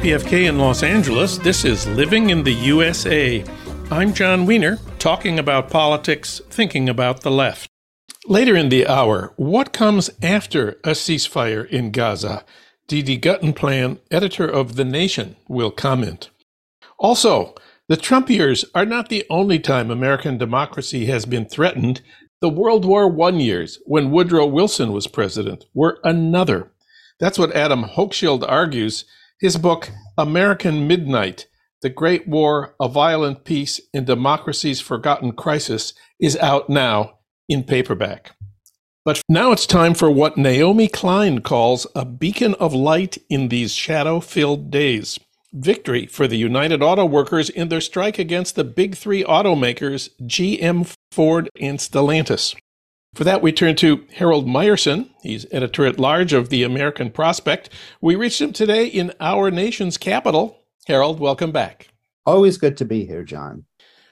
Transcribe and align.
KPFK 0.00 0.48
in 0.48 0.58
Los 0.58 0.82
Angeles, 0.82 1.36
this 1.36 1.62
is 1.62 1.86
Living 1.88 2.30
in 2.30 2.42
the 2.42 2.54
USA. 2.54 3.44
I'm 3.90 4.14
Jon 4.14 4.46
Wiener, 4.46 4.78
talking 4.98 5.38
about 5.38 5.68
politics, 5.68 6.40
thinking 6.48 6.88
about 6.88 7.20
the 7.20 7.30
left. 7.30 7.68
Later 8.26 8.56
in 8.56 8.70
the 8.70 8.86
hour, 8.86 9.34
what 9.36 9.74
comes 9.74 10.08
after 10.22 10.70
a 10.84 10.92
ceasefire 10.92 11.68
in 11.68 11.90
Gaza? 11.90 12.46
D.D. 12.88 13.20
Guttenplan, 13.20 13.98
editor 14.10 14.48
of 14.48 14.76
The 14.76 14.86
Nation, 14.86 15.36
will 15.48 15.70
comment. 15.70 16.30
Also, 16.98 17.54
the 17.86 17.98
Trump 17.98 18.30
years 18.30 18.64
are 18.74 18.86
not 18.86 19.10
the 19.10 19.26
only 19.28 19.58
time 19.58 19.90
American 19.90 20.38
democracy 20.38 21.06
has 21.06 21.26
been 21.26 21.44
threatened. 21.44 22.00
The 22.40 22.48
World 22.48 22.86
War 22.86 23.14
I 23.22 23.28
years, 23.32 23.78
when 23.84 24.10
Woodrow 24.10 24.46
Wilson 24.46 24.92
was 24.92 25.06
president, 25.06 25.66
were 25.74 25.98
another. 26.02 26.72
That's 27.18 27.38
what 27.38 27.54
Adam 27.54 27.84
Hochschild 27.84 28.46
argues 28.48 29.04
his 29.40 29.56
book, 29.56 29.90
American 30.18 30.86
Midnight 30.86 31.46
The 31.80 31.88
Great 31.88 32.28
War, 32.28 32.74
A 32.78 32.88
Violent 32.88 33.44
Peace 33.44 33.80
in 33.94 34.04
Democracy's 34.04 34.80
Forgotten 34.80 35.32
Crisis, 35.32 35.94
is 36.20 36.36
out 36.36 36.68
now 36.68 37.14
in 37.48 37.64
paperback. 37.64 38.32
But 39.02 39.22
now 39.30 39.50
it's 39.50 39.66
time 39.66 39.94
for 39.94 40.10
what 40.10 40.36
Naomi 40.36 40.88
Klein 40.88 41.40
calls 41.40 41.86
a 41.94 42.04
beacon 42.04 42.52
of 42.56 42.74
light 42.74 43.16
in 43.30 43.48
these 43.48 43.72
shadow 43.72 44.20
filled 44.20 44.70
days. 44.70 45.18
Victory 45.54 46.06
for 46.06 46.28
the 46.28 46.36
United 46.36 46.82
Auto 46.82 47.06
Workers 47.06 47.48
in 47.48 47.70
their 47.70 47.80
strike 47.80 48.18
against 48.18 48.56
the 48.56 48.62
big 48.62 48.94
three 48.94 49.24
automakers, 49.24 50.10
GM, 50.22 50.94
Ford, 51.10 51.48
and 51.58 51.78
Stellantis. 51.78 52.54
For 53.14 53.24
that, 53.24 53.42
we 53.42 53.52
turn 53.52 53.74
to 53.76 54.04
Harold 54.14 54.46
Meyerson. 54.46 55.10
He's 55.22 55.44
editor 55.50 55.84
at 55.84 55.98
large 55.98 56.32
of 56.32 56.48
the 56.48 56.62
American 56.62 57.10
Prospect. 57.10 57.68
We 58.00 58.14
reached 58.14 58.40
him 58.40 58.52
today 58.52 58.86
in 58.86 59.12
our 59.18 59.50
nation's 59.50 59.98
capital. 59.98 60.62
Harold, 60.86 61.18
welcome 61.18 61.50
back. 61.50 61.88
Always 62.24 62.56
good 62.56 62.76
to 62.76 62.84
be 62.84 63.04
here, 63.06 63.24
John. 63.24 63.64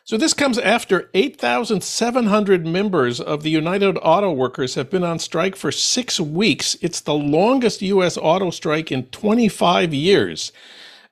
So, 0.02 0.16
this 0.16 0.34
comes 0.34 0.58
after 0.58 1.10
8,700 1.14 2.66
members 2.66 3.20
of 3.20 3.42
the 3.42 3.50
United 3.50 3.98
Auto 4.02 4.32
Workers 4.32 4.74
have 4.74 4.91
been 4.91 5.04
on 5.04 5.19
strike 5.19 5.54
for 5.54 5.70
six 5.70 6.19
weeks. 6.19 6.76
It's 6.80 7.00
the 7.00 7.14
longest 7.14 7.82
U.S. 7.82 8.16
auto 8.16 8.50
strike 8.50 8.91
in 8.91 9.04
25 9.06 9.94
years. 9.94 10.50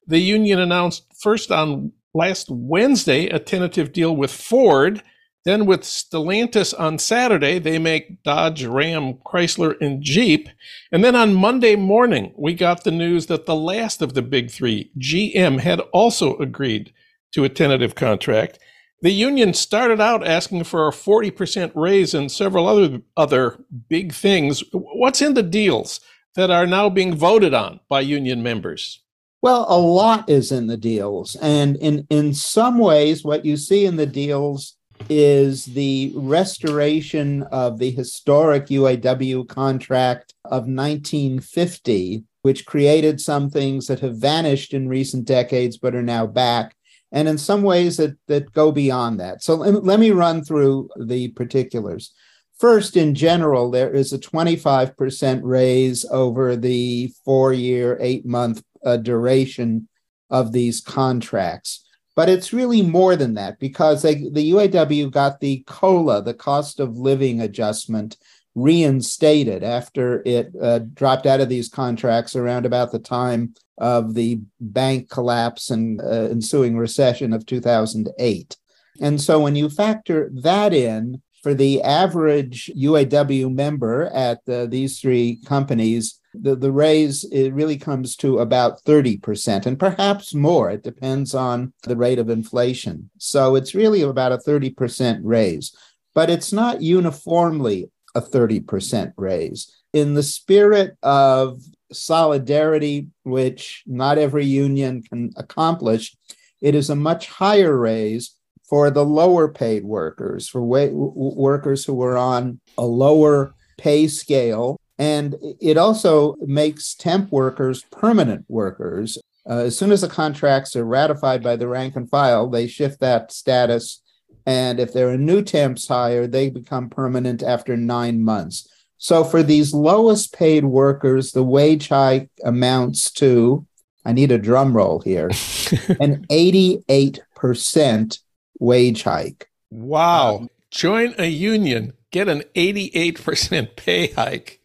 The 0.07 0.19
union 0.19 0.59
announced 0.59 1.05
first 1.21 1.53
on 1.53 1.93
last 2.15 2.49
Wednesday 2.51 3.29
a 3.29 3.39
tentative 3.39 3.93
deal 3.93 4.17
with 4.17 4.33
Ford 4.33 5.03
then 5.47 5.65
with 5.65 5.83
Stellantis 5.83 6.75
on 6.77 6.99
Saturday, 6.99 7.61
they 7.61 7.79
make 7.79 8.21
Dodge, 8.25 8.65
Ram, 8.65 9.15
Chrysler, 9.25 9.81
and 9.81 10.03
Jeep. 10.03 10.49
And 10.91 11.05
then 11.05 11.15
on 11.15 11.35
Monday 11.35 11.77
morning, 11.77 12.35
we 12.37 12.53
got 12.53 12.83
the 12.83 12.91
news 12.91 13.27
that 13.27 13.47
the 13.47 13.55
last 13.55 14.03
of 14.03 14.15
the 14.15 14.23
big 14.23 14.51
three, 14.51 14.91
GM, 14.99 15.61
had 15.61 15.79
also 15.93 16.37
agreed 16.39 16.93
to 17.31 17.45
a 17.45 17.49
tentative 17.49 17.95
contract. 17.95 18.59
The 19.03 19.13
union 19.13 19.55
started 19.55 20.01
out 20.01 20.27
asking 20.27 20.65
for 20.65 20.89
a 20.89 20.91
40% 20.91 21.71
raise 21.77 22.13
and 22.13 22.33
several 22.33 22.67
other 22.67 23.03
other 23.17 23.57
big 23.89 24.13
things. 24.13 24.65
What's 24.73 25.23
in 25.23 25.35
the 25.35 25.45
deals 25.45 26.01
that 26.35 26.51
are 26.51 26.67
now 26.67 26.89
being 26.89 27.15
voted 27.15 27.55
on 27.55 27.79
by 27.89 28.01
union 28.01 28.43
members? 28.43 29.01
Well, 29.43 29.65
a 29.69 29.79
lot 29.79 30.29
is 30.29 30.51
in 30.51 30.67
the 30.67 30.77
deals. 30.77 31.37
And 31.37 31.77
in, 31.77 32.05
in 32.11 32.35
some 32.35 32.79
ways, 32.79 33.23
what 33.23 33.45
you 33.45 33.57
see 33.57 33.85
in 33.85 33.95
the 33.95 34.07
deals 34.07 34.76
is 35.09 35.67
the 35.67 36.13
restoration 36.15 37.43
of 37.45 37.79
the 37.79 37.91
historic 37.91 38.67
UAW 38.67 39.49
contract 39.49 40.35
of 40.45 40.67
1950, 40.67 42.25
which 42.43 42.67
created 42.67 43.21
some 43.21 43.51
things 43.51 43.87
that 43.87 44.01
have 44.01 44.17
vanished 44.17 44.75
in 44.75 44.89
recent 44.89 45.25
decades 45.25 45.79
but 45.79 45.95
are 45.95 46.03
now 46.03 46.27
back, 46.27 46.75
and 47.13 47.29
in 47.29 47.39
some 47.39 47.63
ways 47.63 47.97
that, 47.97 48.17
that 48.27 48.53
go 48.53 48.73
beyond 48.73 49.21
that. 49.21 49.43
So 49.43 49.55
let, 49.55 49.85
let 49.85 50.01
me 50.01 50.11
run 50.11 50.45
through 50.45 50.91
the 50.99 51.29
particulars. 51.29 52.13
First, 52.59 52.97
in 52.97 53.15
general, 53.15 53.71
there 53.71 53.93
is 53.93 54.13
a 54.13 54.19
25% 54.19 55.41
raise 55.43 56.05
over 56.11 56.57
the 56.57 57.13
four 57.25 57.53
year, 57.53 57.99
eight 58.01 58.25
month 58.25 58.63
uh, 58.85 58.97
duration 58.97 59.89
of 60.31 60.53
these 60.53 60.81
contracts. 60.81 61.86
But 62.17 62.29
it's 62.31 62.53
really 62.53 62.83
more 62.83 63.15
than 63.15 63.35
that 63.35 63.61
because 63.61 64.03
they, 64.03 64.15
the 64.15 64.51
UAW 64.51 65.11
got 65.11 65.39
the 65.39 65.63
COLA, 65.67 66.23
the 66.23 66.35
cost 66.35 66.81
of 66.81 66.97
living 66.97 67.41
adjustment, 67.41 68.17
reinstated 68.55 69.63
after 69.63 70.23
it 70.25 70.51
uh, 70.61 70.79
dropped 70.79 71.27
out 71.27 71.41
of 71.41 71.51
these 71.51 71.69
contracts 71.69 72.35
around 72.35 72.65
about 72.65 72.91
the 72.91 72.99
time 72.99 73.55
of 73.77 74.15
the 74.15 74.41
bank 74.59 75.11
collapse 75.11 75.71
and 75.71 76.01
uh, 76.01 76.29
ensuing 76.31 76.79
recession 76.79 77.35
of 77.35 77.45
2008. 77.45 78.57
And 78.99 79.21
so 79.21 79.39
when 79.41 79.55
you 79.55 79.69
factor 79.69 80.31
that 80.33 80.73
in, 80.73 81.21
for 81.43 81.53
the 81.53 81.83
average 81.83 82.71
UAW 82.75 83.55
member 83.55 84.07
at 84.07 84.45
the, 84.47 84.67
these 84.69 85.01
three 85.01 85.39
companies, 85.45 86.19
the, 86.41 86.57
the 86.57 86.73
raise 86.73 87.25
it 87.25 87.51
really 87.53 87.77
comes 87.77 88.17
to 88.17 88.39
about 88.39 88.83
30% 88.85 89.67
and 89.67 89.79
perhaps 89.79 90.35
more. 90.35 90.71
It 90.71 90.83
depends 90.83 91.35
on 91.35 91.73
the 91.83 91.97
rate 91.97 92.19
of 92.19 92.31
inflation. 92.31 93.11
So 93.19 93.57
it's 93.57 93.75
really 93.75 94.03
about 94.03 94.33
a 94.33 94.39
30% 94.39 95.21
raise, 95.23 95.75
but 96.15 96.31
it's 96.31 96.53
not 96.53 96.83
uniformly 96.83 97.91
a 98.15 98.21
30% 98.21 99.13
raise. 99.17 99.73
In 99.93 100.15
the 100.15 100.23
spirit 100.23 100.97
of 101.03 101.61
solidarity, 101.93 103.09
which 103.25 103.83
not 103.87 104.19
every 104.19 104.45
union 104.45 105.03
can 105.03 105.33
accomplish, 105.37 106.17
it 106.61 106.75
is 106.75 106.91
a 106.91 106.97
much 106.97 107.29
higher 107.29 107.77
raise 107.77 108.35
for 108.69 108.91
the 108.91 109.05
lower 109.05 109.49
paid 109.49 109.85
workers, 109.85 110.49
for 110.49 110.63
wa- 110.63 110.89
workers 110.91 111.85
who 111.85 112.03
are 112.03 112.17
on 112.17 112.61
a 112.77 112.85
lower 112.85 113.55
pay 113.79 114.09
scale 114.09 114.81
and 114.99 115.37
it 115.61 115.77
also 115.77 116.37
makes 116.41 116.95
temp 116.95 117.31
workers 117.31 117.85
permanent 117.91 118.45
workers. 118.49 119.19
Uh, 119.49 119.59
as 119.59 119.79
soon 119.79 119.93
as 119.93 120.01
the 120.01 120.09
contracts 120.09 120.75
are 120.75 120.85
ratified 120.85 121.43
by 121.43 121.57
the 121.57 121.69
rank 121.69 121.97
and 121.97 122.11
file, 122.11 122.49
they 122.49 122.67
shift 122.67 123.01
that 123.01 123.31
status. 123.31 124.03
And 124.47 124.81
if 124.81 124.93
there 124.93 125.09
are 125.11 125.19
new 125.19 125.43
temps 125.43 125.87
hired, 125.87 126.33
they 126.33 126.51
become 126.51 126.89
permanent 126.89 127.43
after 127.43 127.77
nine 127.77 128.23
months. 128.23 128.69
So 128.99 129.25
for 129.25 129.43
these 129.43 129.75
lowest 129.75 130.33
paid 130.33 130.65
workers, 130.65 131.33
the 131.33 131.45
wage 131.45 131.89
hike 131.89 132.31
amounts 132.45 133.11
to, 133.13 133.67
I 134.05 134.13
need 134.13 134.33
a 134.33 134.39
drum 134.39 134.75
roll 134.75 135.01
here, 135.01 135.29
an 136.01 136.27
88% 136.31 138.19
wage 138.59 139.03
hike. 139.03 139.49
Wow. 139.71 140.37
Um, 140.37 140.51
Join 140.71 141.15
a 141.19 141.27
union, 141.27 141.93
get 142.11 142.29
an 142.29 142.43
88% 142.55 143.77
pay 143.77 144.09
hike. 144.13 144.61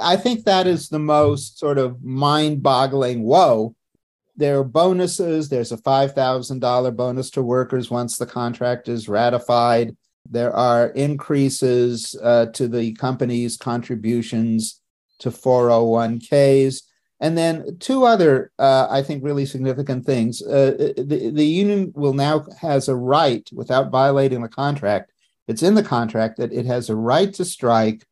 I 0.00 0.16
think 0.16 0.44
that 0.44 0.66
is 0.66 0.88
the 0.88 0.98
most 0.98 1.58
sort 1.58 1.78
of 1.78 2.02
mind 2.02 2.62
boggling 2.62 3.22
whoa. 3.22 3.74
There 4.36 4.58
are 4.58 4.64
bonuses. 4.64 5.48
There's 5.48 5.72
a 5.72 5.76
$5,000 5.76 6.96
bonus 6.96 7.30
to 7.30 7.42
workers 7.42 7.90
once 7.90 8.16
the 8.16 8.26
contract 8.26 8.88
is 8.88 9.08
ratified. 9.08 9.96
There 10.28 10.54
are 10.54 10.88
increases 10.88 12.16
uh, 12.22 12.46
to 12.46 12.68
the 12.68 12.92
company's 12.94 13.56
contributions 13.56 14.80
to 15.18 15.30
401ks. 15.30 16.82
And 17.22 17.36
then 17.36 17.76
two 17.78 18.04
other, 18.04 18.50
uh, 18.58 18.86
I 18.88 19.02
think, 19.02 19.22
really 19.22 19.44
significant 19.44 20.06
things. 20.06 20.40
Uh, 20.40 20.92
the, 20.96 21.30
the 21.34 21.44
union 21.44 21.92
will 21.94 22.14
now 22.14 22.46
has 22.60 22.88
a 22.88 22.96
right, 22.96 23.46
without 23.52 23.90
violating 23.90 24.40
the 24.40 24.48
contract, 24.48 25.12
it's 25.46 25.62
in 25.64 25.74
the 25.74 25.82
contract 25.82 26.38
that 26.38 26.52
it 26.52 26.64
has 26.66 26.88
a 26.88 26.96
right 26.96 27.34
to 27.34 27.44
strike 27.44 28.06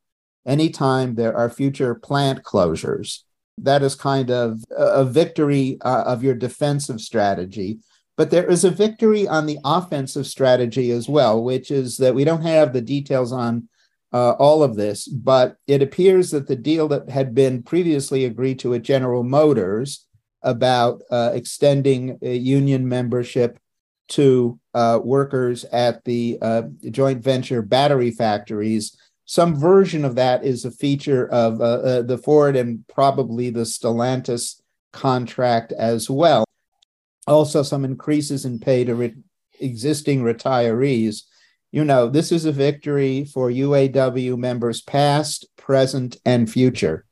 anytime 0.49 1.15
there 1.15 1.37
are 1.37 1.51
future 1.51 1.95
plant 1.95 2.43
closures. 2.43 3.21
That 3.59 3.83
is 3.83 3.95
kind 3.95 4.31
of 4.31 4.65
a 4.71 5.05
victory 5.05 5.79
uh, 5.83 6.05
of 6.07 6.25
your 6.25 6.35
defensive 6.35 7.01
strategy. 7.01 7.81
But 8.17 8.31
there 8.31 8.51
is 8.51 8.65
a 8.65 8.71
victory 8.71 9.29
on 9.29 9.47
the 9.47 9.59
offensive 9.65 10.27
strategy 10.27 10.91
as 10.91 11.09
well, 11.09 11.43
which 11.43 11.71
is 11.71 11.99
that 11.99 12.15
we 12.15 12.25
don't 12.25 12.43
have 12.43 12.73
the 12.73 12.81
details 12.81 13.33
on 13.33 13.69
uh, 14.13 14.33
all 14.33 14.63
of 14.63 14.75
this, 14.75 15.07
but 15.07 15.57
it 15.67 15.83
appears 15.83 16.31
that 16.31 16.49
the 16.49 16.57
deal 16.57 16.89
that 16.89 17.11
had 17.11 17.35
been 17.35 17.63
previously 17.63 18.25
agreed 18.25 18.59
to 18.61 18.75
at 18.75 18.83
General 18.83 19.23
Motors 19.23 20.07
about 20.43 21.03
uh, 21.11 21.31
extending 21.35 22.19
union 22.23 22.89
membership 22.89 23.59
to 24.09 24.59
uh, 24.75 24.99
workers 25.03 25.65
at 25.67 26.05
the 26.05 26.39
uh, 26.41 26.63
joint 26.91 27.23
venture 27.23 27.63
battery 27.63 28.11
factories 28.11 28.97
some 29.29 29.55
version 29.55 30.07
of 30.07 30.15
that 30.15 30.43
is 30.43 30.65
a 30.65 30.71
feature 30.71 31.29
of 31.29 31.61
uh, 31.61 31.65
uh, 31.65 32.03
the 32.03 32.17
Ford 32.17 32.57
and 32.57 32.83
probably 32.89 33.51
the 33.51 33.67
Stellantis 33.67 34.59
contract 34.95 35.71
as 35.73 36.09
well. 36.09 36.47
Also, 37.27 37.63
some 37.63 37.85
increases 37.85 38.47
in 38.47 38.59
pay 38.59 38.85
to 38.85 38.95
re- 38.95 39.15
existing 39.61 40.23
retirees. 40.23 41.25
You 41.73 41.85
know, 41.85 42.09
this 42.09 42.33
is 42.33 42.47
a 42.47 42.53
victory 42.53 43.27
for 43.27 43.51
UAW 43.51 44.39
members 44.39 44.81
past, 44.81 45.45
present, 45.59 46.17
and 46.25 46.51
future. 46.51 47.05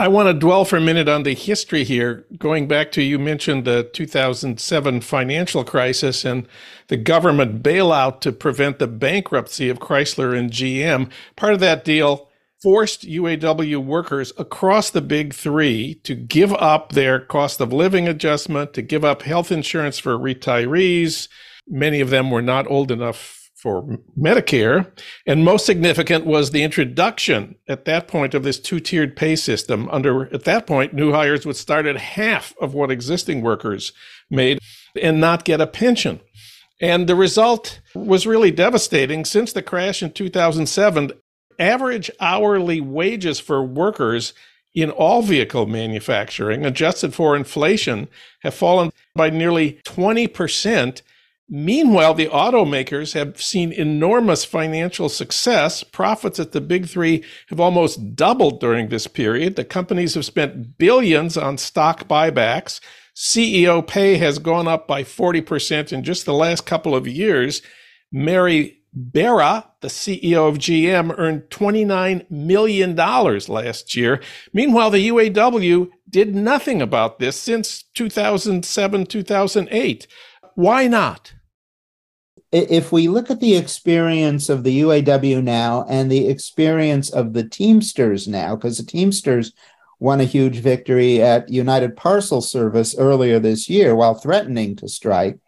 I 0.00 0.08
want 0.08 0.28
to 0.28 0.32
dwell 0.32 0.64
for 0.64 0.78
a 0.78 0.80
minute 0.80 1.10
on 1.10 1.24
the 1.24 1.34
history 1.34 1.84
here. 1.84 2.24
Going 2.38 2.66
back 2.66 2.90
to 2.92 3.02
you 3.02 3.18
mentioned 3.18 3.66
the 3.66 3.82
2007 3.92 5.02
financial 5.02 5.62
crisis 5.62 6.24
and 6.24 6.48
the 6.88 6.96
government 6.96 7.62
bailout 7.62 8.22
to 8.22 8.32
prevent 8.32 8.78
the 8.78 8.86
bankruptcy 8.86 9.68
of 9.68 9.78
Chrysler 9.78 10.34
and 10.34 10.50
GM. 10.50 11.10
Part 11.36 11.52
of 11.52 11.60
that 11.60 11.84
deal 11.84 12.30
forced 12.62 13.06
UAW 13.06 13.84
workers 13.84 14.32
across 14.38 14.88
the 14.88 15.02
big 15.02 15.34
three 15.34 15.96
to 16.04 16.14
give 16.14 16.54
up 16.54 16.92
their 16.92 17.20
cost 17.20 17.60
of 17.60 17.70
living 17.70 18.08
adjustment, 18.08 18.72
to 18.72 18.80
give 18.80 19.04
up 19.04 19.20
health 19.20 19.52
insurance 19.52 19.98
for 19.98 20.16
retirees. 20.16 21.28
Many 21.68 22.00
of 22.00 22.08
them 22.08 22.30
were 22.30 22.40
not 22.40 22.66
old 22.70 22.90
enough 22.90 23.39
for 23.60 23.98
Medicare. 24.18 24.90
And 25.26 25.44
most 25.44 25.66
significant 25.66 26.24
was 26.24 26.50
the 26.50 26.62
introduction 26.62 27.56
at 27.68 27.84
that 27.84 28.08
point 28.08 28.34
of 28.34 28.42
this 28.42 28.58
two 28.58 28.80
tiered 28.80 29.16
pay 29.16 29.36
system. 29.36 29.88
Under, 29.90 30.32
at 30.34 30.44
that 30.44 30.66
point, 30.66 30.94
new 30.94 31.12
hires 31.12 31.44
would 31.44 31.56
start 31.56 31.86
at 31.86 31.96
half 31.96 32.54
of 32.60 32.72
what 32.72 32.90
existing 32.90 33.42
workers 33.42 33.92
made 34.30 34.58
and 35.00 35.20
not 35.20 35.44
get 35.44 35.60
a 35.60 35.66
pension. 35.66 36.20
And 36.80 37.06
the 37.06 37.14
result 37.14 37.80
was 37.94 38.26
really 38.26 38.50
devastating. 38.50 39.24
Since 39.26 39.52
the 39.52 39.62
crash 39.62 40.02
in 40.02 40.12
2007, 40.12 41.12
average 41.58 42.10
hourly 42.20 42.80
wages 42.80 43.38
for 43.38 43.62
workers 43.62 44.32
in 44.74 44.90
all 44.90 45.20
vehicle 45.20 45.66
manufacturing, 45.66 46.64
adjusted 46.64 47.12
for 47.12 47.36
inflation, 47.36 48.08
have 48.42 48.54
fallen 48.54 48.92
by 49.14 49.28
nearly 49.28 49.80
20% 49.84 51.02
Meanwhile, 51.52 52.14
the 52.14 52.28
automakers 52.28 53.14
have 53.14 53.42
seen 53.42 53.72
enormous 53.72 54.44
financial 54.44 55.08
success. 55.08 55.82
Profits 55.82 56.38
at 56.38 56.52
the 56.52 56.60
big 56.60 56.86
three 56.86 57.24
have 57.48 57.58
almost 57.58 58.14
doubled 58.14 58.60
during 58.60 58.88
this 58.88 59.08
period. 59.08 59.56
The 59.56 59.64
companies 59.64 60.14
have 60.14 60.24
spent 60.24 60.78
billions 60.78 61.36
on 61.36 61.58
stock 61.58 62.06
buybacks. 62.06 62.80
CEO 63.16 63.84
pay 63.84 64.16
has 64.18 64.38
gone 64.38 64.68
up 64.68 64.86
by 64.86 65.02
40% 65.02 65.92
in 65.92 66.04
just 66.04 66.24
the 66.24 66.32
last 66.32 66.66
couple 66.66 66.94
of 66.94 67.08
years. 67.08 67.62
Mary 68.12 68.78
Barra, 68.92 69.68
the 69.80 69.88
CEO 69.88 70.48
of 70.48 70.58
GM, 70.58 71.12
earned 71.18 71.42
$29 71.50 72.30
million 72.30 72.94
last 72.94 73.96
year. 73.96 74.22
Meanwhile, 74.52 74.90
the 74.90 75.08
UAW 75.08 75.88
did 76.08 76.32
nothing 76.32 76.80
about 76.80 77.18
this 77.18 77.34
since 77.34 77.82
2007, 77.94 79.06
2008. 79.06 80.06
Why 80.54 80.86
not? 80.86 81.32
If 82.52 82.90
we 82.90 83.08
look 83.08 83.30
at 83.30 83.40
the 83.40 83.56
experience 83.56 84.48
of 84.48 84.64
the 84.64 84.80
UAW 84.80 85.42
now 85.42 85.84
and 85.88 86.10
the 86.10 86.28
experience 86.28 87.10
of 87.10 87.32
the 87.32 87.44
Teamsters 87.44 88.26
now, 88.26 88.56
because 88.56 88.78
the 88.78 88.84
Teamsters 88.84 89.52
won 90.00 90.20
a 90.20 90.24
huge 90.24 90.56
victory 90.56 91.22
at 91.22 91.48
United 91.48 91.96
Parcel 91.96 92.40
Service 92.40 92.96
earlier 92.98 93.38
this 93.38 93.68
year 93.68 93.94
while 93.94 94.14
threatening 94.14 94.74
to 94.76 94.88
strike, 94.88 95.38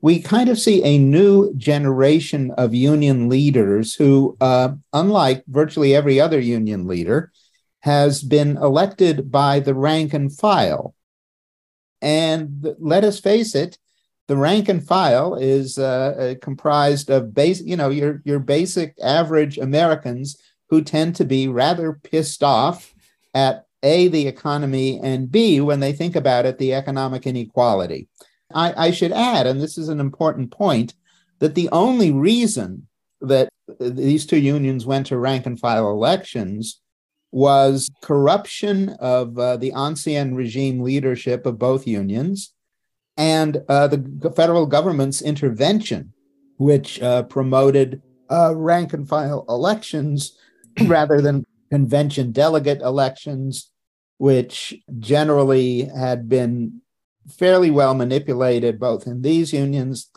we 0.00 0.20
kind 0.20 0.48
of 0.48 0.58
see 0.58 0.82
a 0.82 0.98
new 0.98 1.52
generation 1.54 2.52
of 2.52 2.74
union 2.74 3.28
leaders 3.28 3.94
who, 3.94 4.36
uh, 4.40 4.70
unlike 4.92 5.44
virtually 5.48 5.94
every 5.94 6.20
other 6.20 6.40
union 6.40 6.86
leader, 6.86 7.32
has 7.80 8.22
been 8.22 8.56
elected 8.56 9.30
by 9.30 9.60
the 9.60 9.74
rank 9.74 10.14
and 10.14 10.36
file. 10.36 10.94
And 12.00 12.74
let 12.78 13.04
us 13.04 13.20
face 13.20 13.54
it, 13.54 13.78
the 14.28 14.36
rank 14.36 14.68
and 14.68 14.86
file 14.86 15.34
is 15.34 15.78
uh, 15.78 15.82
uh, 15.82 16.34
comprised 16.40 17.10
of 17.10 17.34
base, 17.34 17.60
you 17.62 17.76
know, 17.76 17.88
your 17.88 18.22
your 18.24 18.38
basic 18.38 18.94
average 19.02 19.58
Americans 19.58 20.40
who 20.68 20.82
tend 20.82 21.16
to 21.16 21.24
be 21.24 21.48
rather 21.48 21.94
pissed 21.94 22.42
off 22.44 22.94
at 23.34 23.64
a 23.82 24.08
the 24.08 24.26
economy 24.26 25.00
and 25.02 25.30
b 25.30 25.60
when 25.60 25.80
they 25.80 25.92
think 25.92 26.14
about 26.14 26.44
it 26.44 26.58
the 26.58 26.74
economic 26.74 27.26
inequality. 27.26 28.06
I, 28.52 28.88
I 28.88 28.90
should 28.90 29.12
add, 29.12 29.46
and 29.46 29.60
this 29.60 29.78
is 29.78 29.88
an 29.88 30.00
important 30.00 30.50
point, 30.50 30.94
that 31.38 31.54
the 31.54 31.68
only 31.70 32.12
reason 32.12 32.86
that 33.20 33.48
these 33.80 34.26
two 34.26 34.38
unions 34.38 34.86
went 34.86 35.06
to 35.06 35.18
rank 35.18 35.46
and 35.46 35.58
file 35.58 35.90
elections 35.90 36.80
was 37.30 37.90
corruption 38.02 38.90
of 39.00 39.38
uh, 39.38 39.56
the 39.56 39.72
ancien 39.72 40.34
regime 40.34 40.80
leadership 40.80 41.44
of 41.46 41.58
both 41.58 41.86
unions 41.86 42.54
and 43.18 43.62
uh, 43.68 43.88
the 43.88 44.32
federal 44.34 44.64
government's 44.64 45.20
intervention, 45.20 46.12
which 46.56 47.02
uh, 47.02 47.24
promoted 47.24 48.00
uh, 48.30 48.54
rank 48.56 48.92
and 48.92 49.08
file 49.08 49.44
elections 49.48 50.38
rather 50.86 51.20
than 51.20 51.44
convention 51.70 52.30
delegate 52.30 52.80
elections, 52.80 53.72
which 54.18 54.72
generally 55.00 55.82
had 55.82 56.28
been 56.28 56.80
fairly 57.28 57.70
well 57.70 57.92
manipulated 57.92 58.78
both 58.78 59.06
in 59.06 59.20
these 59.20 59.52
unions 59.52 60.10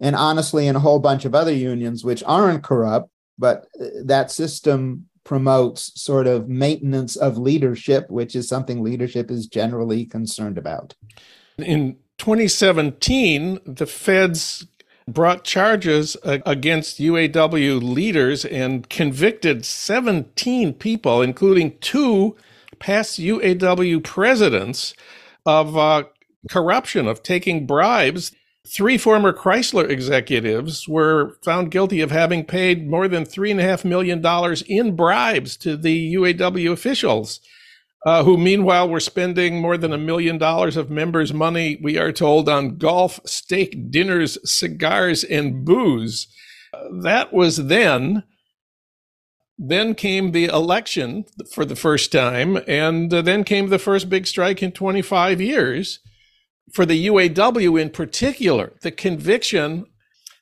and 0.00 0.16
honestly 0.16 0.66
in 0.66 0.76
a 0.76 0.80
whole 0.80 0.98
bunch 0.98 1.24
of 1.24 1.34
other 1.34 1.52
unions 1.52 2.04
which 2.04 2.22
aren't 2.24 2.62
corrupt, 2.62 3.10
but 3.36 3.66
uh, 3.80 3.86
that 4.04 4.30
system 4.30 5.06
promotes 5.24 6.00
sort 6.00 6.26
of 6.26 6.48
maintenance 6.48 7.16
of 7.16 7.36
leadership, 7.36 8.08
which 8.10 8.36
is 8.36 8.48
something 8.48 8.82
leadership 8.82 9.30
is 9.30 9.46
generally 9.46 10.04
concerned 10.04 10.58
about. 10.58 10.94
In 11.58 11.96
2017, 12.18 13.58
the 13.66 13.86
feds 13.86 14.66
brought 15.06 15.44
charges 15.44 16.16
against 16.24 16.98
UAW 16.98 17.82
leaders 17.82 18.44
and 18.44 18.88
convicted 18.88 19.64
17 19.66 20.74
people, 20.74 21.20
including 21.20 21.76
two 21.80 22.36
past 22.78 23.18
UAW 23.18 24.02
presidents, 24.02 24.94
of 25.46 25.76
uh, 25.76 26.04
corruption, 26.50 27.06
of 27.06 27.22
taking 27.22 27.66
bribes. 27.66 28.32
Three 28.66 28.96
former 28.96 29.32
Chrysler 29.32 29.88
executives 29.88 30.88
were 30.88 31.36
found 31.44 31.70
guilty 31.70 32.00
of 32.00 32.10
having 32.10 32.44
paid 32.44 32.88
more 32.88 33.08
than 33.08 33.24
$3.5 33.24 33.84
million 33.84 34.24
in 34.66 34.96
bribes 34.96 35.56
to 35.58 35.76
the 35.76 36.14
UAW 36.14 36.72
officials 36.72 37.40
uh, 38.04 38.22
who 38.24 38.36
meanwhile 38.36 38.88
were 38.88 39.00
spending 39.00 39.60
more 39.60 39.78
than 39.78 39.92
a 39.92 39.98
million 39.98 40.36
dollars 40.36 40.76
of 40.76 40.90
members' 40.90 41.32
money, 41.32 41.78
we 41.82 41.96
are 41.96 42.12
told, 42.12 42.48
on 42.48 42.76
golf, 42.76 43.18
steak 43.24 43.90
dinners, 43.90 44.36
cigars, 44.44 45.24
and 45.24 45.64
booze. 45.64 46.26
that 47.02 47.32
was 47.32 47.68
then. 47.68 48.24
Then 49.56 49.94
came 49.94 50.32
the 50.32 50.46
election 50.46 51.24
for 51.52 51.64
the 51.64 51.76
first 51.76 52.10
time, 52.10 52.58
and 52.66 53.14
uh, 53.14 53.22
then 53.22 53.44
came 53.44 53.68
the 53.68 53.78
first 53.78 54.10
big 54.10 54.26
strike 54.26 54.62
in 54.62 54.72
25 54.72 55.40
years. 55.40 56.00
For 56.72 56.84
the 56.84 57.06
UAW 57.06 57.80
in 57.80 57.90
particular, 57.90 58.72
the 58.82 58.90
conviction 58.90 59.86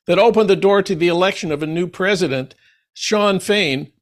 that 0.06 0.18
opened 0.18 0.48
the 0.48 0.56
door 0.56 0.82
to 0.82 0.94
the 0.94 1.08
election 1.08 1.52
of 1.52 1.62
a 1.62 1.66
new 1.66 1.86
president, 1.86 2.54
Shawn 2.94 3.38
Fain. 3.38 3.92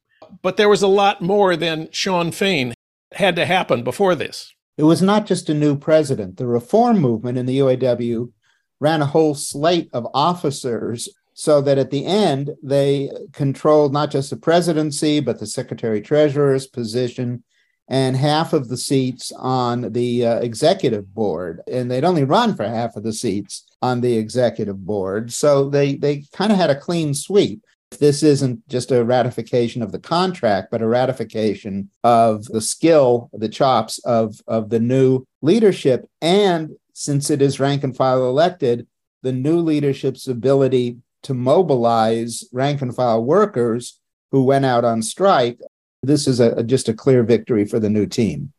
But 0.41 0.55
there 0.55 0.69
was 0.69 0.81
a 0.81 0.87
lot 0.87 1.21
more 1.21 1.57
than 1.57 1.89
Shawn 1.91 2.31
Fain 2.31 2.73
had 3.13 3.35
to 3.35 3.45
happen 3.45 3.83
before 3.83 4.15
this. 4.15 4.53
It 4.77 4.83
was 4.83 5.01
not 5.01 5.25
just 5.25 5.49
a 5.49 5.53
new 5.53 5.77
president. 5.77 6.37
The 6.37 6.47
reform 6.47 6.99
movement 6.99 7.37
in 7.37 7.45
the 7.45 7.59
UAW 7.59 8.31
ran 8.79 9.01
a 9.01 9.05
whole 9.05 9.35
slate 9.35 9.89
of 9.93 10.07
officers 10.13 11.09
so 11.33 11.61
that 11.61 11.77
at 11.77 11.91
the 11.91 12.05
end 12.05 12.51
they 12.63 13.09
controlled 13.31 13.93
not 13.93 14.11
just 14.11 14.29
the 14.29 14.37
presidency, 14.37 15.19
but 15.19 15.39
the 15.39 15.47
secretary 15.47 16.01
treasurer's 16.01 16.67
position 16.67 17.43
and 17.87 18.15
half 18.15 18.53
of 18.53 18.69
the 18.69 18.77
seats 18.77 19.31
on 19.37 19.91
the 19.91 20.25
uh, 20.25 20.35
executive 20.39 21.13
board. 21.13 21.61
And 21.67 21.91
they'd 21.91 22.05
only 22.05 22.23
run 22.23 22.55
for 22.55 22.63
half 22.63 22.95
of 22.95 23.03
the 23.03 23.13
seats 23.13 23.65
on 23.81 24.01
the 24.01 24.17
executive 24.17 24.85
board. 24.85 25.33
So 25.33 25.69
they, 25.69 25.95
they 25.95 26.23
kind 26.31 26.51
of 26.51 26.57
had 26.57 26.69
a 26.69 26.79
clean 26.79 27.13
sweep 27.13 27.65
this 27.99 28.23
isn't 28.23 28.67
just 28.67 28.91
a 28.91 29.03
ratification 29.03 29.81
of 29.81 29.91
the 29.91 29.99
contract, 29.99 30.69
but 30.71 30.81
a 30.81 30.87
ratification 30.87 31.89
of 32.03 32.45
the 32.45 32.61
skill, 32.61 33.29
the 33.33 33.49
chops 33.49 33.99
of, 33.99 34.39
of 34.47 34.69
the 34.69 34.79
new 34.79 35.25
leadership. 35.41 36.07
And 36.21 36.71
since 36.93 37.29
it 37.29 37.41
is 37.41 37.59
rank 37.59 37.83
and 37.83 37.95
file 37.95 38.27
elected, 38.27 38.87
the 39.21 39.31
new 39.31 39.59
leadership's 39.59 40.27
ability 40.27 40.97
to 41.23 41.33
mobilize 41.33 42.43
rank 42.51 42.81
and 42.81 42.95
file 42.95 43.23
workers 43.23 43.99
who 44.31 44.43
went 44.43 44.65
out 44.65 44.85
on 44.85 45.01
strike. 45.01 45.59
This 46.01 46.27
is 46.27 46.39
a, 46.39 46.63
just 46.63 46.89
a 46.89 46.93
clear 46.93 47.23
victory 47.23 47.65
for 47.65 47.79
the 47.79 47.89
new 47.89 48.07
team. 48.07 48.53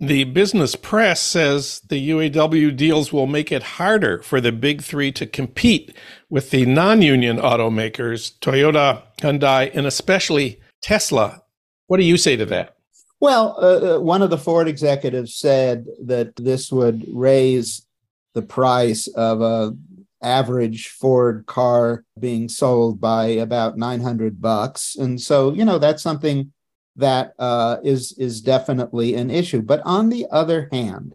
The 0.00 0.24
business 0.24 0.76
press 0.76 1.20
says 1.20 1.80
the 1.88 2.10
UAW 2.10 2.76
deals 2.76 3.12
will 3.12 3.26
make 3.26 3.50
it 3.50 3.64
harder 3.64 4.22
for 4.22 4.40
the 4.40 4.52
big 4.52 4.82
three 4.82 5.10
to 5.12 5.26
compete 5.26 5.96
with 6.30 6.50
the 6.50 6.66
non 6.66 7.02
union 7.02 7.38
automakers, 7.38 8.38
Toyota, 8.38 9.02
Hyundai, 9.20 9.74
and 9.74 9.86
especially 9.86 10.60
Tesla. 10.82 11.42
What 11.88 11.96
do 11.96 12.04
you 12.04 12.16
say 12.16 12.36
to 12.36 12.46
that? 12.46 12.76
Well, 13.18 13.56
uh, 13.60 13.96
uh 13.96 14.00
one 14.00 14.22
of 14.22 14.30
the 14.30 14.38
Ford 14.38 14.68
executives 14.68 15.34
said 15.34 15.86
that 16.04 16.36
this 16.36 16.70
would 16.70 17.04
raise 17.12 17.84
the 18.34 18.42
price 18.42 19.08
of 19.08 19.40
a 19.40 19.76
average 20.22 20.88
Ford 20.88 21.44
car 21.46 22.04
being 22.18 22.48
sold 22.48 23.00
by 23.00 23.26
about 23.26 23.76
900 23.76 24.40
bucks. 24.40 24.96
And 24.96 25.20
so, 25.20 25.52
you 25.52 25.64
know, 25.64 25.78
that's 25.78 26.02
something 26.02 26.52
that 26.98 27.32
uh, 27.38 27.78
is 27.82 28.12
is 28.18 28.40
definitely 28.40 29.14
an 29.14 29.30
issue. 29.30 29.62
But 29.62 29.80
on 29.84 30.08
the 30.10 30.26
other 30.30 30.68
hand, 30.70 31.14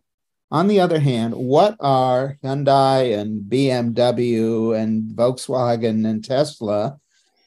on 0.49 0.67
the 0.67 0.79
other 0.79 0.99
hand, 0.99 1.33
what 1.33 1.75
are 1.79 2.37
Hyundai 2.43 3.17
and 3.17 3.43
BMW 3.43 4.77
and 4.77 5.15
Volkswagen 5.15 6.07
and 6.07 6.23
Tesla 6.23 6.97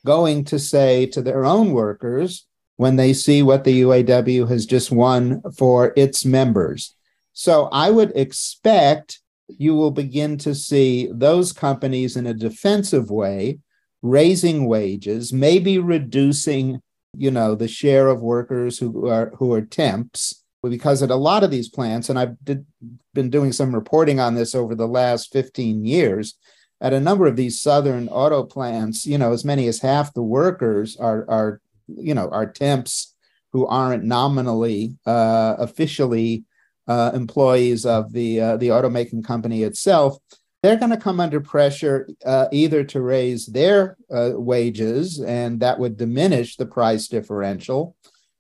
going 0.05 0.45
to 0.45 0.59
say 0.59 1.07
to 1.07 1.23
their 1.23 1.45
own 1.45 1.73
workers 1.73 2.47
when 2.76 2.97
they 2.97 3.12
see 3.12 3.43
what 3.43 3.64
the 3.64 3.83
UAW 3.83 4.49
has 4.49 4.66
just 4.66 4.90
won 4.90 5.43
for 5.57 5.93
its 5.97 6.25
members? 6.25 6.95
So 7.33 7.69
I 7.73 7.90
would 7.90 8.12
expect 8.14 9.21
you 9.49 9.75
will 9.75 9.90
begin 9.90 10.37
to 10.38 10.55
see 10.55 11.09
those 11.12 11.52
companies 11.52 12.16
in 12.16 12.26
a 12.26 12.35
defensive 12.35 13.11
way 13.11 13.61
raising 14.02 14.66
wages, 14.66 15.33
maybe 15.33 15.78
reducing, 15.78 16.81
you 17.17 17.31
know, 17.31 17.55
the 17.55 17.69
share 17.69 18.09
of 18.09 18.21
workers 18.21 18.79
who 18.79 19.09
are 19.09 19.33
who 19.37 19.53
are 19.53 19.63
temps 19.63 20.43
because 20.63 21.03
at 21.03 21.11
a 21.11 21.17
lot 21.17 21.45
of 21.45 21.51
these 21.51 21.69
plants, 21.69 22.09
and 22.09 22.19
I've 22.19 22.37
did, 22.45 22.67
been 23.15 23.31
doing 23.31 23.53
some 23.53 23.75
reporting 23.75 24.19
on 24.19 24.35
this 24.35 24.55
over 24.55 24.75
the 24.75 24.89
last 24.89 25.33
15 25.33 25.85
years, 25.85 26.35
at 26.81 26.93
a 26.93 27.01
number 27.01 27.27
of 27.27 27.37
these 27.37 27.61
southern 27.61 28.09
auto 28.09 28.43
plants, 28.43 29.07
you 29.07 29.17
know, 29.17 29.33
as 29.33 29.45
many 29.45 29.67
as 29.69 29.81
half 29.81 30.13
the 30.13 30.23
workers 30.23 30.97
are 30.97 31.25
are 31.29 31.61
you 31.87 32.15
know 32.15 32.29
are 32.31 32.51
temps 32.51 33.15
who 33.53 33.67
aren't 33.67 34.05
nominally 34.05 34.97
uh, 35.07 35.55
officially 35.59 36.45
uh, 36.89 37.11
employees 37.15 37.87
of 37.87 38.13
the 38.13 38.41
uh, 38.41 38.57
the 38.57 38.69
automaking 38.69 39.25
company 39.25 39.63
itself. 39.63 40.19
They're 40.63 40.77
going 40.77 40.91
to 40.91 40.97
come 40.97 41.21
under 41.21 41.41
pressure 41.41 42.09
uh, 42.25 42.47
either 42.51 42.83
to 42.85 43.01
raise 43.01 43.47
their 43.47 43.97
uh, 44.11 44.33
wages, 44.35 45.21
and 45.21 45.61
that 45.61 45.79
would 45.79 45.97
diminish 45.97 46.57
the 46.57 46.67
price 46.67 47.09
differential, 47.09 47.95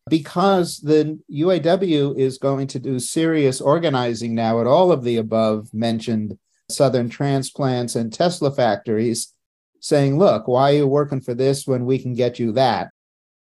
because 0.08 0.78
the 0.78 1.18
UAW 1.30 2.16
is 2.18 2.38
going 2.38 2.66
to 2.68 2.78
do 2.78 2.98
serious 2.98 3.60
organizing 3.60 4.34
now 4.34 4.60
at 4.60 4.66
all 4.66 4.90
of 4.92 5.04
the 5.04 5.16
above 5.16 5.72
mentioned 5.72 6.38
Southern 6.68 7.08
transplants 7.08 7.94
and 7.94 8.12
Tesla 8.12 8.50
factories, 8.50 9.32
saying, 9.80 10.18
look, 10.18 10.48
why 10.48 10.72
are 10.72 10.78
you 10.78 10.86
working 10.86 11.20
for 11.20 11.34
this 11.34 11.66
when 11.66 11.84
we 11.84 11.98
can 11.98 12.14
get 12.14 12.38
you 12.38 12.52
that? 12.52 12.90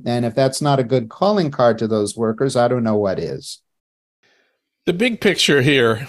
And 0.04 0.24
if 0.24 0.34
that's 0.34 0.62
not 0.62 0.78
a 0.78 0.84
good 0.84 1.08
calling 1.08 1.50
card 1.50 1.78
to 1.78 1.88
those 1.88 2.16
workers, 2.16 2.54
I 2.54 2.68
don't 2.68 2.84
know 2.84 2.96
what 2.96 3.18
is. 3.18 3.60
The 4.86 4.92
big 4.92 5.20
picture 5.20 5.62
here 5.62 6.06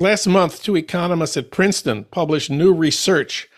last 0.00 0.26
month, 0.26 0.62
two 0.62 0.76
economists 0.76 1.36
at 1.36 1.50
Princeton 1.50 2.04
published 2.04 2.50
new 2.50 2.72
research, 2.72 3.48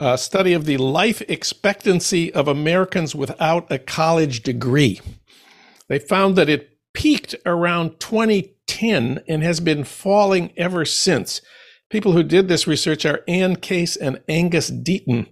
a 0.00 0.16
study 0.18 0.52
of 0.52 0.64
the 0.64 0.76
life 0.76 1.22
expectancy 1.28 2.32
of 2.32 2.48
Americans 2.48 3.14
without 3.14 3.70
a 3.70 3.78
college 3.78 4.42
degree. 4.42 5.00
They 5.88 5.98
found 5.98 6.36
that 6.36 6.48
it 6.48 6.78
peaked 6.94 7.34
around 7.46 8.00
2010 8.00 9.22
and 9.28 9.42
has 9.42 9.60
been 9.60 9.84
falling 9.84 10.52
ever 10.56 10.84
since. 10.84 11.40
People 11.90 12.12
who 12.12 12.22
did 12.22 12.48
this 12.48 12.66
research 12.66 13.04
are 13.04 13.22
Anne 13.28 13.56
Case 13.56 13.96
and 13.96 14.20
Angus 14.28 14.70
Deaton. 14.70 15.28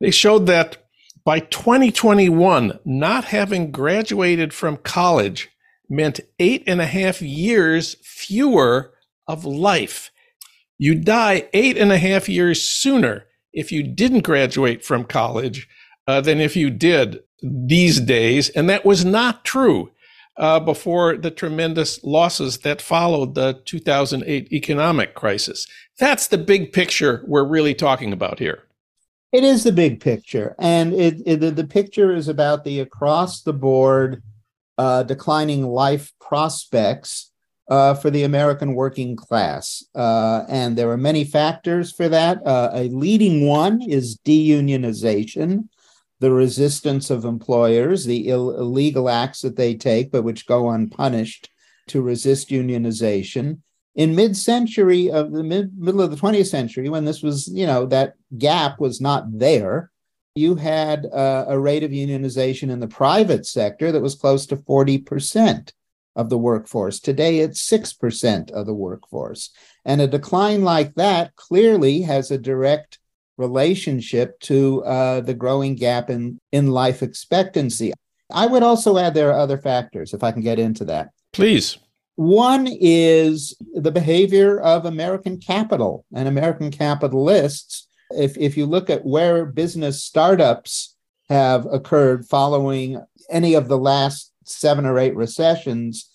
They 0.00 0.10
showed 0.10 0.46
that 0.46 0.88
by 1.24 1.40
2021, 1.40 2.80
not 2.84 3.26
having 3.26 3.70
graduated 3.70 4.52
from 4.52 4.78
college 4.78 5.50
meant 5.88 6.20
eight 6.38 6.62
and 6.66 6.80
a 6.80 6.86
half 6.86 7.20
years 7.20 7.96
fewer 8.02 8.94
of 9.30 9.44
life. 9.44 10.10
You 10.78 10.94
die 10.94 11.48
eight 11.52 11.76
and 11.76 11.92
a 11.92 11.98
half 11.98 12.28
years 12.28 12.62
sooner 12.62 13.26
if 13.52 13.70
you 13.70 13.82
didn't 13.82 14.24
graduate 14.24 14.84
from 14.84 15.04
college 15.04 15.68
uh, 16.06 16.20
than 16.20 16.40
if 16.40 16.56
you 16.56 16.70
did 16.70 17.20
these 17.42 18.00
days. 18.00 18.48
And 18.50 18.68
that 18.68 18.84
was 18.84 19.04
not 19.04 19.44
true 19.44 19.90
uh, 20.36 20.60
before 20.60 21.16
the 21.16 21.30
tremendous 21.30 22.02
losses 22.02 22.58
that 22.58 22.82
followed 22.82 23.34
the 23.34 23.60
2008 23.64 24.52
economic 24.52 25.14
crisis. 25.14 25.66
That's 25.98 26.28
the 26.28 26.38
big 26.38 26.72
picture 26.72 27.22
we're 27.26 27.44
really 27.44 27.74
talking 27.74 28.12
about 28.12 28.38
here. 28.38 28.64
It 29.32 29.44
is 29.44 29.62
the 29.62 29.72
big 29.72 30.00
picture. 30.00 30.56
And 30.58 30.92
it, 30.92 31.22
it 31.24 31.56
the 31.56 31.66
picture 31.66 32.12
is 32.14 32.26
about 32.26 32.64
the 32.64 32.80
across 32.80 33.42
the 33.42 33.52
board 33.52 34.22
uh, 34.78 35.02
declining 35.02 35.66
life 35.66 36.12
prospects 36.20 37.29
uh, 37.70 37.94
for 37.94 38.10
the 38.10 38.24
American 38.24 38.74
working 38.74 39.16
class. 39.16 39.82
Uh, 39.94 40.44
and 40.48 40.76
there 40.76 40.90
are 40.90 40.98
many 40.98 41.24
factors 41.24 41.92
for 41.92 42.08
that. 42.08 42.44
Uh, 42.46 42.70
a 42.74 42.88
leading 42.88 43.46
one 43.46 43.80
is 43.80 44.18
deunionization 44.18 45.68
the 46.20 46.30
resistance 46.30 47.10
of 47.10 47.24
employers, 47.24 48.04
the 48.04 48.28
Ill- 48.28 48.54
illegal 48.56 49.08
acts 49.08 49.40
that 49.40 49.56
they 49.56 49.74
take, 49.74 50.12
but 50.12 50.22
which 50.22 50.46
go 50.46 50.70
unpunished 50.70 51.48
to 51.88 52.02
resist 52.02 52.50
unionization. 52.50 53.60
In 53.94 54.14
mid-century 54.14 55.10
of 55.10 55.32
the 55.32 55.42
mid- 55.42 55.76
middle 55.76 56.02
of 56.02 56.10
the 56.10 56.16
20th 56.16 56.46
century, 56.46 56.88
when 56.88 57.06
this 57.06 57.22
was, 57.22 57.48
you 57.48 57.66
know, 57.66 57.86
that 57.86 58.14
gap 58.38 58.78
was 58.78 59.00
not 59.00 59.38
there, 59.38 59.90
you 60.34 60.54
had 60.54 61.06
uh, 61.06 61.46
a 61.48 61.58
rate 61.58 61.82
of 61.82 61.90
unionization 61.90 62.70
in 62.70 62.80
the 62.80 62.86
private 62.86 63.46
sector 63.46 63.90
that 63.90 64.02
was 64.02 64.14
close 64.14 64.46
to 64.46 64.56
40% 64.56 65.72
of 66.20 66.28
the 66.28 66.38
workforce. 66.38 67.00
Today, 67.00 67.38
it's 67.38 67.66
6% 67.68 68.50
of 68.50 68.66
the 68.66 68.74
workforce. 68.74 69.50
And 69.86 70.02
a 70.02 70.06
decline 70.06 70.62
like 70.62 70.94
that 70.96 71.34
clearly 71.34 72.02
has 72.02 72.30
a 72.30 72.36
direct 72.36 72.98
relationship 73.38 74.38
to 74.40 74.84
uh, 74.84 75.20
the 75.22 75.32
growing 75.32 75.76
gap 75.76 76.10
in, 76.10 76.38
in 76.52 76.66
life 76.66 77.02
expectancy. 77.02 77.94
I 78.30 78.46
would 78.46 78.62
also 78.62 78.98
add 78.98 79.14
there 79.14 79.30
are 79.30 79.40
other 79.40 79.56
factors, 79.56 80.12
if 80.12 80.22
I 80.22 80.30
can 80.30 80.42
get 80.42 80.58
into 80.58 80.84
that. 80.84 81.08
Please. 81.32 81.78
One 82.16 82.68
is 82.68 83.56
the 83.72 83.90
behavior 83.90 84.60
of 84.60 84.84
American 84.84 85.38
capital 85.38 86.04
and 86.14 86.28
American 86.28 86.70
capitalists. 86.70 87.88
If, 88.10 88.36
if 88.36 88.58
you 88.58 88.66
look 88.66 88.90
at 88.90 89.06
where 89.06 89.46
business 89.46 90.04
startups 90.04 90.96
have 91.30 91.64
occurred 91.72 92.26
following 92.26 93.02
any 93.30 93.54
of 93.54 93.68
the 93.68 93.78
last 93.78 94.32
seven 94.44 94.84
or 94.84 94.98
eight 94.98 95.16
recessions, 95.16 96.09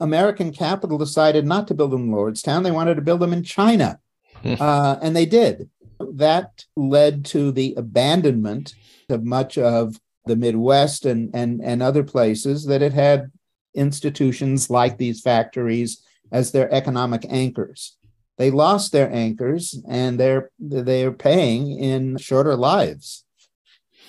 American 0.00 0.52
capital 0.52 0.98
decided 0.98 1.46
not 1.46 1.68
to 1.68 1.74
build 1.74 1.92
them 1.92 2.04
in 2.04 2.10
Lordstown. 2.10 2.62
They 2.62 2.70
wanted 2.70 2.96
to 2.96 3.02
build 3.02 3.20
them 3.20 3.32
in 3.32 3.42
China. 3.42 3.98
Hmm. 4.42 4.54
uh, 4.60 4.96
and 5.00 5.16
they 5.16 5.26
did. 5.26 5.70
That 5.98 6.64
led 6.76 7.24
to 7.26 7.50
the 7.50 7.74
abandonment 7.76 8.74
of 9.08 9.24
much 9.24 9.56
of 9.56 9.98
the 10.26 10.36
Midwest 10.36 11.06
and, 11.06 11.30
and, 11.34 11.62
and 11.62 11.82
other 11.82 12.04
places 12.04 12.66
that 12.66 12.82
it 12.82 12.92
had 12.92 13.30
institutions 13.74 14.68
like 14.68 14.98
these 14.98 15.20
factories 15.20 16.02
as 16.32 16.52
their 16.52 16.72
economic 16.72 17.24
anchors. 17.28 17.96
They 18.38 18.50
lost 18.50 18.92
their 18.92 19.10
anchors 19.10 19.80
and 19.88 20.20
they're 20.20 20.50
they're 20.58 21.12
paying 21.12 21.78
in 21.78 22.18
shorter 22.18 22.54
lives. 22.54 23.24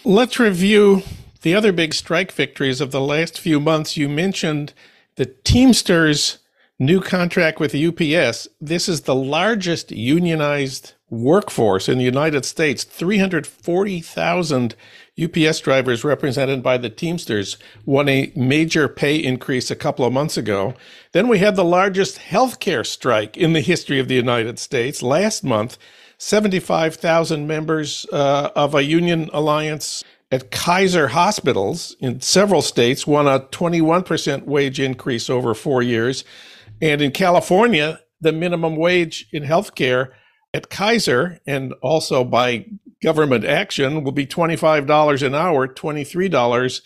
Let's 0.03 0.39
review 0.39 1.03
the 1.43 1.55
other 1.55 1.71
big 1.71 1.93
strike 1.93 2.31
victories 2.31 2.81
of 2.81 2.91
the 2.91 2.99
last 2.99 3.39
few 3.39 3.59
months. 3.59 3.95
You 3.95 4.09
mentioned 4.09 4.73
the 5.17 5.25
Teamsters 5.25 6.37
new 6.79 7.01
contract 7.01 7.59
with 7.59 7.75
UPS. 7.75 8.47
This 8.61 8.87
is 8.87 9.01
the 9.01 9.15
largest 9.15 9.91
unionized 9.91 10.93
workforce 11.09 11.89
in 11.89 11.97
the 11.97 12.03
United 12.03 12.45
States 12.45 12.83
340,000 12.83 14.75
UPS 15.19 15.59
drivers 15.61 16.03
represented 16.03 16.61
by 16.61 16.77
the 16.77 16.91
Teamsters 16.91 17.57
won 17.85 18.07
a 18.07 18.31
major 18.35 18.87
pay 18.87 19.15
increase 19.15 19.71
a 19.71 19.75
couple 19.75 20.05
of 20.05 20.13
months 20.13 20.37
ago. 20.37 20.75
Then 21.13 21.27
we 21.27 21.39
had 21.39 21.55
the 21.55 21.63
largest 21.63 22.19
healthcare 22.19 22.85
strike 22.85 23.35
in 23.35 23.53
the 23.53 23.61
history 23.61 23.99
of 23.99 24.07
the 24.07 24.15
United 24.15 24.59
States 24.59 25.01
last 25.01 25.43
month. 25.43 25.79
75,000 26.19 27.47
members 27.47 28.05
uh, 28.11 28.49
of 28.55 28.75
a 28.75 28.83
union 28.83 29.29
alliance 29.33 30.03
at 30.31 30.51
Kaiser 30.51 31.09
hospitals 31.09 31.95
in 31.99 32.19
several 32.21 32.61
states 32.61 33.07
won 33.07 33.27
a 33.27 33.39
21% 33.39 34.43
wage 34.43 34.79
increase 34.79 35.29
over 35.29 35.53
four 35.53 35.81
years. 35.81 36.23
And 36.81 37.01
in 37.01 37.11
California, 37.11 38.01
the 38.19 38.33
minimum 38.33 38.75
wage 38.75 39.27
in 39.31 39.43
healthcare 39.43 40.09
at 40.53 40.69
Kaiser 40.69 41.39
and 41.47 41.73
also 41.81 42.23
by 42.23 42.65
government 43.01 43.45
action 43.45 44.03
will 44.03 44.11
be 44.11 44.25
$25 44.25 45.25
an 45.25 45.35
hour, 45.35 45.67
$23 45.67 46.81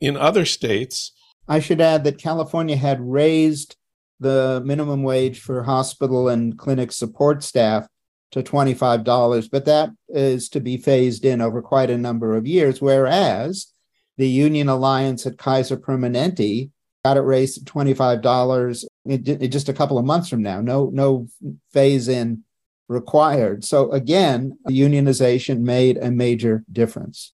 in 0.00 0.16
other 0.16 0.44
states. 0.44 1.12
I 1.48 1.60
should 1.60 1.80
add 1.80 2.04
that 2.04 2.18
California 2.18 2.76
had 2.76 3.00
raised 3.00 3.76
the 4.20 4.62
minimum 4.64 5.02
wage 5.02 5.40
for 5.40 5.64
hospital 5.64 6.28
and 6.28 6.56
clinic 6.56 6.92
support 6.92 7.42
staff 7.42 7.86
to 8.34 8.42
$25, 8.42 9.48
but 9.50 9.64
that 9.64 9.90
is 10.08 10.48
to 10.48 10.60
be 10.60 10.76
phased 10.76 11.24
in 11.24 11.40
over 11.40 11.62
quite 11.62 11.88
a 11.88 11.96
number 11.96 12.36
of 12.36 12.48
years, 12.48 12.82
whereas 12.82 13.68
the 14.18 14.28
Union 14.28 14.68
Alliance 14.68 15.24
at 15.24 15.38
Kaiser 15.38 15.76
Permanente 15.76 16.70
got 17.04 17.16
it 17.16 17.20
raised 17.20 17.64
to 17.64 17.72
$25 17.72 18.84
in, 19.04 19.50
just 19.50 19.68
a 19.68 19.72
couple 19.72 19.98
of 19.98 20.04
months 20.04 20.28
from 20.28 20.42
now. 20.42 20.60
No, 20.60 20.90
no 20.92 21.28
phase 21.72 22.08
in 22.08 22.42
required. 22.88 23.64
So 23.64 23.92
again, 23.92 24.58
unionization 24.68 25.60
made 25.60 25.96
a 25.96 26.10
major 26.10 26.64
difference. 26.72 27.32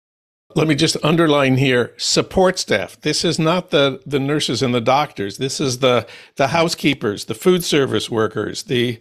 Let 0.54 0.68
me 0.68 0.74
just 0.74 0.96
underline 1.02 1.56
here 1.56 1.94
support 1.96 2.58
staff. 2.58 3.00
This 3.00 3.24
is 3.24 3.38
not 3.38 3.70
the, 3.70 4.02
the 4.04 4.18
nurses 4.18 4.62
and 4.62 4.74
the 4.74 4.80
doctors. 4.80 5.38
This 5.38 5.60
is 5.60 5.78
the, 5.78 6.06
the 6.36 6.48
housekeepers, 6.48 7.24
the 7.24 7.34
food 7.34 7.64
service 7.64 8.10
workers, 8.10 8.64
the 8.64 8.98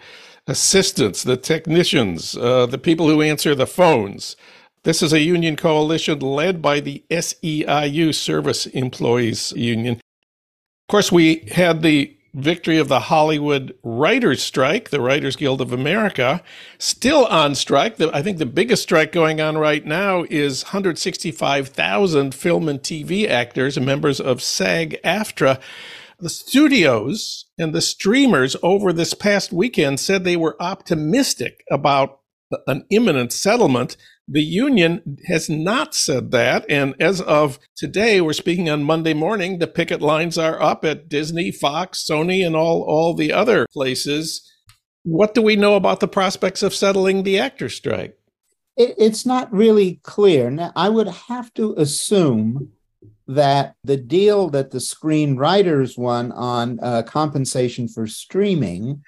assistants, 0.50 1.24
the 1.24 1.38
technicians, 1.38 2.36
uh, 2.36 2.65
the 2.65 2.77
people 2.77 3.08
who 3.08 3.22
answer 3.22 3.53
the 3.53 3.68
phones. 3.68 4.36
This 4.84 5.03
is 5.03 5.13
a 5.13 5.20
union 5.20 5.56
coalition 5.56 6.20
led 6.20 6.62
by 6.62 6.79
the 6.79 7.03
SEIU 7.12 8.13
Service 8.15 8.65
Employees 8.65 9.51
Union. 9.51 9.96
Of 9.96 10.91
course, 10.91 11.12
we 11.12 11.48
had 11.51 11.82
the 11.82 12.15
victory 12.34 12.77
of 12.77 12.88
the 12.88 13.01
Hollywood 13.01 13.75
Writers 13.84 14.41
Strike, 14.41 14.89
the 14.89 15.01
Writers 15.01 15.36
Guild 15.36 15.62
of 15.62 15.74
America, 15.74 16.41
still 16.77 17.25
on 17.25 17.56
strike. 17.56 17.98
The, 17.98 18.10
I 18.13 18.22
think 18.22 18.38
the 18.38 18.46
biggest 18.46 18.84
strike 18.84 19.12
going 19.12 19.41
on 19.41 19.58
right 19.58 19.86
now 19.86 20.25
is 20.29 20.63
165,000 20.65 22.34
film 22.34 22.70
and 22.70 22.79
TV 22.79 23.27
actors 23.27 23.79
members 23.79 24.20
of 24.20 24.41
SAG 24.41 25.00
AFTRA. 25.03 25.60
The 26.20 26.29
studios 26.29 27.46
and 27.60 27.74
the 27.74 27.82
streamers 27.82 28.56
over 28.63 28.92
this 28.92 29.13
past 29.13 29.54
weekend 29.54 30.00
said 30.00 30.24
they 30.24 30.38
were 30.38 30.60
optimistic 30.60 31.63
about 31.70 32.22
an 32.66 32.86
imminent 32.89 33.32
settlement 33.32 33.96
the 34.32 34.44
union 34.44 35.18
has 35.25 35.50
not 35.50 35.96
said 35.96 36.32
that. 36.32 36.63
And 36.70 36.94
as 37.00 37.20
of 37.22 37.58
today, 37.75 38.22
we're 38.22 38.34
speaking 38.34 38.70
on 38.70 38.84
Monday 38.84 39.16
morning, 39.16 39.58
the 39.58 39.68
picket 39.68 40.01
lines 40.01 40.38
are 40.38 40.62
up 40.62 40.86
at 40.86 41.10
Disney, 41.10 41.51
Fox, 41.51 42.06
Sony, 42.08 42.46
and 42.46 42.56
all, 42.56 42.84
all 42.84 43.16
the 43.16 43.34
other 43.34 43.66
places. 43.74 44.48
What 45.04 45.34
do 45.34 45.42
we 45.42 45.56
know 45.56 45.75
about 45.75 46.00
the 46.00 46.08
prospects 46.08 46.62
of 46.62 46.75
settling 46.75 47.24
the 47.24 47.39
actor 47.39 47.70
strike? 47.70 48.20
It, 48.78 48.94
it's 49.00 49.25
not 49.25 49.51
really 49.51 50.00
clear. 50.04 50.51
Now, 50.51 50.74
I 50.75 50.89
would 50.89 51.08
have 51.08 51.51
to 51.56 51.74
assume 51.75 52.74
that 53.29 53.75
the 53.83 53.95
deal 53.95 54.50
that 54.50 54.71
the 54.71 54.79
screenwriters 54.79 56.00
won 56.00 56.31
on 56.31 56.79
uh, 56.81 57.03
compensation 57.03 57.88
for 57.88 58.07
streaming 58.07 59.03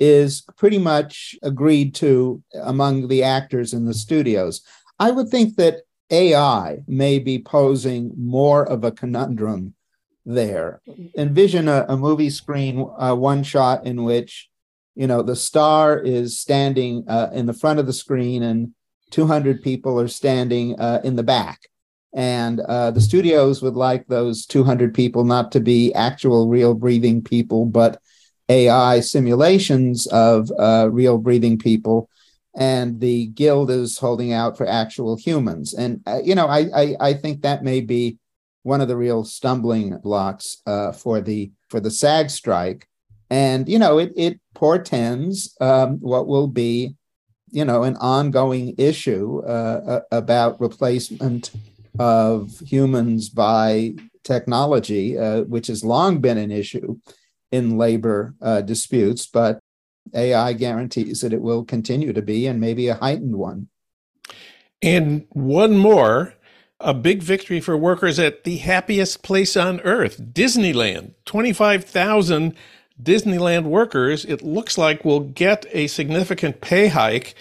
is 0.00 0.42
pretty 0.56 0.78
much 0.78 1.36
agreed 1.44 1.94
to 1.94 2.42
among 2.64 3.06
the 3.06 3.22
actors 3.22 3.72
in 3.72 3.84
the 3.84 3.94
studios. 3.94 4.62
I 4.98 5.12
would 5.12 5.28
think 5.28 5.54
that 5.54 5.82
AI 6.10 6.82
may 6.88 7.20
be 7.20 7.38
posing 7.38 8.10
more 8.16 8.64
of 8.68 8.82
a 8.82 8.90
conundrum 8.90 9.74
there. 10.26 10.80
Envision 11.16 11.68
a, 11.68 11.86
a 11.88 11.96
movie 11.96 12.30
screen 12.30 12.90
uh, 12.98 13.14
one 13.14 13.44
shot 13.44 13.86
in 13.86 14.02
which, 14.02 14.50
you 14.96 15.06
know, 15.06 15.22
the 15.22 15.36
star 15.36 15.96
is 15.96 16.40
standing 16.40 17.04
uh, 17.06 17.30
in 17.32 17.46
the 17.46 17.52
front 17.52 17.78
of 17.78 17.86
the 17.86 17.92
screen 17.92 18.42
and 18.42 18.74
200 19.10 19.62
people 19.62 20.00
are 20.00 20.08
standing 20.08 20.78
uh, 20.80 21.00
in 21.04 21.14
the 21.14 21.22
back. 21.22 21.69
And 22.12 22.60
uh, 22.60 22.90
the 22.90 23.00
studios 23.00 23.62
would 23.62 23.76
like 23.76 24.06
those 24.06 24.44
200 24.46 24.92
people 24.94 25.24
not 25.24 25.52
to 25.52 25.60
be 25.60 25.94
actual, 25.94 26.48
real 26.48 26.74
breathing 26.74 27.22
people, 27.22 27.66
but 27.66 28.00
AI 28.48 28.98
simulations 29.00 30.06
of 30.08 30.50
uh, 30.58 30.88
real 30.90 31.18
breathing 31.18 31.56
people, 31.56 32.10
and 32.56 32.98
the 33.00 33.26
guild 33.28 33.70
is 33.70 33.98
holding 33.98 34.32
out 34.32 34.56
for 34.56 34.66
actual 34.66 35.16
humans. 35.16 35.72
And 35.72 36.00
uh, 36.04 36.20
you 36.24 36.34
know, 36.34 36.46
I, 36.46 36.66
I, 36.74 36.96
I 37.00 37.14
think 37.14 37.42
that 37.42 37.62
may 37.62 37.80
be 37.80 38.18
one 38.64 38.80
of 38.80 38.88
the 38.88 38.96
real 38.96 39.24
stumbling 39.24 39.96
blocks 39.98 40.62
uh, 40.66 40.90
for 40.90 41.20
the 41.20 41.52
for 41.68 41.78
the 41.78 41.92
SAG 41.92 42.28
strike. 42.30 42.88
And 43.30 43.68
you 43.68 43.78
know, 43.78 43.98
it 43.98 44.12
it 44.16 44.40
portends 44.54 45.56
um, 45.60 45.98
what 46.00 46.26
will 46.26 46.48
be, 46.48 46.96
you 47.52 47.64
know, 47.64 47.84
an 47.84 47.96
ongoing 47.98 48.74
issue 48.78 49.42
uh, 49.44 50.00
about 50.10 50.60
replacement 50.60 51.52
of 51.98 52.58
humans 52.60 53.28
by 53.28 53.94
technology, 54.24 55.18
uh, 55.18 55.42
which 55.42 55.66
has 55.68 55.84
long 55.84 56.20
been 56.20 56.38
an 56.38 56.50
issue 56.50 56.98
in 57.50 57.78
labor 57.78 58.34
uh, 58.40 58.60
disputes, 58.60 59.26
but 59.26 59.60
AI 60.14 60.52
guarantees 60.52 61.20
that 61.20 61.32
it 61.32 61.40
will 61.40 61.64
continue 61.64 62.12
to 62.12 62.22
be 62.22 62.46
and 62.46 62.60
maybe 62.60 62.88
a 62.88 62.94
heightened 62.94 63.36
one. 63.36 63.68
And 64.82 65.26
one 65.30 65.76
more 65.76 66.34
a 66.80 66.94
big 66.94 67.22
victory 67.22 67.60
for 67.60 67.76
workers 67.76 68.18
at 68.18 68.44
the 68.44 68.56
happiest 68.56 69.22
place 69.22 69.56
on 69.56 69.80
earth, 69.80 70.20
Disneyland. 70.32 71.12
25,000 71.26 72.54
Disneyland 73.02 73.64
workers, 73.64 74.24
it 74.24 74.42
looks 74.42 74.78
like, 74.78 75.04
will 75.04 75.20
get 75.20 75.66
a 75.72 75.86
significant 75.86 76.60
pay 76.60 76.88
hike 76.88 77.34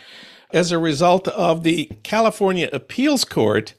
as 0.51 0.71
a 0.71 0.79
result 0.79 1.27
of 1.29 1.63
the 1.63 1.85
California 2.03 2.69
Appeals 2.73 3.23
Court 3.23 3.73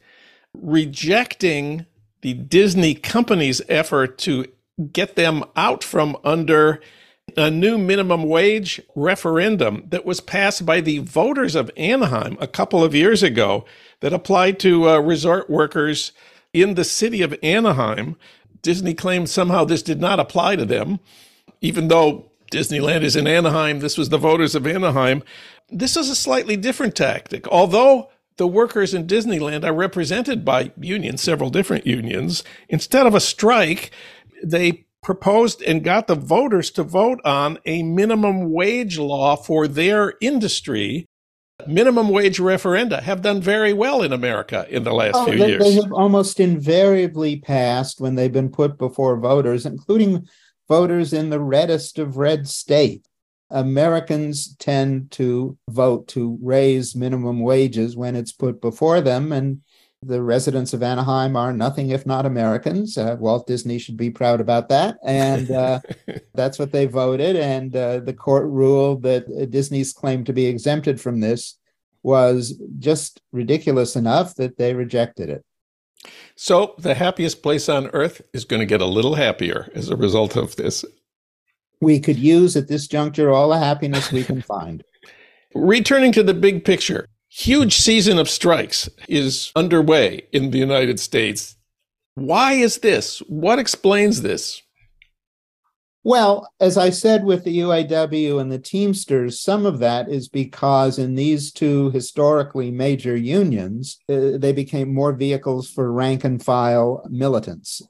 rejecting 0.54 1.86
the 2.22 2.34
Disney 2.34 2.94
company's 2.94 3.62
effort 3.68 4.18
to 4.18 4.46
get 4.92 5.16
them 5.16 5.44
out 5.56 5.82
from 5.84 6.16
under 6.24 6.80
a 7.36 7.50
new 7.50 7.78
minimum 7.78 8.24
wage 8.24 8.80
referendum 8.94 9.84
that 9.88 10.04
was 10.04 10.20
passed 10.20 10.66
by 10.66 10.80
the 10.80 10.98
voters 10.98 11.54
of 11.54 11.70
Anaheim 11.76 12.36
a 12.40 12.46
couple 12.46 12.82
of 12.82 12.94
years 12.94 13.22
ago 13.22 13.64
that 14.00 14.12
applied 14.12 14.58
to 14.60 14.88
uh, 14.88 14.98
resort 14.98 15.48
workers 15.48 16.12
in 16.52 16.74
the 16.74 16.84
city 16.84 17.22
of 17.22 17.38
Anaheim. 17.42 18.16
Disney 18.62 18.94
claimed 18.94 19.28
somehow 19.28 19.64
this 19.64 19.82
did 19.82 20.00
not 20.00 20.20
apply 20.20 20.56
to 20.56 20.64
them, 20.64 20.98
even 21.60 21.88
though 21.88 22.30
Disneyland 22.50 23.02
is 23.02 23.16
in 23.16 23.26
Anaheim. 23.26 23.78
This 23.78 23.96
was 23.96 24.08
the 24.08 24.18
voters 24.18 24.54
of 24.54 24.66
Anaheim. 24.66 25.22
This 25.70 25.96
is 25.96 26.10
a 26.10 26.16
slightly 26.16 26.56
different 26.56 26.96
tactic. 26.96 27.46
Although 27.48 28.10
the 28.36 28.46
workers 28.46 28.94
in 28.94 29.06
Disneyland 29.06 29.64
are 29.64 29.74
represented 29.74 30.44
by 30.44 30.72
unions, 30.80 31.22
several 31.22 31.50
different 31.50 31.86
unions, 31.86 32.42
instead 32.68 33.06
of 33.06 33.14
a 33.14 33.20
strike, 33.20 33.90
they 34.42 34.86
proposed 35.02 35.62
and 35.62 35.84
got 35.84 36.06
the 36.06 36.14
voters 36.14 36.70
to 36.70 36.82
vote 36.82 37.20
on 37.24 37.58
a 37.64 37.82
minimum 37.82 38.50
wage 38.52 38.98
law 38.98 39.36
for 39.36 39.66
their 39.66 40.14
industry. 40.20 41.06
Minimum 41.66 42.08
wage 42.08 42.38
referenda 42.38 43.02
have 43.02 43.20
done 43.20 43.42
very 43.42 43.72
well 43.72 44.02
in 44.02 44.12
America 44.12 44.66
in 44.70 44.84
the 44.84 44.94
last 44.94 45.16
oh, 45.16 45.26
few 45.26 45.38
they, 45.38 45.48
years. 45.48 45.62
They 45.62 45.74
have 45.74 45.92
almost 45.92 46.40
invariably 46.40 47.36
passed 47.36 48.00
when 48.00 48.14
they've 48.14 48.32
been 48.32 48.50
put 48.50 48.78
before 48.78 49.18
voters, 49.18 49.66
including 49.66 50.26
voters 50.68 51.12
in 51.12 51.28
the 51.28 51.40
reddest 51.40 51.98
of 51.98 52.16
red 52.16 52.48
states. 52.48 53.09
Americans 53.50 54.54
tend 54.56 55.10
to 55.12 55.56
vote 55.68 56.08
to 56.08 56.38
raise 56.40 56.94
minimum 56.94 57.40
wages 57.40 57.96
when 57.96 58.14
it's 58.14 58.32
put 58.32 58.60
before 58.60 59.00
them. 59.00 59.32
And 59.32 59.60
the 60.02 60.22
residents 60.22 60.72
of 60.72 60.82
Anaheim 60.82 61.36
are 61.36 61.52
nothing 61.52 61.90
if 61.90 62.06
not 62.06 62.24
Americans. 62.24 62.96
Uh, 62.96 63.16
Walt 63.18 63.46
Disney 63.46 63.78
should 63.78 63.96
be 63.96 64.10
proud 64.10 64.40
about 64.40 64.68
that. 64.68 64.96
And 65.04 65.50
uh, 65.50 65.80
that's 66.34 66.58
what 66.58 66.72
they 66.72 66.86
voted. 66.86 67.36
And 67.36 67.74
uh, 67.74 68.00
the 68.00 68.14
court 68.14 68.46
ruled 68.46 69.02
that 69.02 69.50
Disney's 69.50 69.92
claim 69.92 70.24
to 70.24 70.32
be 70.32 70.46
exempted 70.46 71.00
from 71.00 71.20
this 71.20 71.58
was 72.02 72.58
just 72.78 73.20
ridiculous 73.32 73.94
enough 73.94 74.34
that 74.36 74.56
they 74.56 74.74
rejected 74.74 75.28
it. 75.28 75.44
So, 76.34 76.74
the 76.78 76.94
happiest 76.94 77.42
place 77.42 77.68
on 77.68 77.88
earth 77.88 78.22
is 78.32 78.46
going 78.46 78.60
to 78.60 78.66
get 78.66 78.80
a 78.80 78.86
little 78.86 79.16
happier 79.16 79.70
as 79.74 79.90
a 79.90 79.96
result 79.96 80.34
of 80.34 80.56
this. 80.56 80.82
We 81.80 81.98
could 82.00 82.18
use 82.18 82.56
at 82.56 82.68
this 82.68 82.86
juncture 82.86 83.30
all 83.30 83.48
the 83.48 83.58
happiness 83.58 84.12
we 84.12 84.24
can 84.24 84.42
find. 84.42 84.84
Returning 85.54 86.12
to 86.12 86.22
the 86.22 86.34
big 86.34 86.64
picture, 86.64 87.08
huge 87.28 87.76
season 87.76 88.18
of 88.18 88.28
strikes 88.28 88.88
is 89.08 89.50
underway 89.56 90.22
in 90.32 90.50
the 90.50 90.58
United 90.58 91.00
States. 91.00 91.56
Why 92.14 92.52
is 92.52 92.78
this? 92.78 93.20
What 93.20 93.58
explains 93.58 94.22
this? 94.22 94.62
Well, 96.02 96.50
as 96.60 96.78
I 96.78 96.90
said 96.90 97.24
with 97.24 97.44
the 97.44 97.58
UAW 97.58 98.40
and 98.40 98.50
the 98.50 98.58
Teamsters, 98.58 99.38
some 99.38 99.66
of 99.66 99.80
that 99.80 100.08
is 100.08 100.28
because 100.28 100.98
in 100.98 101.14
these 101.14 101.52
two 101.52 101.90
historically 101.90 102.70
major 102.70 103.14
unions, 103.14 103.98
uh, 104.08 104.38
they 104.38 104.52
became 104.52 104.94
more 104.94 105.12
vehicles 105.12 105.68
for 105.68 105.92
rank 105.92 106.24
and 106.24 106.42
file 106.42 107.06
militants. 107.10 107.82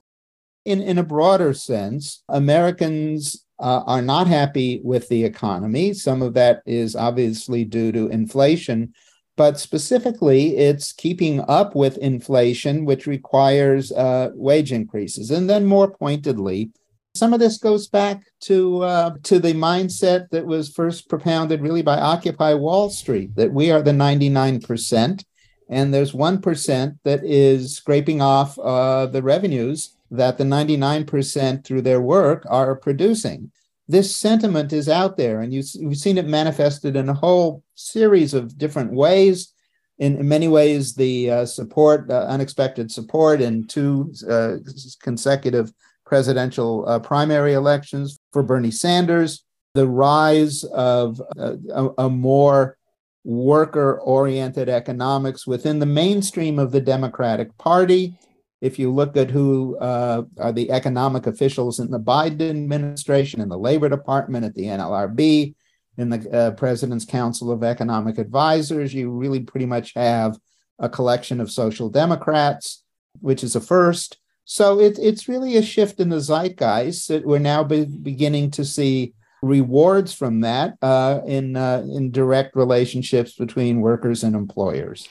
In, 0.65 0.81
in 0.83 0.99
a 0.99 1.05
broader 1.05 1.55
sense, 1.55 2.25
Americans 2.29 3.45
uh, 3.61 3.83
are 3.87 4.03
not 4.03 4.27
happy 4.27 4.81
with 4.83 5.09
the 5.09 5.25
economy. 5.25 5.93
Some 5.93 6.23
of 6.23 6.35
that 6.35 6.63
is 6.67 6.97
obviously 6.97 7.65
due 7.65 7.93
to 7.93 8.09
inflation, 8.09 8.95
but 9.37 9.59
specifically, 9.59 10.57
it's 10.57 10.93
keeping 10.93 11.41
up 11.49 11.75
with 11.75 11.99
inflation, 11.99 12.85
which 12.85 13.07
requires 13.07 13.93
uh, 13.93 14.31
wage 14.35 14.73
increases. 14.73 15.31
And 15.31 15.49
then, 15.49 15.65
more 15.65 15.91
pointedly, 15.91 16.71
some 17.15 17.33
of 17.33 17.41
this 17.41 17.59
goes 17.59 17.89
back 17.89 18.23
to 18.43 18.83
uh, 18.83 19.15
to 19.25 19.39
the 19.39 19.53
mindset 19.55 20.31
that 20.31 20.47
was 20.47 20.71
first 20.71 21.09
propounded 21.09 21.61
really 21.61 21.83
by 21.83 21.99
Occupy 21.99 22.55
Wall 22.55 22.91
Street 22.91 23.35
that 23.37 23.53
we 23.53 23.71
are 23.71 23.83
the 23.83 23.91
99%, 23.91 25.25
and 25.69 25.95
there's 25.95 26.13
1% 26.13 26.99
that 27.05 27.25
is 27.25 27.77
scraping 27.77 28.21
off 28.21 28.59
uh, 28.59 29.07
the 29.07 29.23
revenues 29.23 29.97
that 30.11 30.39
the 30.39 30.45
99% 30.45 31.65
through 31.65 31.83
their 31.83 32.01
work 32.01 32.45
are 32.49 32.75
producing 32.77 33.51
this 33.91 34.17
sentiment 34.17 34.73
is 34.73 34.89
out 34.89 35.17
there, 35.17 35.41
and 35.41 35.53
you, 35.53 35.65
have 35.83 35.97
seen 35.97 36.17
it 36.17 36.27
manifested 36.27 36.95
in 36.95 37.09
a 37.09 37.15
whole 37.15 37.65
series 37.75 38.35
of 38.35 38.57
different 38.57 38.93
ways. 38.93 39.53
in, 39.99 40.17
in 40.17 40.29
many 40.29 40.47
ways, 40.47 40.95
the 40.95 41.31
uh, 41.31 41.45
support, 41.45 42.09
uh, 42.09 42.27
unexpected 42.29 42.91
support 42.91 43.41
in 43.41 43.67
two 43.67 44.15
uh, 44.29 44.57
consecutive 45.03 45.73
presidential 46.07 46.89
uh, 46.89 47.01
primary 47.01 47.53
elections 47.53 48.21
for 48.33 48.45
Bernie 48.45 48.71
Sanders, 48.71 49.45
the 49.75 49.89
rise 49.89 50.63
of 50.65 51.21
uh, 51.37 51.57
a, 51.75 52.05
a 52.07 52.09
more 52.09 52.79
worker 53.25 54.01
oriented 54.01 54.69
economics 54.69 55.49
within 55.49 55.81
the 55.81 55.87
mainstream 55.87 56.61
of 56.61 56.71
the 56.71 56.81
Democratic 56.81 57.57
Party. 57.59 58.15
If 58.61 58.79
you 58.79 58.93
look 58.93 59.17
at 59.17 59.31
who 59.31 59.79
uh, 59.79 60.23
are 60.39 60.53
the 60.53 60.71
economic 60.71 61.27
officials 61.27 61.81
in 61.81 61.91
the 61.91 62.01
Biden 62.01 62.51
administration, 62.51 63.41
in 63.41 63.49
the 63.49 63.59
Labor 63.59 63.89
Department, 63.89 64.45
at 64.45 64.55
the 64.55 64.65
NLRB, 64.65 65.55
in 65.97 66.09
the 66.09 66.31
uh, 66.31 66.51
President's 66.53 67.05
Council 67.05 67.51
of 67.51 67.63
Economic 67.63 68.19
Advisors, 68.19 68.95
you 68.95 69.11
really 69.11 69.41
pretty 69.41 69.67
much 69.67 69.93
have 69.95 70.39
a 70.79 70.89
collection 70.89 71.41
of 71.41 71.51
social 71.51 71.89
democrats, 71.89 72.83
which 73.21 73.45
is 73.45 73.57
a 73.57 73.61
first. 73.61 74.19
So 74.45 74.81
it, 74.81 74.99
it's 74.99 75.29
really 75.29 75.57
a 75.57 75.63
shift 75.63 76.01
in 76.01 76.09
the 76.09 76.21
zeitgeist 76.21 77.09
that 77.09 77.25
we're 77.25 77.39
now 77.39 77.63
be- 77.63 77.85
beginning 77.85 78.51
to 78.53 78.65
see 78.65 79.15
rewards 79.43 80.13
from 80.13 80.41
that 80.41 80.77
uh, 80.83 81.21
in 81.27 81.57
uh, 81.57 81.85
in 81.89 82.11
direct 82.11 82.57
relationships 82.57 83.35
between 83.35 83.81
workers 83.81 84.23
and 84.23 84.35
employers. 84.35 85.09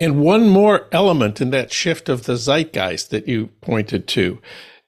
And 0.00 0.22
one 0.22 0.48
more 0.48 0.88
element 0.92 1.42
in 1.42 1.50
that 1.50 1.72
shift 1.72 2.08
of 2.08 2.24
the 2.24 2.36
zeitgeist 2.36 3.10
that 3.10 3.28
you 3.28 3.48
pointed 3.60 4.08
to, 4.08 4.40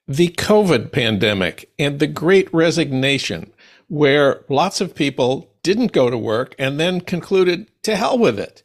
the 0.09 0.29
COVID 0.29 0.90
pandemic 0.90 1.70
and 1.79 1.98
the 1.98 2.07
great 2.07 2.53
resignation, 2.53 3.53
where 3.88 4.44
lots 4.48 4.81
of 4.81 4.94
people 4.94 5.51
didn't 5.62 5.92
go 5.92 6.09
to 6.09 6.16
work 6.16 6.55
and 6.59 6.81
then 6.81 7.03
concluded 7.03 7.70
to 7.83 7.94
hell 7.94 8.18
with 8.18 8.38
it. 8.38 8.62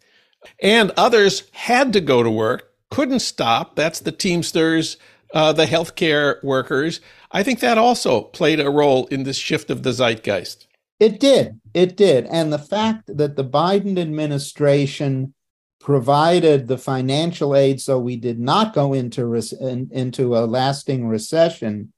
And 0.62 0.92
others 0.96 1.44
had 1.52 1.92
to 1.94 2.02
go 2.02 2.24
to 2.24 2.32
work, 2.32 2.72
couldn't 2.90 3.20
stop. 3.20 3.76
That's 3.76 4.00
the 4.00 4.14
Teamsters, 4.14 4.98
uh, 5.34 5.52
the 5.52 5.66
healthcare 5.66 6.42
workers. 6.44 7.02
I 7.32 7.44
think 7.44 7.60
that 7.60 7.78
also 7.78 8.22
played 8.22 8.62
a 8.62 8.70
role 8.70 9.08
in 9.08 9.24
this 9.24 9.38
shift 9.38 9.70
of 9.70 9.84
the 9.84 9.92
zeitgeist. 9.92 10.66
It 11.00 11.20
did. 11.20 11.60
It 11.74 11.98
did. 11.98 12.26
And 12.26 12.52
the 12.52 12.58
fact 12.58 13.16
that 13.18 13.36
the 13.36 13.44
Biden 13.46 14.00
administration 14.00 15.34
provided 15.80 16.68
the 16.68 16.78
financial 16.78 17.56
aid 17.56 17.80
so 17.80 18.00
we 18.00 18.18
did 18.18 18.40
not 18.40 18.74
go 18.74 18.94
into, 18.94 19.34
in, 19.34 19.90
into 19.92 20.36
a 20.36 20.46
lasting 20.46 21.08
recession 21.08 21.94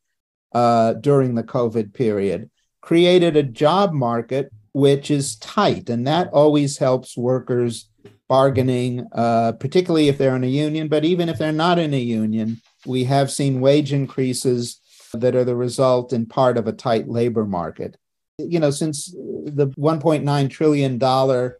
uh, 0.53 0.93
during 0.93 1.35
the 1.35 1.43
COVID 1.43 1.93
period 1.93 2.49
created 2.81 3.35
a 3.35 3.43
job 3.43 3.93
market 3.93 4.51
which 4.73 5.09
is 5.11 5.35
tight. 5.37 5.89
And 5.89 6.07
that 6.07 6.29
always 6.29 6.77
helps 6.77 7.17
workers 7.17 7.89
bargaining, 8.27 9.07
uh, 9.11 9.53
particularly 9.53 10.07
if 10.07 10.17
they're 10.17 10.35
in 10.35 10.43
a 10.43 10.47
union. 10.47 10.87
But 10.87 11.05
even 11.05 11.29
if 11.29 11.37
they're 11.37 11.51
not 11.51 11.79
in 11.79 11.93
a 11.93 11.99
union, 11.99 12.61
we 12.85 13.03
have 13.05 13.31
seen 13.31 13.61
wage 13.61 13.91
increases 13.91 14.79
that 15.13 15.35
are 15.35 15.43
the 15.43 15.55
result 15.55 16.13
in 16.13 16.27
part 16.27 16.57
of 16.57 16.67
a 16.67 16.73
tight 16.73 17.07
labor 17.07 17.45
market. 17.45 17.97
You 18.37 18.59
know, 18.59 18.71
since 18.71 19.11
the 19.11 19.73
$1.9 19.77 20.49
trillion 20.49 21.51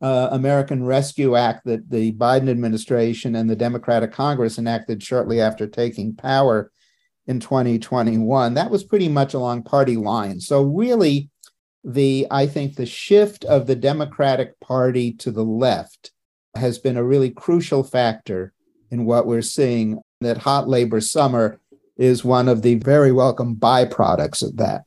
uh, 0.00 0.28
American 0.32 0.84
Rescue 0.84 1.36
Act 1.36 1.64
that 1.64 1.90
the 1.90 2.12
Biden 2.12 2.50
administration 2.50 3.34
and 3.34 3.48
the 3.48 3.56
Democratic 3.56 4.12
Congress 4.12 4.58
enacted 4.58 5.02
shortly 5.02 5.40
after 5.40 5.66
taking 5.66 6.14
power 6.14 6.70
in 7.26 7.40
2021, 7.40 8.54
that 8.54 8.70
was 8.70 8.84
pretty 8.84 9.08
much 9.08 9.34
along 9.34 9.62
party 9.62 9.96
lines. 9.96 10.46
So, 10.46 10.62
really, 10.62 11.30
the 11.82 12.26
I 12.30 12.46
think 12.46 12.74
the 12.74 12.86
shift 12.86 13.44
of 13.44 13.66
the 13.66 13.76
Democratic 13.76 14.58
Party 14.60 15.12
to 15.14 15.30
the 15.30 15.44
left 15.44 16.12
has 16.54 16.78
been 16.78 16.96
a 16.96 17.04
really 17.04 17.30
crucial 17.30 17.82
factor 17.82 18.52
in 18.90 19.04
what 19.04 19.26
we're 19.26 19.42
seeing. 19.42 20.00
That 20.22 20.38
hot 20.38 20.66
labor 20.66 21.02
summer 21.02 21.60
is 21.96 22.24
one 22.24 22.48
of 22.48 22.62
the 22.62 22.76
very 22.76 23.12
welcome 23.12 23.56
byproducts 23.56 24.42
of 24.42 24.56
that. 24.56 24.82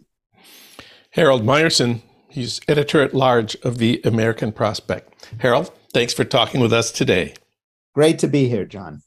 Harold 1.11 1.43
Meyerson, 1.43 2.01
he's 2.29 2.61
editor 2.67 3.01
at 3.01 3.13
large 3.13 3.55
of 3.63 3.77
the 3.77 4.01
American 4.03 4.51
Prospect. 4.51 5.27
Harold, 5.39 5.71
thanks 5.93 6.13
for 6.13 6.23
talking 6.23 6.61
with 6.61 6.73
us 6.73 6.91
today. 6.91 7.33
Great 7.93 8.19
to 8.19 8.27
be 8.27 8.47
here, 8.47 8.65
John. 8.65 9.01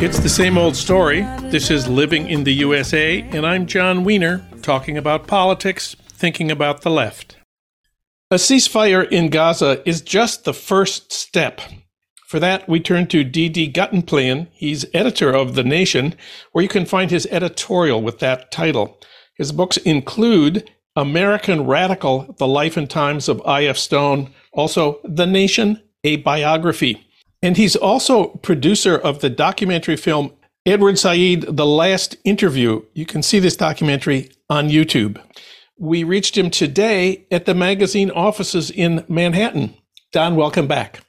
It's 0.00 0.20
the 0.20 0.28
same 0.28 0.56
old 0.56 0.76
story. 0.76 1.22
This 1.50 1.72
is 1.72 1.88
Living 1.88 2.30
in 2.30 2.44
the 2.44 2.54
USA, 2.54 3.20
and 3.20 3.44
I'm 3.44 3.66
Jon 3.66 4.04
Wiener, 4.04 4.46
talking 4.62 4.96
about 4.96 5.26
politics, 5.26 5.96
thinking 6.08 6.52
about 6.52 6.82
the 6.82 6.90
left. 6.90 7.36
A 8.30 8.36
ceasefire 8.36 9.10
in 9.10 9.28
Gaza 9.28 9.82
is 9.84 10.00
just 10.00 10.44
the 10.44 10.54
first 10.54 11.12
step. 11.12 11.60
For 12.28 12.38
that, 12.38 12.68
we 12.68 12.78
turn 12.78 13.08
to 13.08 13.24
D.D. 13.24 13.72
Guttenplan. 13.72 14.46
He's 14.52 14.86
editor 14.94 15.34
of 15.34 15.56
The 15.56 15.64
Nation, 15.64 16.14
where 16.52 16.62
you 16.62 16.68
can 16.68 16.86
find 16.86 17.10
his 17.10 17.26
editorial 17.32 18.00
with 18.00 18.20
that 18.20 18.52
title. 18.52 19.00
His 19.34 19.50
books 19.50 19.78
include 19.78 20.70
American 20.94 21.66
Radical 21.66 22.36
The 22.38 22.46
Life 22.46 22.76
and 22.76 22.88
Times 22.88 23.28
of 23.28 23.44
I.F. 23.44 23.76
Stone, 23.76 24.32
also 24.52 25.00
The 25.02 25.26
Nation, 25.26 25.82
a 26.04 26.18
biography. 26.18 27.07
And 27.42 27.56
he's 27.56 27.76
also 27.76 28.28
producer 28.28 28.96
of 28.96 29.20
the 29.20 29.30
documentary 29.30 29.96
film 29.96 30.32
Edward 30.66 30.98
Said, 30.98 31.42
The 31.42 31.66
Last 31.66 32.16
Interview. 32.24 32.82
You 32.92 33.06
can 33.06 33.22
see 33.22 33.38
this 33.38 33.56
documentary 33.56 34.30
on 34.50 34.68
YouTube. 34.68 35.20
We 35.78 36.02
reached 36.04 36.36
him 36.36 36.50
today 36.50 37.26
at 37.30 37.46
the 37.46 37.54
magazine 37.54 38.10
offices 38.10 38.70
in 38.70 39.04
Manhattan. 39.08 39.74
Don, 40.12 40.36
welcome 40.36 40.66
back. 40.66 41.00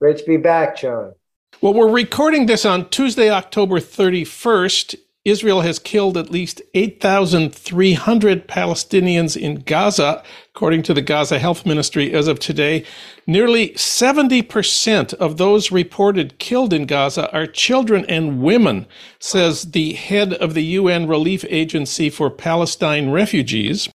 Great 0.00 0.18
to 0.18 0.24
be 0.24 0.36
back, 0.36 0.76
John. 0.76 1.14
Well, 1.60 1.74
we're 1.74 1.90
recording 1.90 2.46
this 2.46 2.64
on 2.64 2.88
Tuesday, 2.90 3.30
October 3.30 3.80
31st. 3.80 4.94
Israel 5.28 5.60
has 5.60 5.78
killed 5.78 6.16
at 6.16 6.30
least 6.30 6.62
8,300 6.74 8.48
Palestinians 8.48 9.36
in 9.36 9.56
Gaza, 9.60 10.22
according 10.54 10.82
to 10.84 10.94
the 10.94 11.02
Gaza 11.02 11.38
Health 11.38 11.66
Ministry 11.66 12.12
as 12.12 12.28
of 12.28 12.38
today. 12.38 12.84
Nearly 13.26 13.70
70% 13.70 15.14
of 15.14 15.36
those 15.36 15.70
reported 15.70 16.38
killed 16.38 16.72
in 16.72 16.86
Gaza 16.86 17.30
are 17.32 17.46
children 17.46 18.04
and 18.06 18.42
women, 18.42 18.86
says 19.18 19.70
the 19.72 19.92
head 19.92 20.32
of 20.34 20.54
the 20.54 20.64
UN 20.64 21.06
Relief 21.06 21.44
Agency 21.48 22.10
for 22.10 22.30
Palestine 22.30 23.10
Refugees. 23.10 23.88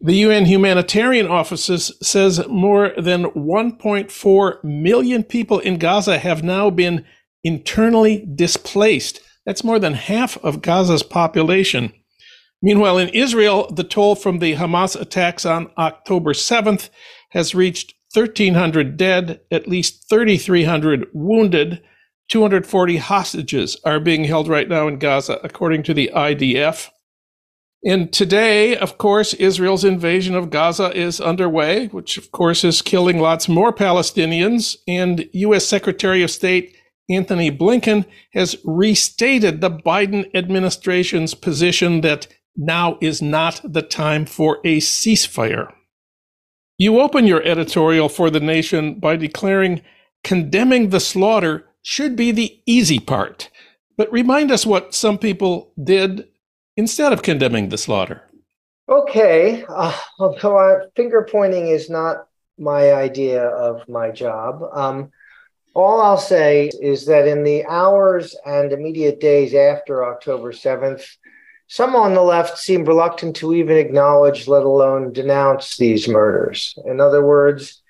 The 0.00 0.16
UN 0.16 0.46
Humanitarian 0.46 1.26
Office 1.26 1.92
says 2.00 2.46
more 2.48 2.92
than 2.96 3.24
1.4 3.24 4.64
million 4.64 5.24
people 5.24 5.58
in 5.58 5.78
Gaza 5.78 6.18
have 6.18 6.42
now 6.42 6.70
been 6.70 7.04
internally 7.44 8.26
displaced 8.34 9.20
that's 9.50 9.64
more 9.64 9.80
than 9.80 9.94
half 9.94 10.36
of 10.44 10.62
Gaza's 10.62 11.02
population. 11.02 11.92
Meanwhile, 12.62 12.98
in 12.98 13.08
Israel, 13.08 13.68
the 13.72 13.82
toll 13.82 14.14
from 14.14 14.38
the 14.38 14.54
Hamas 14.54 14.94
attacks 14.94 15.44
on 15.44 15.72
October 15.76 16.34
7th 16.34 16.88
has 17.30 17.52
reached 17.52 17.92
1,300 18.14 18.96
dead, 18.96 19.40
at 19.50 19.66
least 19.66 20.08
3,300 20.08 21.08
wounded. 21.12 21.82
240 22.28 22.98
hostages 22.98 23.76
are 23.84 23.98
being 23.98 24.22
held 24.22 24.46
right 24.46 24.68
now 24.68 24.86
in 24.86 25.00
Gaza, 25.00 25.40
according 25.42 25.82
to 25.82 25.94
the 25.94 26.12
IDF. 26.14 26.88
And 27.84 28.12
today, 28.12 28.76
of 28.76 28.98
course, 28.98 29.34
Israel's 29.34 29.84
invasion 29.84 30.36
of 30.36 30.50
Gaza 30.50 30.96
is 30.96 31.20
underway, 31.20 31.88
which, 31.88 32.16
of 32.16 32.30
course, 32.30 32.62
is 32.62 32.82
killing 32.82 33.18
lots 33.18 33.48
more 33.48 33.72
Palestinians. 33.72 34.76
And 34.86 35.28
U.S. 35.32 35.66
Secretary 35.66 36.22
of 36.22 36.30
State 36.30 36.76
Antony 37.10 37.50
Blinken 37.50 38.06
has 38.32 38.56
restated 38.64 39.60
the 39.60 39.70
Biden 39.70 40.30
administration's 40.34 41.34
position 41.34 42.00
that 42.02 42.28
now 42.56 42.98
is 43.00 43.20
not 43.20 43.60
the 43.64 43.82
time 43.82 44.24
for 44.26 44.58
a 44.64 44.78
ceasefire. 44.78 45.72
You 46.78 47.00
open 47.00 47.26
your 47.26 47.42
editorial 47.42 48.08
for 48.08 48.30
The 48.30 48.40
Nation 48.40 48.94
by 48.94 49.16
declaring 49.16 49.82
condemning 50.24 50.90
the 50.90 51.00
slaughter 51.00 51.66
should 51.82 52.16
be 52.16 52.30
the 52.30 52.60
easy 52.66 52.98
part, 52.98 53.50
but 53.96 54.12
remind 54.12 54.50
us 54.50 54.64
what 54.64 54.94
some 54.94 55.18
people 55.18 55.72
did 55.82 56.28
instead 56.76 57.12
of 57.12 57.22
condemning 57.22 57.68
the 57.68 57.78
slaughter. 57.78 58.22
Okay, 58.88 59.64
uh, 59.68 59.96
although 60.18 60.58
uh, 60.58 60.86
finger 60.96 61.26
pointing 61.30 61.68
is 61.68 61.88
not 61.90 62.26
my 62.58 62.92
idea 62.92 63.44
of 63.46 63.88
my 63.88 64.10
job. 64.10 64.62
Um, 64.72 65.10
all 65.74 66.00
I'll 66.00 66.18
say 66.18 66.70
is 66.80 67.06
that 67.06 67.26
in 67.26 67.42
the 67.42 67.64
hours 67.66 68.36
and 68.44 68.72
immediate 68.72 69.20
days 69.20 69.54
after 69.54 70.04
October 70.04 70.52
7th, 70.52 71.04
some 71.68 71.94
on 71.94 72.14
the 72.14 72.22
left 72.22 72.58
seemed 72.58 72.88
reluctant 72.88 73.36
to 73.36 73.54
even 73.54 73.76
acknowledge, 73.76 74.48
let 74.48 74.64
alone 74.64 75.12
denounce 75.12 75.76
these 75.76 76.08
murders. 76.08 76.76
In 76.84 77.00
other 77.00 77.24
words, 77.24 77.82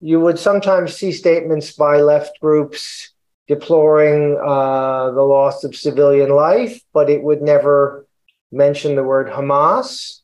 you 0.00 0.20
would 0.20 0.38
sometimes 0.38 0.96
see 0.96 1.12
statements 1.12 1.72
by 1.72 2.00
left 2.00 2.40
groups 2.40 3.12
deploring 3.46 4.38
uh, 4.42 5.10
the 5.10 5.22
loss 5.22 5.64
of 5.64 5.76
civilian 5.76 6.30
life, 6.30 6.80
but 6.92 7.10
it 7.10 7.22
would 7.22 7.42
never 7.42 8.06
mention 8.50 8.94
the 8.94 9.02
word 9.02 9.28
Hamas. 9.28 10.20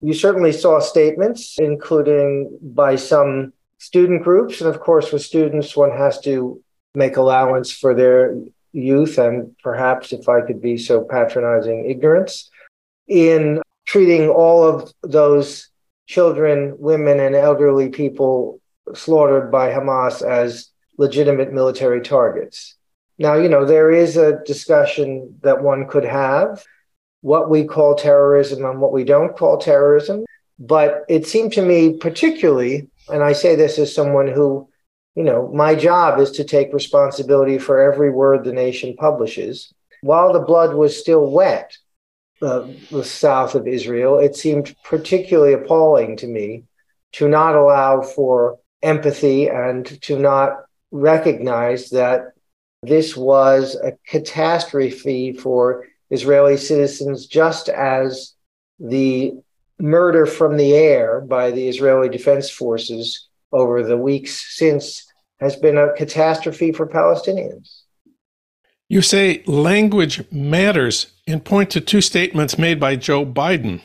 You 0.00 0.14
certainly 0.14 0.52
saw 0.52 0.80
statements, 0.80 1.56
including 1.58 2.58
by 2.62 2.96
some 2.96 3.52
student 3.80 4.22
groups. 4.22 4.60
And 4.60 4.70
of 4.70 4.80
course, 4.80 5.10
with 5.10 5.22
students, 5.22 5.76
one 5.76 5.90
has 5.90 6.20
to 6.20 6.62
make 6.94 7.16
allowance 7.16 7.72
for 7.72 7.94
their 7.94 8.36
youth 8.72 9.18
and 9.18 9.56
perhaps, 9.62 10.12
if 10.12 10.28
I 10.28 10.42
could 10.42 10.62
be 10.62 10.78
so 10.78 11.02
patronizing, 11.02 11.90
ignorance 11.90 12.48
in 13.08 13.60
treating 13.86 14.28
all 14.28 14.64
of 14.64 14.92
those 15.02 15.68
children, 16.06 16.76
women, 16.78 17.18
and 17.18 17.34
elderly 17.34 17.88
people 17.88 18.60
slaughtered 18.94 19.50
by 19.50 19.70
Hamas 19.70 20.22
as 20.22 20.68
legitimate 20.96 21.52
military 21.52 22.00
targets. 22.00 22.76
Now, 23.18 23.34
you 23.34 23.48
know, 23.48 23.64
there 23.64 23.90
is 23.90 24.16
a 24.16 24.40
discussion 24.44 25.38
that 25.42 25.62
one 25.62 25.88
could 25.88 26.04
have 26.04 26.64
what 27.22 27.50
we 27.50 27.64
call 27.64 27.94
terrorism 27.94 28.64
and 28.64 28.80
what 28.80 28.92
we 28.92 29.04
don't 29.04 29.36
call 29.36 29.58
terrorism. 29.58 30.24
But 30.60 31.04
it 31.08 31.26
seemed 31.26 31.54
to 31.54 31.62
me, 31.62 31.96
particularly, 31.96 32.88
and 33.08 33.24
I 33.24 33.32
say 33.32 33.56
this 33.56 33.78
as 33.78 33.94
someone 33.94 34.28
who 34.28 34.68
you 35.14 35.24
know, 35.24 35.48
my 35.52 35.74
job 35.74 36.20
is 36.20 36.30
to 36.32 36.44
take 36.44 36.72
responsibility 36.72 37.58
for 37.58 37.80
every 37.80 38.10
word 38.10 38.44
the 38.44 38.52
nation 38.52 38.96
publishes. 38.96 39.72
While 40.02 40.32
the 40.32 40.40
blood 40.40 40.74
was 40.74 40.98
still 40.98 41.30
wet, 41.30 41.76
uh, 42.40 42.68
the 42.90 43.04
south 43.04 43.54
of 43.54 43.66
Israel, 43.66 44.18
it 44.18 44.36
seemed 44.36 44.74
particularly 44.84 45.52
appalling 45.52 46.16
to 46.18 46.26
me 46.26 46.64
to 47.12 47.28
not 47.28 47.54
allow 47.54 48.02
for 48.02 48.60
empathy 48.82 49.48
and 49.48 49.84
to 50.02 50.18
not 50.18 50.64
recognize 50.90 51.90
that 51.90 52.32
this 52.82 53.14
was 53.16 53.74
a 53.74 53.92
catastrophe 54.06 55.34
for 55.34 55.86
Israeli 56.08 56.56
citizens, 56.56 57.26
just 57.26 57.68
as 57.68 58.34
the 58.78 59.34
murder 59.80 60.26
from 60.26 60.56
the 60.56 60.74
air 60.74 61.20
by 61.20 61.50
the 61.50 61.68
Israeli 61.68 62.08
Defense 62.08 62.50
Forces 62.50 63.28
over 63.52 63.82
the 63.82 63.96
weeks 63.96 64.56
since 64.56 65.06
has 65.40 65.56
been 65.56 65.78
a 65.78 65.92
catastrophe 65.94 66.72
for 66.72 66.86
Palestinians. 66.86 67.82
You 68.88 69.02
say 69.02 69.42
language 69.46 70.24
matters 70.30 71.12
and 71.26 71.44
point 71.44 71.70
to 71.70 71.80
two 71.80 72.00
statements 72.00 72.58
made 72.58 72.80
by 72.80 72.96
Joe 72.96 73.24
Biden. 73.24 73.80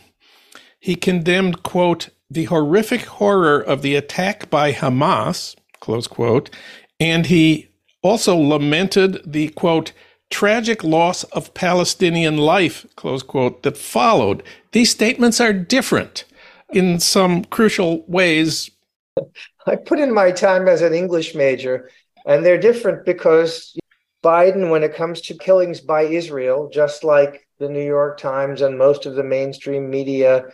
He 0.79 0.95
condemned, 0.95 1.63
quote, 1.63 2.09
the 2.29 2.45
horrific 2.45 3.01
horror 3.01 3.59
of 3.59 3.81
the 3.81 3.95
attack 3.95 4.49
by 4.49 4.73
Hamas, 4.73 5.55
close 5.79 6.07
quote, 6.07 6.49
and 6.99 7.27
he 7.27 7.69
also 8.01 8.35
lamented 8.35 9.21
the, 9.25 9.49
quote, 9.49 9.91
tragic 10.29 10.83
loss 10.83 11.23
of 11.25 11.53
Palestinian 11.53 12.37
life, 12.37 12.85
close 12.95 13.23
quote, 13.23 13.63
that 13.63 13.77
followed. 13.77 14.43
These 14.71 14.91
statements 14.91 15.39
are 15.39 15.53
different 15.53 16.25
in 16.71 16.99
some 16.99 17.45
crucial 17.45 18.03
ways. 18.07 18.71
I 19.65 19.75
put 19.75 19.99
in 19.99 20.13
my 20.13 20.31
time 20.31 20.67
as 20.67 20.81
an 20.81 20.93
English 20.93 21.35
major, 21.35 21.89
and 22.25 22.45
they're 22.45 22.57
different 22.57 23.05
because 23.05 23.77
Biden, 24.23 24.69
when 24.69 24.83
it 24.83 24.95
comes 24.95 25.21
to 25.21 25.37
killings 25.37 25.79
by 25.81 26.03
Israel, 26.03 26.69
just 26.71 27.03
like 27.03 27.47
the 27.59 27.69
New 27.69 27.85
York 27.85 28.19
Times 28.19 28.61
and 28.61 28.77
most 28.77 29.05
of 29.05 29.15
the 29.15 29.23
mainstream 29.23 29.89
media 29.89 30.45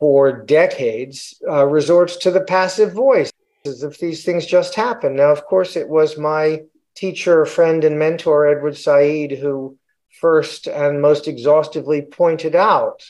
for 0.00 0.44
decades, 0.44 1.40
uh, 1.48 1.64
resorts 1.66 2.16
to 2.16 2.30
the 2.30 2.40
passive 2.40 2.92
voice 2.92 3.30
as 3.64 3.82
if 3.82 3.98
these 3.98 4.24
things 4.24 4.44
just 4.46 4.74
happen. 4.74 5.14
Now, 5.14 5.30
of 5.30 5.44
course, 5.44 5.76
it 5.76 5.88
was 5.88 6.18
my 6.18 6.62
teacher, 6.94 7.44
friend, 7.44 7.84
and 7.84 7.98
mentor, 7.98 8.46
Edward 8.46 8.76
Said, 8.76 9.32
who 9.32 9.78
first 10.20 10.66
and 10.66 11.00
most 11.00 11.26
exhaustively 11.28 12.02
pointed 12.02 12.54
out 12.54 13.02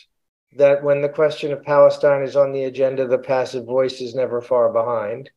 that 0.57 0.83
when 0.85 1.03
the 1.03 1.09
question 1.09 1.53
of 1.53 1.63
Palestine 1.63 2.23
is 2.23 2.37
on 2.37 2.53
the 2.53 2.65
agenda, 2.65 3.07
the 3.07 3.19
passive 3.19 3.65
voice 3.65 4.01
is 4.01 4.15
never 4.15 4.41
far 4.41 4.73
behind. 4.73 5.31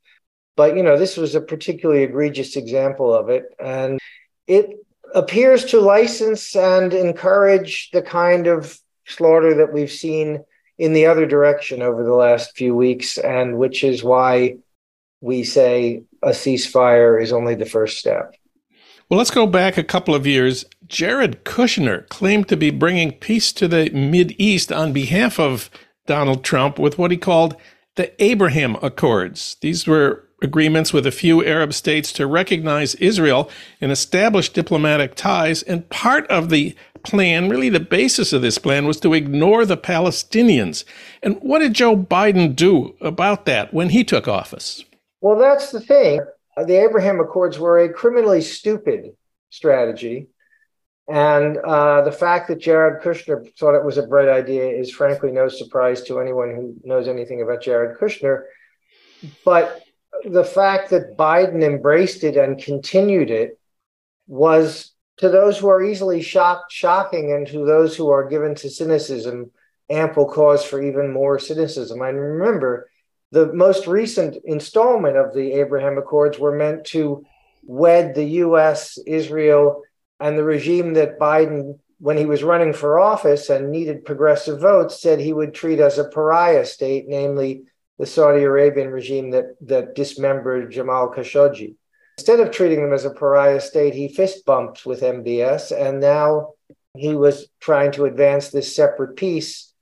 But, 0.56 0.76
you 0.78 0.84
know, 0.84 0.98
this 0.98 1.18
was 1.18 1.36
a 1.36 1.42
particularly 1.42 2.04
egregious 2.04 2.56
example 2.56 3.14
of 3.14 3.30
it. 3.30 3.46
And 3.60 4.00
it 4.48 4.70
appears 5.14 5.66
to 5.66 5.80
license 5.80 6.56
and 6.56 6.94
encourage 6.94 7.92
the 7.92 8.02
kind 8.02 8.48
of 8.48 8.78
slaughter 9.06 9.56
that 9.56 9.74
we've 9.74 9.92
seen 9.92 10.44
in 10.78 10.94
the 10.94 11.06
other 11.06 11.26
direction 11.26 11.82
over 11.82 12.04
the 12.04 12.14
last 12.14 12.56
few 12.58 12.76
weeks, 12.76 13.18
and 13.18 13.58
which 13.58 13.84
is 13.84 14.04
why 14.04 14.58
we 15.22 15.44
say 15.44 16.04
a 16.26 16.30
ceasefire 16.30 17.22
is 17.22 17.32
only 17.32 17.56
the 17.56 17.66
first 17.66 17.98
step. 17.98 18.36
Well, 19.08 19.20
let's 19.20 19.32
go 19.32 19.46
back 19.46 19.78
a 19.78 19.84
couple 19.84 20.16
of 20.16 20.26
years. 20.26 20.66
Jared 20.88 21.46
Kushner 21.46 22.10
claimed 22.10 22.48
to 22.50 22.58
be 22.58 22.72
bringing 22.72 23.12
peace 23.12 23.54
to 23.54 23.68
the 23.68 23.92
Mid 23.92 24.36
East 24.40 24.72
on 24.72 24.94
behalf 24.94 25.40
of 25.40 25.70
Donald 26.08 26.44
Trump 26.44 26.80
with 26.80 26.98
what 26.98 27.12
he 27.12 27.18
called 27.18 27.56
the 27.96 28.12
Abraham 28.22 28.76
Accords. 28.82 29.58
These 29.62 29.86
were 29.86 30.28
agreements 30.42 30.92
with 30.92 31.06
a 31.06 31.12
few 31.12 31.46
Arab 31.46 31.74
states 31.74 32.12
to 32.14 32.28
recognize 32.28 32.96
Israel 32.96 33.50
and 33.80 33.92
establish 33.92 34.50
diplomatic 34.50 35.14
ties. 35.16 35.62
And 35.64 35.90
part 35.90 36.28
of 36.28 36.50
the 36.50 36.76
plan, 37.04 37.48
really 37.48 37.70
the 37.70 37.80
basis 37.80 38.34
of 38.34 38.42
this 38.42 38.58
plan, 38.58 38.88
was 38.88 39.00
to 39.02 39.14
ignore 39.14 39.66
the 39.66 39.78
Palestinians. 39.78 40.84
And 41.22 41.38
what 41.42 41.60
did 41.60 41.74
Joe 41.74 41.96
Biden 41.96 42.56
do 42.56 42.96
about 43.00 43.46
that 43.46 43.72
when 43.72 43.90
he 43.90 44.04
took 44.04 44.28
office? 44.28 44.84
Well, 45.26 45.40
that's 45.40 45.72
the 45.72 45.80
thing. 45.80 46.22
The 46.56 46.84
Abraham 46.84 47.20
Accords 47.20 47.58
were 47.58 47.80
a 47.80 47.92
criminally 47.92 48.42
stupid 48.42 49.18
strategy. 49.50 50.28
And 51.08 51.58
uh, 51.58 52.04
the 52.04 52.12
fact 52.12 52.48
that 52.48 52.60
Jared 52.60 53.02
Kushner 53.02 53.44
thought 53.58 53.76
it 53.76 53.84
was 53.84 53.98
a 53.98 54.06
bright 54.06 54.30
idea 54.30 54.68
is 54.68 54.92
frankly 54.92 55.32
no 55.32 55.48
surprise 55.48 56.04
to 56.04 56.20
anyone 56.20 56.54
who 56.54 56.76
knows 56.84 57.08
anything 57.08 57.42
about 57.42 57.64
Jared 57.64 57.98
Kushner. 57.98 58.44
But 59.44 59.82
the 60.26 60.44
fact 60.44 60.92
that 60.92 61.18
Biden 61.18 61.64
embraced 61.64 62.24
it 62.24 62.38
and 62.38 62.62
continued 62.62 63.32
it 63.32 63.60
was, 64.28 64.92
to 65.18 65.30
those 65.30 65.58
who 65.58 65.70
are 65.70 65.84
easily 65.84 66.22
shocked, 66.22 66.72
shocking, 66.72 67.32
and 67.32 67.48
to 67.48 67.66
those 67.66 67.98
who 67.98 68.12
are 68.12 68.30
given 68.30 68.54
to 68.54 68.70
cynicism, 68.70 69.50
ample 69.90 70.28
cause 70.28 70.64
for 70.64 70.84
even 70.84 71.12
more 71.12 71.40
cynicism. 71.40 72.00
And 72.04 72.16
remember, 72.16 72.92
the 73.36 73.52
most 73.52 73.86
recent 73.86 74.38
installment 74.46 75.18
of 75.18 75.34
the 75.34 75.52
Abraham 75.60 75.98
Accords 75.98 76.40
were 76.40 76.56
meant 76.56 76.86
to 76.86 77.26
wed 77.64 78.16
the 78.16 78.24
US, 78.46 78.98
Israel, 79.06 79.82
and 80.22 80.38
the 80.38 80.44
regime 80.46 80.94
that 80.94 81.20
Biden, 81.20 81.78
when 82.00 82.16
he 82.16 82.26
was 82.26 82.44
running 82.44 82.72
for 82.72 82.98
office 82.98 83.50
and 83.50 83.70
needed 83.70 84.06
progressive 84.06 84.62
votes, 84.62 85.02
said 85.02 85.20
he 85.20 85.34
would 85.34 85.54
treat 85.54 85.82
as 85.82 85.98
a 85.98 86.08
pariah 86.08 86.66
state, 86.66 87.10
namely 87.10 87.64
the 88.00 88.06
Saudi 88.06 88.44
Arabian 88.44 88.90
regime 88.90 89.32
that, 89.32 89.58
that 89.60 89.96
dismembered 89.96 90.72
Jamal 90.72 91.14
Khashoggi. 91.14 91.76
Instead 92.18 92.40
of 92.40 92.52
treating 92.52 92.82
them 92.82 92.94
as 92.94 93.04
a 93.04 93.10
pariah 93.10 93.60
state, 93.60 93.94
he 93.94 94.08
fist 94.08 94.46
bumped 94.46 94.86
with 94.86 95.02
MBS, 95.02 95.78
and 95.78 96.00
now 96.00 96.54
he 96.96 97.18
was 97.18 97.50
trying 97.60 97.92
to 97.92 98.06
advance 98.06 98.48
this 98.48 98.74
separate 98.74 99.18
peace 99.18 99.74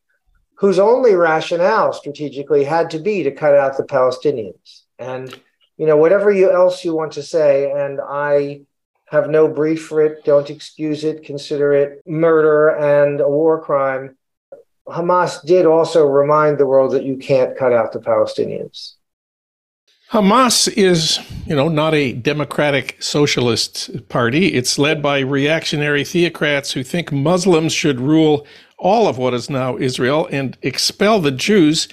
whose 0.64 0.80
only 0.80 1.14
rationale 1.14 1.92
strategically 1.92 2.64
had 2.64 2.90
to 2.90 2.98
be 2.98 3.22
to 3.22 3.30
cut 3.30 3.54
out 3.54 3.76
the 3.76 3.84
Palestinians. 3.84 4.84
And 4.98 5.38
you 5.76 5.86
know, 5.86 5.98
whatever 5.98 6.32
you 6.32 6.50
else 6.54 6.86
you 6.86 6.96
want 6.96 7.12
to 7.14 7.22
say, 7.22 7.70
and 7.70 8.00
I 8.00 8.62
have 9.08 9.30
no 9.30 9.50
brief 9.50 9.86
for 9.88 10.02
it, 10.02 10.24
don't 10.24 10.50
excuse 10.50 11.04
it, 11.04 11.26
consider 11.26 11.74
it 11.74 12.02
murder 12.08 12.70
and 12.70 13.20
a 13.20 13.28
war 13.28 13.62
crime. 13.62 14.16
Hamas 14.88 15.46
did 15.46 15.66
also 15.66 16.06
remind 16.06 16.58
the 16.58 16.66
world 16.66 16.94
that 16.94 17.04
you 17.04 17.18
can't 17.18 17.58
cut 17.58 17.74
out 17.74 17.92
the 17.92 18.00
Palestinians. 18.00 18.94
Hamas 20.14 20.72
is, 20.78 21.20
you 21.46 21.56
know, 21.58 21.68
not 21.68 21.94
a 21.94 22.14
democratic 22.14 23.02
socialist 23.02 24.08
party. 24.08 24.54
It's 24.54 24.78
led 24.78 25.02
by 25.02 25.20
reactionary 25.20 26.04
theocrats 26.04 26.72
who 26.72 26.84
think 26.84 27.12
Muslims 27.12 27.74
should 27.74 28.00
rule 28.00 28.46
all 28.84 29.08
of 29.08 29.18
what 29.18 29.34
is 29.34 29.50
now 29.50 29.78
Israel 29.78 30.28
and 30.32 30.58
expel 30.62 31.20
the 31.20 31.32
Jews. 31.32 31.88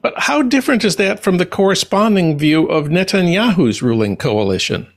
But 0.00 0.14
how 0.16 0.42
different 0.42 0.84
is 0.84 0.96
that 0.96 1.20
from 1.20 1.36
the 1.36 1.46
corresponding 1.46 2.38
view 2.38 2.66
of 2.66 2.86
Netanyahu's 2.86 3.82
ruling 3.82 4.16
coalition? 4.16 4.90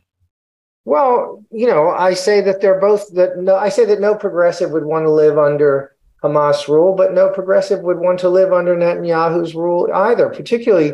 Well, 0.85 1.43
you 1.51 1.67
know, 1.67 1.89
I 1.89 2.13
say 2.13 2.41
that 2.41 2.61
they're 2.61 2.79
both 2.79 3.13
that 3.13 3.37
no, 3.37 3.55
I 3.55 3.69
say 3.69 3.85
that 3.85 3.99
no 3.99 4.15
progressive 4.15 4.71
would 4.71 4.85
want 4.85 5.05
to 5.05 5.11
live 5.11 5.37
under 5.37 5.95
Hamas 6.23 6.67
rule, 6.67 6.95
but 6.95 7.13
no 7.13 7.29
progressive 7.29 7.81
would 7.81 7.99
want 7.99 8.19
to 8.21 8.29
live 8.29 8.53
under 8.53 8.75
Netanyahu's 8.75 9.53
rule 9.53 9.89
either. 9.93 10.29
Particularly, 10.29 10.93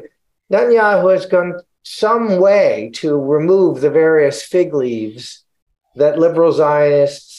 Netanyahu 0.51 1.13
has 1.13 1.25
gone 1.25 1.62
some 1.84 2.39
way 2.39 2.91
to 2.95 3.17
remove 3.17 3.82
the 3.82 3.89
various 3.89 4.43
fig 4.43 4.73
leaves 4.73 5.43
that 5.95 6.19
liberal 6.19 6.51
Zionists 6.51 7.31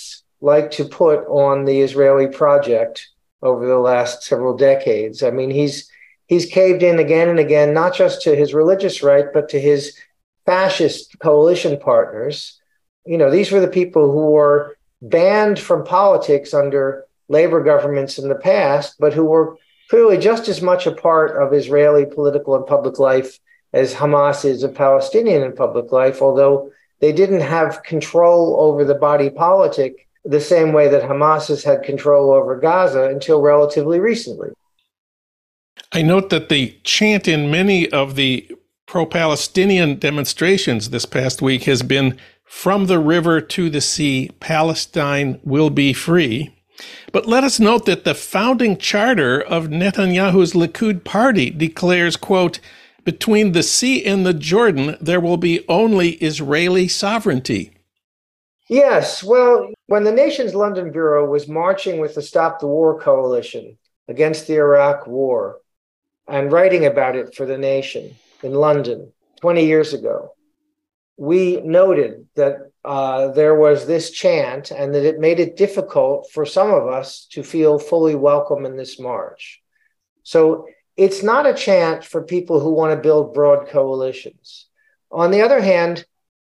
like 0.43 0.73
to 0.73 0.85
put 0.85 1.25
on 1.29 1.65
the 1.65 1.81
Israeli 1.81 2.27
project 2.27 3.09
over 3.43 3.67
the 3.67 3.79
last 3.79 4.25
several 4.25 4.57
decades. 4.57 5.23
I 5.23 5.31
mean, 5.31 5.51
he's 5.51 5.91
he's 6.27 6.47
caved 6.47 6.83
in 6.83 6.99
again 6.99 7.29
and 7.29 7.39
again, 7.39 7.73
not 7.73 7.95
just 7.95 8.23
to 8.23 8.37
his 8.37 8.53
religious 8.53 9.03
right, 9.03 9.27
but 9.33 9.49
to 9.51 9.61
his 9.61 9.97
fascist 10.45 11.19
coalition 11.21 11.79
partners. 11.79 12.61
You 13.07 13.19
know, 13.19 13.31
these 13.31 13.51
were 13.51 13.61
the 13.61 13.69
people 13.69 14.11
who 14.11 14.33
were 14.33 14.77
banned 15.01 15.59
from 15.59 15.85
politics 15.85 16.53
under 16.53 17.05
labor 17.29 17.63
governments 17.63 18.19
in 18.19 18.29
the 18.29 18.35
past, 18.35 18.97
but 18.99 19.15
who 19.15 19.25
were 19.25 19.57
clearly 19.91 20.19
just 20.19 20.49
as 20.49 20.61
much 20.61 20.87
a 20.87 20.93
part 20.93 21.41
of 21.41 21.53
Israeli 21.53 22.05
political 22.07 22.57
and 22.57 22.67
public 22.67 22.99
life 22.99 23.39
as 23.73 23.95
Hamas 23.95 24.45
is 24.45 24.63
of 24.63 24.75
Palestinian 24.75 25.43
and 25.43 25.57
public 25.57 25.93
life, 25.93 26.21
although 26.21 26.71
they 27.01 27.13
didn't 27.13 27.41
have 27.41 27.83
control 27.83 28.57
over 28.61 28.85
the 28.85 28.95
body 28.95 29.31
politic 29.31 30.09
the 30.25 30.41
same 30.41 30.73
way 30.73 30.89
that 30.89 31.03
Hamas 31.03 31.49
has 31.49 31.65
had 31.65 31.83
control 31.83 32.33
over 32.33 32.59
Gaza 32.59 33.05
until 33.05 33.41
relatively 33.41 33.99
recently. 33.99 34.51
I 35.93 36.03
note 36.03 36.31
that 36.31 36.49
the 36.49 36.79
chant 36.85 37.27
in 37.27 37.51
many 37.51 37.89
of 37.91 38.15
the 38.15 38.51
pro 38.87 39.07
Palestinian 39.07 39.99
demonstrations 39.99 40.91
this 40.91 41.07
past 41.07 41.43
week 41.43 41.65
has 41.65 41.83
been 41.83 42.19
from 42.45 42.87
the 42.87 42.99
river 42.99 43.41
to 43.41 43.71
the 43.71 43.81
sea, 43.81 44.31
Palestine 44.39 45.41
will 45.43 45.71
be 45.71 45.93
free. 45.93 46.55
But 47.11 47.27
let 47.27 47.45
us 47.45 47.59
note 47.59 47.87
that 47.87 48.05
the 48.05 48.15
founding 48.15 48.77
charter 48.77 49.41
of 49.41 49.69
Netanyahu's 49.69 50.53
Likud 50.53 51.05
party 51.05 51.51
declares, 51.51 52.17
quote, 52.17 52.61
between 53.05 53.53
the 53.53 53.63
sea 53.63 54.05
and 54.05 54.25
the 54.25 54.35
Jordan, 54.35 54.97
there 55.01 55.21
will 55.21 55.37
be 55.37 55.65
only 55.69 56.13
Israeli 56.17 56.89
sovereignty. 56.89 57.73
Yes. 58.73 59.23
Well, 59.23 59.69
when 59.89 60.05
the 60.05 60.13
Nation's 60.13 60.55
London 60.55 60.93
Bureau 60.93 61.29
was 61.29 61.47
marching 61.47 62.01
with 62.01 62.15
the 62.15 62.23
Stop 62.23 62.59
the 62.59 62.67
War 62.67 62.99
coalition 62.99 63.77
against 64.09 64.47
the 64.47 64.55
Iraq 64.55 65.07
War 65.07 65.59
and 66.27 66.51
writing 66.51 66.87
about 66.87 67.15
it 67.15 67.35
for 67.35 67.45
the 67.45 67.59
Nation 67.59 68.15
in 68.43 68.55
London 68.55 69.13
20 69.43 69.67
years 69.67 69.93
ago, 69.93 70.33
we 71.19 71.61
noted 71.61 72.27
that 72.35 72.71
uh, 72.83 73.29
there 73.33 73.55
was 73.55 73.87
this 73.87 74.11
chant 74.11 74.71
and 74.71 74.95
that 74.95 75.05
it 75.05 75.21
made 75.21 75.39
it 75.39 75.59
difficult 75.59 76.31
for 76.33 76.47
some 76.47 76.71
of 76.71 76.89
us 76.89 77.27
to 77.33 77.43
feel 77.43 77.79
fully 77.79 78.15
welcome 78.15 78.65
in 78.65 78.79
this 78.79 78.99
march. 78.99 79.61
So 80.23 80.67
it's 80.97 81.23
not 81.23 81.45
a 81.45 81.53
chant 81.53 82.07
for 82.07 82.23
people 82.23 82.59
who 82.59 82.73
want 82.73 82.97
to 82.97 83.03
build 83.03 83.35
broad 83.35 83.69
coalitions. 83.69 84.67
On 85.11 85.31
the 85.31 85.43
other 85.43 85.61
hand, 85.61 86.07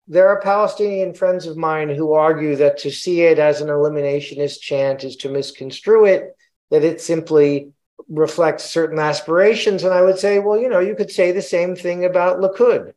there 0.09 0.27
are 0.27 0.41
Palestinian 0.41 1.13
friends 1.13 1.45
of 1.45 1.55
mine 1.55 1.87
who 1.87 2.13
argue 2.13 2.55
that 2.55 2.79
to 2.79 2.89
see 2.89 3.21
it 3.21 3.37
as 3.37 3.61
an 3.61 3.67
eliminationist 3.67 4.59
chant 4.59 5.03
is 5.03 5.15
to 5.17 5.29
misconstrue 5.29 6.05
it, 6.05 6.35
that 6.71 6.83
it 6.83 6.99
simply 6.99 7.71
reflects 8.09 8.65
certain 8.65 8.97
aspirations. 8.97 9.83
And 9.83 9.93
I 9.93 10.01
would 10.01 10.17
say, 10.17 10.39
well, 10.39 10.59
you 10.59 10.67
know, 10.67 10.79
you 10.79 10.95
could 10.95 11.11
say 11.11 11.31
the 11.31 11.43
same 11.43 11.75
thing 11.75 12.05
about 12.05 12.39
Likud. 12.39 12.93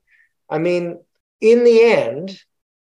I 0.48 0.57
mean, 0.57 1.01
in 1.42 1.64
the 1.64 1.83
end, 1.83 2.42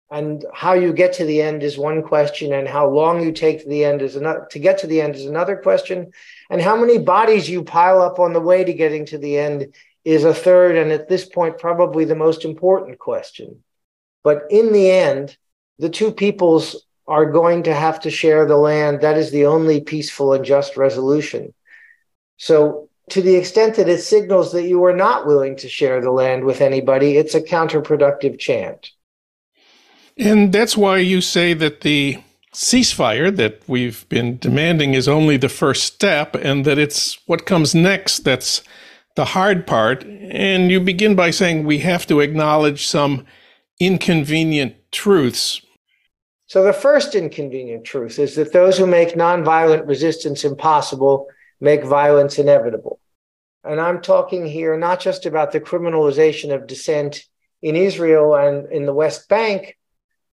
and 0.09 0.45
how 0.53 0.73
you 0.73 0.93
get 0.93 1.13
to 1.13 1.25
the 1.25 1.41
end 1.41 1.61
is 1.61 1.77
one 1.77 2.01
question 2.01 2.53
and 2.53 2.69
how 2.69 2.87
long 2.87 3.21
you 3.21 3.33
take 3.33 3.63
to 3.63 3.67
the 3.67 3.83
end 3.83 4.01
is 4.01 4.15
another 4.15 4.47
to 4.51 4.59
get 4.59 4.77
to 4.77 4.87
the 4.87 5.01
end 5.01 5.15
is 5.15 5.25
another 5.25 5.57
question 5.57 6.11
and 6.51 6.61
how 6.61 6.77
many 6.77 6.99
bodies 6.99 7.49
you 7.49 7.63
pile 7.63 8.03
up 8.03 8.19
on 8.19 8.31
the 8.31 8.39
way 8.39 8.63
to 8.63 8.71
getting 8.71 9.07
to 9.07 9.17
the 9.17 9.35
end 9.35 9.73
is 10.05 10.23
a 10.23 10.33
third 10.33 10.77
and 10.77 10.91
at 10.91 11.09
this 11.09 11.25
point 11.25 11.57
probably 11.57 12.05
the 12.05 12.15
most 12.15 12.45
important 12.45 12.99
question 12.99 13.63
but 14.25 14.43
in 14.49 14.73
the 14.73 14.91
end 14.91 15.37
the 15.79 15.89
two 15.89 16.11
peoples 16.11 16.75
are 17.07 17.31
going 17.31 17.63
to 17.63 17.73
have 17.73 17.99
to 17.99 18.09
share 18.09 18.45
the 18.45 18.57
land. 18.57 19.01
That 19.01 19.17
is 19.17 19.31
the 19.31 19.45
only 19.45 19.81
peaceful 19.81 20.33
and 20.33 20.43
just 20.43 20.75
resolution. 20.75 21.53
So 22.37 22.89
to 23.11 23.21
the 23.21 23.35
extent 23.35 23.75
that 23.75 23.87
it 23.87 23.99
signals 23.99 24.51
that 24.53 24.67
you 24.67 24.83
are 24.85 24.95
not 24.95 25.27
willing 25.27 25.55
to 25.57 25.69
share 25.69 26.01
the 26.01 26.11
land 26.11 26.43
with 26.43 26.59
anybody 26.59 27.17
it's 27.17 27.35
a 27.35 27.41
counterproductive 27.41 28.39
chant. 28.39 28.91
And 30.17 30.51
that's 30.51 30.75
why 30.75 30.97
you 30.97 31.21
say 31.21 31.53
that 31.53 31.81
the 31.81 32.17
ceasefire 32.53 33.35
that 33.35 33.61
we've 33.67 34.07
been 34.07 34.37
demanding 34.37 34.93
is 34.93 35.07
only 35.07 35.37
the 35.37 35.49
first 35.49 35.83
step 35.83 36.35
and 36.35 36.65
that 36.65 36.77
it's 36.77 37.19
what 37.27 37.45
comes 37.45 37.75
next 37.75 38.19
that's 38.19 38.63
the 39.15 39.25
hard 39.25 39.65
part. 39.67 40.03
And 40.03 40.71
you 40.71 40.79
begin 40.79 41.15
by 41.15 41.31
saying 41.31 41.63
we 41.63 41.79
have 41.79 42.07
to 42.07 42.19
acknowledge 42.21 42.85
some 42.85 43.25
inconvenient 43.79 44.75
truths. 44.91 45.61
So, 46.47 46.63
the 46.63 46.73
first 46.73 47.15
inconvenient 47.15 47.85
truth 47.85 48.19
is 48.19 48.35
that 48.35 48.53
those 48.53 48.77
who 48.77 48.85
make 48.85 49.15
nonviolent 49.15 49.87
resistance 49.87 50.43
impossible 50.43 51.27
make 51.59 51.83
violence 51.83 52.37
inevitable. 52.37 52.99
And 53.63 53.81
I'm 53.81 54.01
talking 54.01 54.45
here 54.45 54.77
not 54.77 54.99
just 54.99 55.25
about 55.25 55.51
the 55.51 55.59
criminalization 55.59 56.53
of 56.53 56.67
dissent 56.67 57.23
in 57.63 57.75
Israel 57.75 58.35
and 58.35 58.71
in 58.71 58.85
the 58.85 58.93
West 58.93 59.27
Bank, 59.27 59.75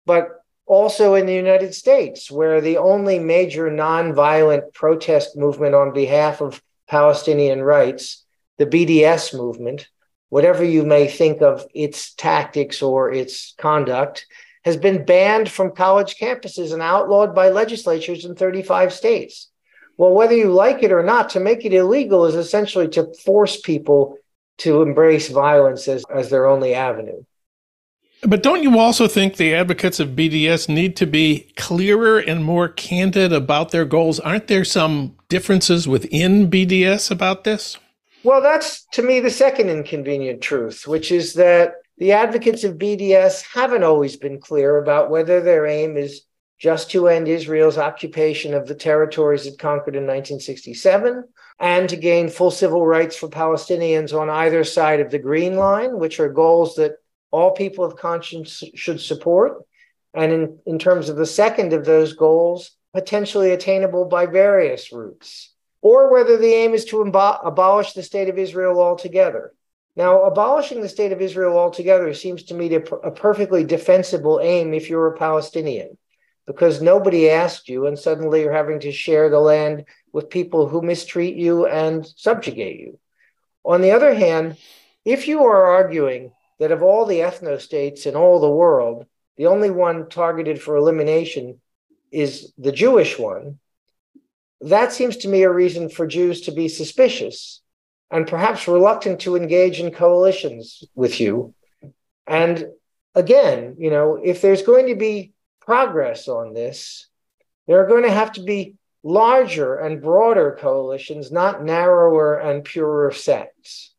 but 0.05 0.27
also 0.65 1.15
in 1.15 1.25
the 1.25 1.33
United 1.33 1.73
States, 1.73 2.29
where 2.29 2.59
the 2.59 2.77
only 2.77 3.19
major 3.19 3.69
nonviolent 3.69 4.73
protest 4.73 5.37
movement 5.37 5.75
on 5.75 5.93
behalf 5.93 6.41
of 6.41 6.61
Palestinian 6.89 7.61
rights, 7.61 8.25
the 8.57 8.65
BDS 8.65 9.33
movement, 9.33 9.87
whatever 10.31 10.63
you 10.63 10.83
may 10.83 11.07
think 11.07 11.41
of 11.41 11.67
its 11.73 12.13
tactics 12.13 12.81
or 12.81 13.11
its 13.11 13.53
conduct, 13.57 14.25
has 14.63 14.77
been 14.77 15.03
banned 15.03 15.51
from 15.51 15.75
college 15.75 16.15
campuses 16.15 16.71
and 16.71 16.81
outlawed 16.81 17.35
by 17.35 17.49
legislatures 17.49 18.23
in 18.23 18.33
35 18.33 18.93
states. 18.93 19.49
Well, 19.97 20.13
whether 20.13 20.33
you 20.33 20.53
like 20.53 20.83
it 20.83 20.93
or 20.93 21.03
not, 21.03 21.31
to 21.31 21.41
make 21.41 21.65
it 21.65 21.73
illegal 21.73 22.25
is 22.25 22.35
essentially 22.35 22.87
to 22.89 23.13
force 23.25 23.59
people 23.59 24.17
to 24.59 24.81
embrace 24.81 25.27
violence 25.27 25.89
as, 25.89 26.05
as 26.09 26.29
their 26.29 26.47
only 26.47 26.73
avenue. 26.73 27.23
But 28.23 28.41
don't 28.41 28.63
you 28.63 28.79
also 28.79 29.09
think 29.09 29.35
the 29.35 29.53
advocates 29.53 29.99
of 29.99 30.09
BDS 30.09 30.69
need 30.69 30.95
to 30.95 31.05
be 31.05 31.51
clearer 31.57 32.19
and 32.19 32.45
more 32.45 32.69
candid 32.69 33.33
about 33.33 33.71
their 33.71 33.83
goals? 33.83 34.21
Aren't 34.21 34.47
there 34.47 34.63
some 34.63 35.17
differences 35.27 35.89
within 35.89 36.49
BDS 36.49 37.11
about 37.11 37.43
this? 37.43 37.77
Well, 38.23 38.41
that's 38.41 38.85
to 38.93 39.01
me 39.01 39.19
the 39.19 39.31
second 39.31 39.69
inconvenient 39.69 40.41
truth, 40.41 40.87
which 40.87 41.11
is 41.11 41.33
that 41.35 41.73
the 41.97 42.11
advocates 42.11 42.63
of 42.63 42.77
BDS 42.77 43.43
haven't 43.53 43.83
always 43.83 44.15
been 44.15 44.39
clear 44.39 44.77
about 44.77 45.09
whether 45.09 45.41
their 45.41 45.65
aim 45.65 45.97
is 45.97 46.21
just 46.59 46.91
to 46.91 47.07
end 47.07 47.27
Israel's 47.27 47.79
occupation 47.79 48.53
of 48.53 48.67
the 48.67 48.75
territories 48.75 49.47
it 49.47 49.57
conquered 49.57 49.95
in 49.95 50.03
1967 50.03 51.23
and 51.59 51.89
to 51.89 51.95
gain 51.95 52.29
full 52.29 52.51
civil 52.51 52.85
rights 52.85 53.15
for 53.15 53.27
Palestinians 53.27 54.19
on 54.19 54.29
either 54.29 54.63
side 54.63 54.99
of 54.99 55.09
the 55.09 55.17
Green 55.17 55.55
Line, 55.55 55.97
which 55.97 56.19
are 56.19 56.29
goals 56.29 56.75
that 56.75 56.97
all 57.31 57.51
people 57.51 57.83
of 57.83 57.95
conscience 57.95 58.63
should 58.75 59.01
support. 59.01 59.63
And 60.13 60.31
in, 60.31 60.59
in 60.67 60.77
terms 60.77 61.09
of 61.09 61.15
the 61.15 61.25
second 61.25 61.73
of 61.73 61.85
those 61.85 62.13
goals, 62.13 62.71
potentially 62.93 63.51
attainable 63.51 64.05
by 64.05 64.27
various 64.27 64.91
routes, 64.91 65.50
or 65.81 66.11
whether 66.11 66.37
the 66.37 66.53
aim 66.53 66.73
is 66.73 66.85
to 66.85 66.97
imbo- 66.97 67.39
abolish 67.45 67.93
the 67.93 68.03
state 68.03 68.29
of 68.29 68.37
Israel 68.37 68.79
altogether. 68.81 69.53
Now, 69.95 70.23
abolishing 70.23 70.81
the 70.81 70.89
state 70.89 71.11
of 71.11 71.21
Israel 71.21 71.57
altogether 71.57 72.13
seems 72.13 72.43
to 72.43 72.53
me 72.53 72.73
a 72.73 73.11
perfectly 73.11 73.63
defensible 73.63 74.39
aim 74.41 74.73
if 74.73 74.89
you're 74.89 75.07
a 75.07 75.17
Palestinian, 75.17 75.97
because 76.47 76.81
nobody 76.81 77.29
asked 77.29 77.67
you, 77.67 77.87
and 77.87 77.99
suddenly 77.99 78.41
you're 78.41 78.53
having 78.53 78.79
to 78.81 78.91
share 78.91 79.29
the 79.29 79.39
land 79.39 79.85
with 80.13 80.29
people 80.29 80.67
who 80.67 80.81
mistreat 80.81 81.35
you 81.35 81.65
and 81.65 82.07
subjugate 82.15 82.79
you. 82.79 82.99
On 83.65 83.81
the 83.81 83.91
other 83.91 84.13
hand, 84.13 84.57
if 85.03 85.27
you 85.27 85.43
are 85.43 85.65
arguing 85.65 86.31
that 86.59 86.71
of 86.71 86.83
all 86.83 87.05
the 87.05 87.19
ethno 87.19 87.59
states 87.59 88.05
in 88.05 88.15
all 88.15 88.39
the 88.39 88.49
world, 88.49 89.05
the 89.35 89.47
only 89.47 89.71
one 89.71 90.09
targeted 90.09 90.61
for 90.61 90.75
elimination 90.75 91.59
is 92.11 92.53
the 92.57 92.71
Jewish 92.71 93.17
one, 93.17 93.59
that 94.61 94.93
seems 94.93 95.17
to 95.17 95.27
me 95.27 95.43
a 95.43 95.51
reason 95.51 95.89
for 95.89 96.05
Jews 96.07 96.41
to 96.41 96.51
be 96.51 96.67
suspicious 96.67 97.61
and 98.11 98.27
perhaps 98.27 98.67
reluctant 98.67 99.21
to 99.21 99.35
engage 99.35 99.79
in 99.79 99.91
coalitions 99.91 100.83
with 100.95 101.19
you. 101.19 101.53
And 102.27 102.67
again, 103.15 103.75
you 103.79 103.89
know, 103.89 104.19
if 104.21 104.41
there's 104.41 104.61
going 104.61 104.87
to 104.87 104.95
be 104.95 105.33
progress 105.61 106.27
on 106.27 106.53
this, 106.53 107.07
there 107.67 107.83
are 107.83 107.87
going 107.87 108.03
to 108.03 108.11
have 108.11 108.33
to 108.33 108.43
be 108.43 108.75
larger 109.03 109.77
and 109.77 110.01
broader 110.01 110.57
coalitions, 110.59 111.31
not 111.31 111.63
narrower 111.63 112.37
and 112.37 112.63
purer 112.63 113.11
sects. 113.11 113.91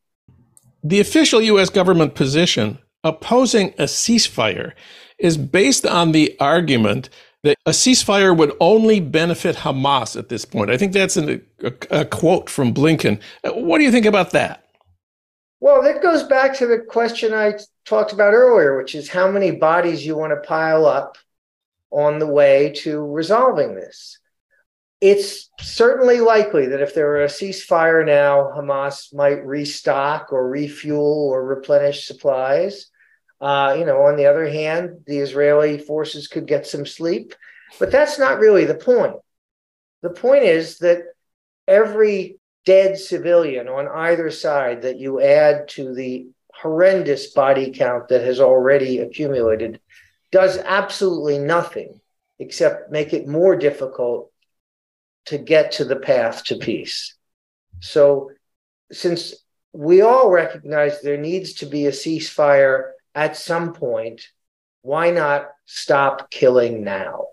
The 0.85 1.01
official 1.01 1.41
U.S. 1.41 1.71
government 1.71 2.15
position 2.15 2.79
opposing 3.05 3.71
a 3.79 3.85
ceasefire 3.85 4.73
is 5.19 5.37
based 5.37 5.87
on 5.87 6.13
the 6.13 6.37
argument 6.39 7.09
that 7.43 7.59
a 7.67 7.71
ceasefire 7.71 8.37
would 8.37 8.53
only 8.61 9.01
benefit 9.01 9.57
Hamas 9.57 10.17
at 10.17 10.29
this 10.29 10.45
point. 10.45 10.71
I 10.71 10.77
think 10.77 10.93
that's 10.93 11.17
an, 11.17 11.45
a, 11.63 11.73
a, 11.91 12.05
quote 12.05 12.49
from 12.49 12.73
Blinken. 12.73 13.21
What 13.45 13.79
do 13.79 13.85
you 13.85 13.91
think 13.91 14.07
about 14.07 14.31
that? 14.31 14.65
Well, 15.61 15.83
that 15.83 16.03
goes 16.03 16.23
back 16.23 16.57
to 16.59 16.67
the 16.67 16.79
question 16.79 17.33
I 17.33 17.55
talked 17.85 18.13
about 18.13 18.35
earlier, 18.35 18.77
which 18.77 18.95
is 18.95 19.09
how 19.09 19.31
many 19.31 19.51
bodies 19.51 20.07
you 20.07 20.17
want 20.17 20.33
to 20.33 20.49
pile 20.49 20.87
up 20.87 21.19
on 21.91 22.19
the 22.19 22.27
way 22.27 22.73
to 22.79 23.05
resolving 23.05 23.75
this. 23.75 24.19
It's 25.01 25.51
certainly 25.61 26.21
likely 26.21 26.67
that 26.67 26.81
if 26.81 26.95
there 26.95 27.07
were 27.07 27.25
a 27.25 27.29
ceasefire 27.29 28.07
now, 28.07 28.53
Hamas 28.57 29.13
might 29.13 29.45
restock 29.45 30.33
or 30.33 30.49
refuel 30.49 31.29
or 31.29 31.45
replenish 31.45 32.07
supplies. 32.07 32.87
Uh, 33.43 33.75
you 33.77 33.85
know, 33.85 34.03
on 34.03 34.17
the 34.17 34.27
other 34.27 34.49
hand, 34.49 35.01
the 35.05 35.19
Israeli 35.19 35.77
forces 35.77 36.29
could 36.29 36.47
get 36.47 36.65
some 36.65 36.87
sleep, 36.87 37.35
but 37.81 37.91
that's 37.91 38.17
not 38.17 38.39
really 38.39 38.67
the 38.67 38.75
point. 38.77 39.17
The 40.03 40.11
point 40.11 40.45
is 40.45 40.79
that 40.79 41.03
every 41.67 42.39
dead 42.65 42.97
civilian 42.97 43.67
on 43.67 43.89
either 43.89 44.31
side 44.31 44.83
that 44.83 45.01
you 45.01 45.21
add 45.21 45.67
to 45.71 45.93
the 45.93 46.29
horrendous 46.55 47.33
body 47.33 47.73
count 47.73 48.09
that 48.09 48.23
has 48.23 48.39
already 48.39 49.01
accumulated 49.01 49.81
does 50.31 50.59
absolutely 50.59 51.39
nothing 51.39 52.01
except 52.39 52.93
make 52.93 53.13
it 53.13 53.27
more 53.27 53.57
difficult 53.57 54.31
to 55.27 55.37
get 55.37 55.73
to 55.73 55.85
the 55.85 55.97
path 55.97 56.45
to 56.45 56.57
peace. 56.57 57.17
So, 57.81 58.31
since 58.93 59.35
we 59.73 60.03
all 60.03 60.31
recognize 60.31 61.01
there 61.01 61.17
needs 61.17 61.55
to 61.55 61.67
be 61.67 61.87
a 61.87 61.93
ceasefire 61.93 62.91
at 63.15 63.37
some 63.37 63.73
point, 63.73 64.29
why 64.83 65.11
not 65.11 65.49
stop 65.67 66.31
killing 66.31 66.85
now? 66.85 67.27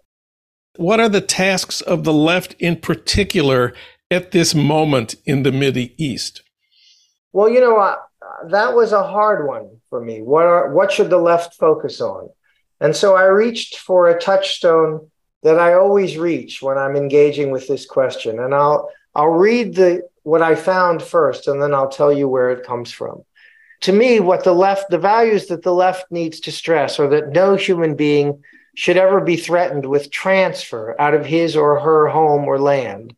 What 0.77 0.99
are 0.99 1.09
the 1.09 1.21
tasks 1.21 1.81
of 1.81 2.03
the 2.03 2.13
left 2.13 2.55
in 2.59 2.77
particular 2.77 3.73
at 4.11 4.31
this 4.31 4.55
moment 4.55 5.15
in 5.25 5.43
the 5.43 5.51
Middle 5.51 5.87
East? 5.97 6.41
Well, 7.33 7.49
you 7.49 7.59
know, 7.59 7.77
uh, 7.77 7.97
that 8.47 8.75
was 8.75 8.91
a 8.91 9.03
hard 9.03 9.47
one 9.47 9.81
for 9.89 10.01
me. 10.01 10.21
What 10.21 10.45
are 10.45 10.73
what 10.73 10.91
should 10.91 11.09
the 11.09 11.17
left 11.17 11.55
focus 11.55 12.01
on? 12.01 12.29
And 12.79 12.95
so 12.95 13.15
I 13.15 13.25
reached 13.25 13.77
for 13.77 14.07
a 14.07 14.19
touchstone 14.19 15.09
that 15.43 15.59
I 15.59 15.73
always 15.73 16.17
reach 16.17 16.61
when 16.61 16.77
I'm 16.77 16.95
engaging 16.95 17.51
with 17.51 17.67
this 17.67 17.85
question. 17.85 18.39
And 18.39 18.53
I'll 18.53 18.89
I'll 19.15 19.27
read 19.27 19.75
the 19.75 20.07
what 20.23 20.41
I 20.41 20.55
found 20.55 21.01
first 21.01 21.47
and 21.47 21.61
then 21.61 21.73
I'll 21.73 21.89
tell 21.89 22.11
you 22.11 22.27
where 22.27 22.51
it 22.51 22.65
comes 22.65 22.91
from. 22.91 23.23
To 23.81 23.93
me, 23.93 24.19
what 24.19 24.43
the 24.43 24.53
left 24.53 24.89
the 24.89 24.97
values 24.97 25.47
that 25.47 25.63
the 25.63 25.73
left 25.73 26.11
needs 26.11 26.41
to 26.41 26.51
stress 26.51 26.99
are 26.99 27.07
that 27.09 27.29
no 27.29 27.55
human 27.55 27.95
being 27.95 28.43
should 28.75 28.97
ever 28.97 29.21
be 29.21 29.37
threatened 29.37 29.85
with 29.85 30.11
transfer 30.11 30.95
out 30.99 31.13
of 31.13 31.25
his 31.25 31.55
or 31.55 31.79
her 31.79 32.07
home 32.07 32.45
or 32.45 32.59
land. 32.59 33.15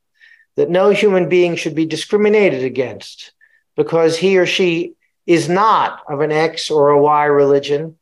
That 0.56 0.70
no 0.70 0.90
human 0.90 1.30
being 1.30 1.56
should 1.56 1.76
be 1.76 1.86
discriminated 1.86 2.64
against 2.64 3.34
because 3.76 4.18
he 4.18 4.38
or 4.38 4.46
she 4.46 4.94
is 5.26 5.50
not 5.50 6.02
of 6.08 6.22
an 6.22 6.32
X 6.32 6.70
or 6.70 6.90
a 6.90 7.02
Y 7.02 7.26
religion, 7.26 7.98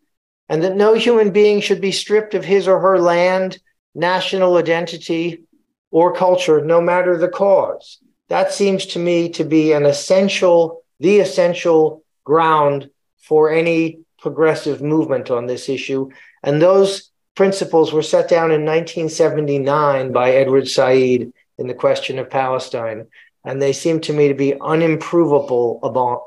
and 0.47 0.63
that 0.63 0.75
no 0.75 0.93
human 0.93 1.31
being 1.31 1.61
should 1.61 1.79
be 1.79 1.91
stripped 1.91 2.33
of 2.33 2.43
his 2.43 2.67
or 2.67 2.79
her 2.79 2.99
land, 2.99 3.59
national 3.93 4.57
identity, 4.57 5.43
or 5.91 6.13
culture, 6.13 6.63
no 6.63 6.81
matter 6.81 7.17
the 7.17 7.27
cause. 7.27 7.99
That 8.29 8.51
seems 8.51 8.85
to 8.87 8.99
me 8.99 9.29
to 9.29 9.43
be 9.43 9.73
an 9.73 9.85
essential, 9.85 10.83
the 10.99 11.19
essential 11.19 12.03
ground 12.29 12.89
for 13.17 13.51
any 13.51 13.99
progressive 14.21 14.81
movement 14.81 15.31
on 15.31 15.47
this 15.47 15.67
issue. 15.67 16.09
And 16.43 16.61
those 16.61 17.09
principles 17.35 17.91
were 17.91 18.03
set 18.03 18.29
down 18.29 18.51
in 18.51 18.65
1979 18.65 20.11
by 20.11 20.31
Edward 20.31 20.67
Said 20.67 21.33
in 21.57 21.67
the 21.67 21.73
question 21.73 22.19
of 22.19 22.29
Palestine. 22.29 23.07
And 23.43 23.61
they 23.61 23.73
seem 23.73 23.99
to 24.01 24.13
me 24.13 24.27
to 24.27 24.33
be 24.33 24.53
unimprovable 24.53 25.79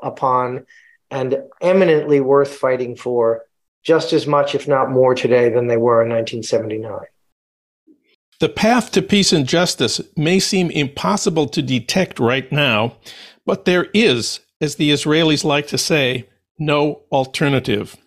upon 0.03 0.65
and 1.09 1.37
eminently 1.61 2.19
worth 2.19 2.53
fighting 2.55 2.95
for 2.95 3.45
just 3.83 4.13
as 4.13 4.25
much, 4.25 4.55
if 4.55 4.67
not 4.67 4.89
more, 4.89 5.13
today 5.13 5.49
than 5.49 5.67
they 5.67 5.77
were 5.77 6.01
in 6.01 6.09
1979. 6.09 6.99
The 8.39 8.49
path 8.49 8.91
to 8.91 9.01
peace 9.01 9.31
and 9.31 9.47
justice 9.47 10.01
may 10.17 10.39
seem 10.39 10.71
impossible 10.71 11.47
to 11.49 11.61
detect 11.61 12.19
right 12.19 12.51
now, 12.51 12.97
but 13.45 13.65
there 13.65 13.87
is, 13.93 14.39
as 14.63 14.75
the 14.75 14.91
Israelis 14.91 15.43
like 15.43 15.67
to 15.67 15.77
say, 15.77 16.27
no 16.57 17.01
alternative. 17.11 17.97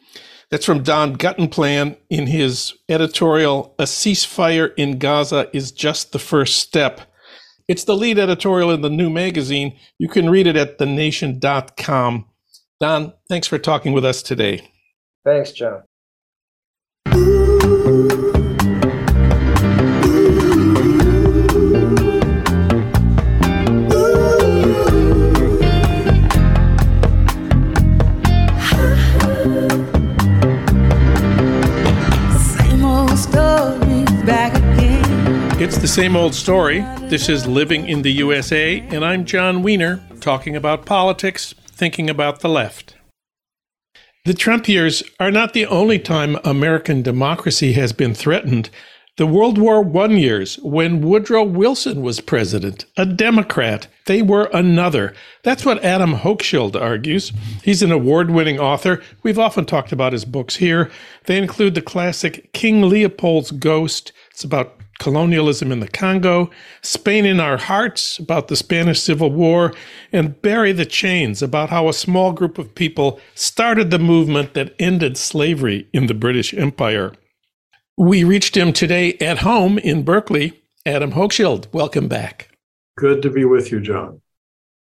That's 0.51 0.65
from 0.65 0.83
Don 0.83 1.17
Guttenplan 1.17 1.97
in 2.09 2.27
his 2.27 2.73
editorial, 2.89 3.75
A 3.79 3.83
Ceasefire 3.83 4.73
in 4.77 4.99
Gaza 4.99 5.51
is 5.53 5.71
Just 5.71 6.13
the 6.13 6.19
First 6.19 6.57
Step. 6.57 7.01
It's 7.69 7.85
the 7.85 7.97
lead 7.97 8.19
editorial 8.19 8.71
in 8.71 8.81
the 8.81 8.89
new 8.89 9.11
magazine. 9.11 9.77
You 9.99 10.09
can 10.09 10.31
read 10.31 10.47
it 10.47 10.57
at 10.57 10.79
thenation.com. 10.79 12.27
Don, 12.81 13.13
thanks 13.29 13.49
for 13.49 13.59
talking 13.59 13.93
with 13.93 14.05
us 14.05 14.23
today. 14.23 14.71
Thanks, 15.25 15.53
John. 15.53 15.83
It's 35.67 35.79
the 35.79 35.89
same 35.89 36.15
old 36.15 36.33
story. 36.33 36.83
This 37.09 37.29
is 37.29 37.49
Living 37.49 37.89
in 37.89 38.03
the 38.03 38.13
USA, 38.13 38.79
and 38.83 39.05
I'm 39.05 39.25
Jon 39.25 39.65
Wiener, 39.65 40.01
talking 40.21 40.55
about 40.55 40.87
politics, 40.87 41.57
thinking 41.67 42.09
about 42.09 42.39
the 42.39 42.49
left. 42.49 42.95
The 44.27 44.33
Trump 44.33 44.69
years 44.69 45.03
are 45.19 45.33
not 45.33 45.55
the 45.55 45.67
only 45.67 45.99
time 45.99 46.39
American 46.45 47.03
democracy 47.03 47.73
has 47.73 47.93
been 47.93 48.15
threatened. 48.15 48.71
The 49.17 49.27
World 49.27 49.59
War 49.59 49.85
I 50.05 50.07
years, 50.13 50.55
when 50.63 51.01
Woodrow 51.01 51.43
Wilson 51.43 52.01
was 52.01 52.21
president, 52.21 52.85
a 52.97 53.05
Democrat, 53.05 53.89
they 54.07 54.23
were 54.23 54.49
another. 54.53 55.15
That's 55.43 55.65
what 55.65 55.83
Adam 55.83 56.15
Hochschild 56.15 56.81
argues. 56.81 57.33
He's 57.65 57.83
an 57.83 57.91
award 57.91 58.31
winning 58.31 58.61
author. 58.61 59.03
We've 59.25 59.39
often 59.39 59.65
talked 59.65 59.91
about 59.91 60.13
his 60.13 60.25
books 60.25 60.57
here. 60.57 60.93
They 61.25 61.39
include 61.39 61.75
the 61.75 61.83
classic 61.83 62.53
King 62.53 62.83
Leopold's 62.83 63.51
Ghost. 63.51 64.13
It's 64.31 64.45
about 64.45 64.77
colonialism 64.99 65.73
in 65.73 65.81
the 65.81 65.89
Congo, 65.89 66.51
Spain 66.83 67.25
in 67.25 67.41
Our 67.41 67.57
Hearts 67.57 68.19
about 68.19 68.49
the 68.49 68.57
Spanish 68.57 69.01
Civil 69.01 69.31
War, 69.31 69.75
and 70.13 70.41
Bury 70.43 70.73
the 70.73 70.87
Chains 70.87 71.43
about 71.43 71.71
how 71.71 71.89
a 71.89 71.93
small 71.93 72.33
group 72.33 72.59
of 72.59 72.75
people 72.75 73.21
started 73.35 73.91
the 73.91 73.99
movement 73.99 74.55
that 74.55 74.75
ended 74.79 75.17
slavery 75.17 75.89
in 75.93 76.07
the 76.07 76.15
British 76.15 76.55
Empire. 76.55 77.13
We 77.97 78.25
reached 78.25 78.57
him 78.57 78.73
today 78.73 79.17
at 79.21 79.39
home 79.39 79.79
in 79.79 80.03
Berkeley. 80.03 80.63
Adam 80.85 81.13
Hochschild, 81.13 81.73
welcome 81.73 82.09
back. 82.09 82.51
Good 82.97 83.23
to 83.23 83.31
be 83.31 83.45
with 83.45 83.73
you, 83.73 83.81
John. 83.81 84.21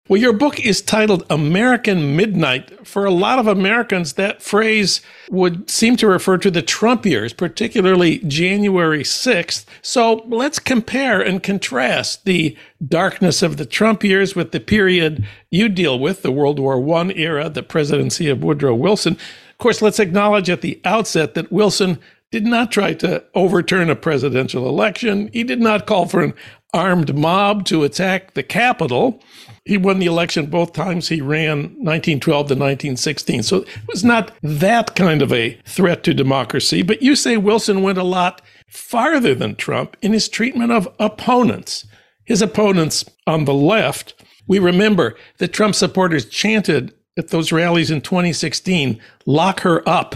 Well, 0.09 0.21
your 0.21 0.35
book 0.35 0.61
is 0.61 0.83
titled 0.83 1.27
American 1.29 2.15
Midnight. 2.15 2.87
For 2.87 3.05
a 3.05 3.11
lot 3.11 3.41
of 3.41 3.49
Americans, 3.49 4.13
that 4.13 4.41
phrase 4.41 5.01
would 5.31 5.69
seem 5.69 5.97
to 5.97 6.07
refer 6.07 6.39
to 6.39 6.51
the 6.51 6.63
Trump 6.63 7.05
years, 7.05 7.33
particularly 7.33 8.19
January 8.21 9.03
6th. 9.03 9.65
So 9.83 10.23
let's 10.29 10.61
compare 10.61 11.21
and 11.21 11.43
contrast 11.43 12.25
the 12.25 12.57
darkness 12.87 13.43
of 13.43 13.57
the 13.57 13.67
Trump 13.67 14.05
years 14.05 14.37
with 14.37 14.53
the 14.53 14.61
period 14.61 15.27
you 15.51 15.69
deal 15.69 15.99
with, 15.99 16.23
the 16.23 16.31
World 16.31 16.61
War 16.61 16.77
I 16.99 17.11
era, 17.17 17.51
the 17.51 17.65
presidency 17.65 18.29
of 18.29 18.45
Woodrow 18.45 18.77
Wilson. 18.77 19.15
Of 19.15 19.59
course, 19.59 19.83
let's 19.83 19.99
acknowledge 19.99 20.49
at 20.49 20.61
the 20.61 20.81
outset 20.85 21.35
that 21.35 21.51
Wilson 21.51 21.99
did 22.31 22.45
not 22.45 22.71
try 22.71 22.95
to 22.95 23.25
overturn 23.35 23.91
a 23.91 23.97
presidential 23.97 24.69
election. 24.69 25.31
He 25.33 25.43
did 25.43 25.61
not 25.61 25.87
call 25.89 26.07
for 26.07 26.23
an 26.23 26.35
armed 26.73 27.17
mob 27.17 27.65
to 27.65 27.83
attack 27.83 28.35
the 28.35 28.45
Capitol. 28.45 29.21
He 29.67 29.77
won 29.77 29.99
the 29.99 30.07
election 30.07 30.47
both 30.47 30.73
times 30.73 31.09
he 31.09 31.21
ran 31.21 31.59
1912 31.59 32.21
to 32.21 32.55
1916. 32.55 33.43
So 33.43 33.57
it 33.59 33.69
was 33.89 34.05
not 34.05 34.31
that 34.41 34.95
kind 34.95 35.23
of 35.23 35.33
a 35.33 35.59
threat 35.67 36.05
to 36.05 36.15
democracy. 36.15 36.83
But 36.83 37.03
you 37.03 37.17
say 37.17 37.37
Wilson 37.37 37.83
went 37.83 37.99
a 37.99 38.05
lot 38.05 38.41
farther 38.69 39.35
than 39.35 39.57
Trump 39.57 39.97
in 40.01 40.13
his 40.13 40.29
treatment 40.29 40.71
of 40.71 40.89
opponents. 41.01 41.85
His 42.25 42.43
opponents 42.43 43.05
on 43.27 43.45
the 43.45 43.55
left, 43.55 44.15
we 44.47 44.61
remember 44.61 45.17
that 45.39 45.53
Trump 45.53 45.75
supporters 45.75 46.27
chanted 46.27 46.95
at 47.19 47.29
those 47.29 47.51
rallies 47.51 47.91
in 47.91 48.03
2016, 48.03 49.01
lock 49.27 49.61
her 49.61 49.87
up, 49.89 50.15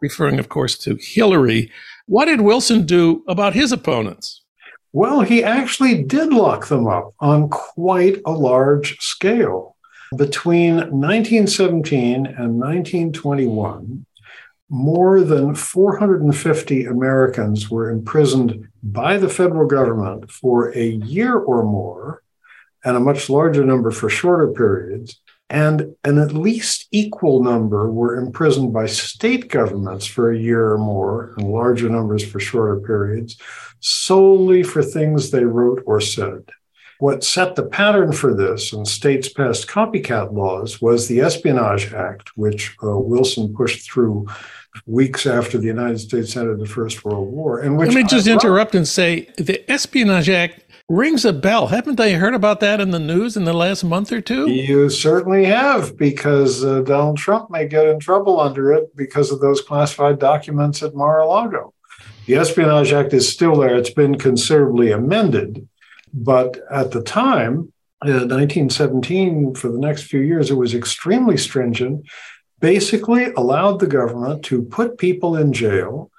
referring, 0.00 0.38
of 0.38 0.48
course, 0.48 0.78
to 0.78 0.96
Hillary. 1.00 1.72
What 2.06 2.26
did 2.26 2.42
Wilson 2.42 2.86
do 2.86 3.24
about 3.26 3.54
his 3.54 3.72
opponents? 3.72 4.41
Well, 4.92 5.22
he 5.22 5.42
actually 5.42 6.02
did 6.02 6.32
lock 6.32 6.68
them 6.68 6.86
up 6.86 7.14
on 7.18 7.48
quite 7.48 8.20
a 8.26 8.32
large 8.32 8.98
scale. 9.00 9.76
Between 10.14 10.74
1917 10.76 12.26
and 12.26 12.58
1921, 12.58 14.04
more 14.68 15.22
than 15.22 15.54
450 15.54 16.84
Americans 16.84 17.70
were 17.70 17.88
imprisoned 17.88 18.68
by 18.82 19.16
the 19.16 19.30
federal 19.30 19.66
government 19.66 20.30
for 20.30 20.76
a 20.76 20.86
year 20.86 21.38
or 21.38 21.62
more, 21.62 22.22
and 22.84 22.96
a 22.96 23.00
much 23.00 23.30
larger 23.30 23.64
number 23.64 23.90
for 23.90 24.10
shorter 24.10 24.48
periods. 24.48 25.20
And 25.52 25.96
an 26.02 26.16
at 26.16 26.32
least 26.32 26.88
equal 26.92 27.42
number 27.42 27.90
were 27.92 28.16
imprisoned 28.16 28.72
by 28.72 28.86
state 28.86 29.50
governments 29.50 30.06
for 30.06 30.32
a 30.32 30.38
year 30.38 30.72
or 30.72 30.78
more, 30.78 31.34
and 31.36 31.52
larger 31.52 31.90
numbers 31.90 32.24
for 32.24 32.40
shorter 32.40 32.80
periods, 32.80 33.36
solely 33.78 34.62
for 34.62 34.82
things 34.82 35.30
they 35.30 35.44
wrote 35.44 35.82
or 35.84 36.00
said. 36.00 36.48
What 37.00 37.22
set 37.22 37.54
the 37.54 37.66
pattern 37.66 38.12
for 38.12 38.32
this, 38.32 38.72
and 38.72 38.88
states 38.88 39.28
passed 39.28 39.68
copycat 39.68 40.32
laws, 40.32 40.80
was 40.80 41.06
the 41.06 41.20
Espionage 41.20 41.92
Act, 41.92 42.30
which 42.34 42.74
uh, 42.82 42.96
Wilson 42.96 43.54
pushed 43.54 43.90
through 43.90 44.28
weeks 44.86 45.26
after 45.26 45.58
the 45.58 45.66
United 45.66 45.98
States 45.98 46.36
entered 46.36 46.60
the 46.60 46.66
First 46.66 47.04
World 47.04 47.30
War. 47.30 47.60
And 47.60 47.76
which 47.76 47.88
Let 47.88 47.96
me 47.96 48.04
just 48.04 48.28
I 48.28 48.32
interrupt 48.32 48.74
and 48.74 48.86
say 48.86 49.28
the 49.36 49.70
Espionage 49.70 50.28
Act 50.28 50.64
rings 50.88 51.24
a 51.24 51.32
bell. 51.32 51.68
Haven't 51.68 52.00
I 52.00 52.12
heard 52.12 52.34
about 52.34 52.60
that 52.60 52.80
in 52.80 52.90
the 52.90 52.98
news 52.98 53.36
in 53.36 53.44
the 53.44 53.52
last 53.52 53.84
month 53.84 54.12
or 54.12 54.20
two? 54.20 54.50
You 54.50 54.90
certainly 54.90 55.44
have, 55.44 55.96
because 55.96 56.64
uh, 56.64 56.82
Donald 56.82 57.16
Trump 57.16 57.50
may 57.50 57.66
get 57.66 57.86
in 57.86 57.98
trouble 57.98 58.40
under 58.40 58.72
it 58.72 58.94
because 58.96 59.30
of 59.30 59.40
those 59.40 59.60
classified 59.60 60.18
documents 60.18 60.82
at 60.82 60.94
Mar 60.94 61.20
a 61.20 61.26
Lago. 61.26 61.72
The 62.26 62.36
Espionage 62.36 62.92
Act 62.92 63.12
is 63.12 63.28
still 63.28 63.56
there. 63.56 63.76
It's 63.76 63.90
been 63.90 64.16
considerably 64.16 64.92
amended. 64.92 65.68
But 66.12 66.58
at 66.70 66.90
the 66.90 67.02
time, 67.02 67.72
uh, 68.04 68.26
1917, 68.28 69.54
for 69.54 69.68
the 69.68 69.78
next 69.78 70.04
few 70.04 70.20
years, 70.20 70.50
it 70.50 70.54
was 70.54 70.74
extremely 70.74 71.36
stringent, 71.36 72.06
basically 72.62 73.32
allowed 73.32 73.80
the 73.80 73.86
government 73.88 74.44
to 74.44 74.62
put 74.62 74.96
people 74.96 75.36
in 75.36 75.52
jail 75.52 76.10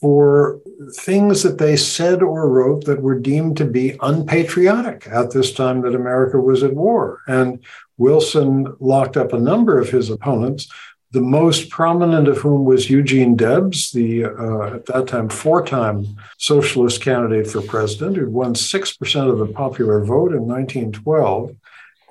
for 0.00 0.60
things 0.92 1.42
that 1.42 1.58
they 1.58 1.76
said 1.76 2.22
or 2.22 2.48
wrote 2.48 2.84
that 2.84 3.02
were 3.02 3.18
deemed 3.18 3.56
to 3.56 3.64
be 3.64 3.96
unpatriotic 4.02 5.08
at 5.08 5.32
this 5.32 5.52
time 5.52 5.80
that 5.80 5.94
America 5.94 6.38
was 6.38 6.62
at 6.62 6.74
war. 6.74 7.20
And 7.26 7.64
Wilson 7.96 8.76
locked 8.78 9.16
up 9.16 9.32
a 9.32 9.38
number 9.38 9.80
of 9.80 9.88
his 9.88 10.10
opponents, 10.10 10.68
the 11.12 11.22
most 11.22 11.70
prominent 11.70 12.28
of 12.28 12.36
whom 12.36 12.66
was 12.66 12.90
Eugene 12.90 13.34
Debs, 13.34 13.90
the 13.92 14.26
uh, 14.26 14.74
at 14.74 14.86
that 14.86 15.08
time 15.08 15.30
four 15.30 15.64
time 15.64 16.04
socialist 16.36 17.00
candidate 17.00 17.50
for 17.50 17.62
president, 17.62 18.18
who 18.18 18.28
won 18.28 18.52
6% 18.52 19.30
of 19.30 19.38
the 19.38 19.46
popular 19.46 20.04
vote 20.04 20.32
in 20.32 20.46
1912 20.46 21.56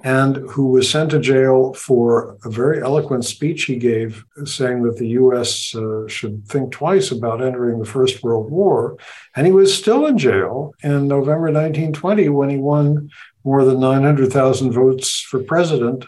and 0.07 0.37
who 0.37 0.67
was 0.67 0.89
sent 0.89 1.11
to 1.11 1.19
jail 1.19 1.73
for 1.73 2.37
a 2.45 2.49
very 2.49 2.81
eloquent 2.81 3.25
speech 3.25 3.65
he 3.65 3.75
gave 3.75 4.23
saying 4.45 4.83
that 4.83 4.95
the 4.95 5.09
US 5.21 5.75
uh, 5.75 6.07
should 6.07 6.47
think 6.47 6.71
twice 6.71 7.11
about 7.11 7.43
entering 7.43 7.79
the 7.79 7.91
First 7.97 8.23
World 8.23 8.49
War. 8.49 8.97
And 9.35 9.45
he 9.45 9.51
was 9.51 9.77
still 9.77 10.05
in 10.05 10.17
jail 10.17 10.73
in 10.81 11.09
November 11.09 11.51
1920 11.51 12.29
when 12.29 12.49
he 12.49 12.55
won 12.55 13.09
more 13.43 13.65
than 13.65 13.81
900,000 13.81 14.71
votes 14.71 15.19
for 15.19 15.43
president 15.43 16.05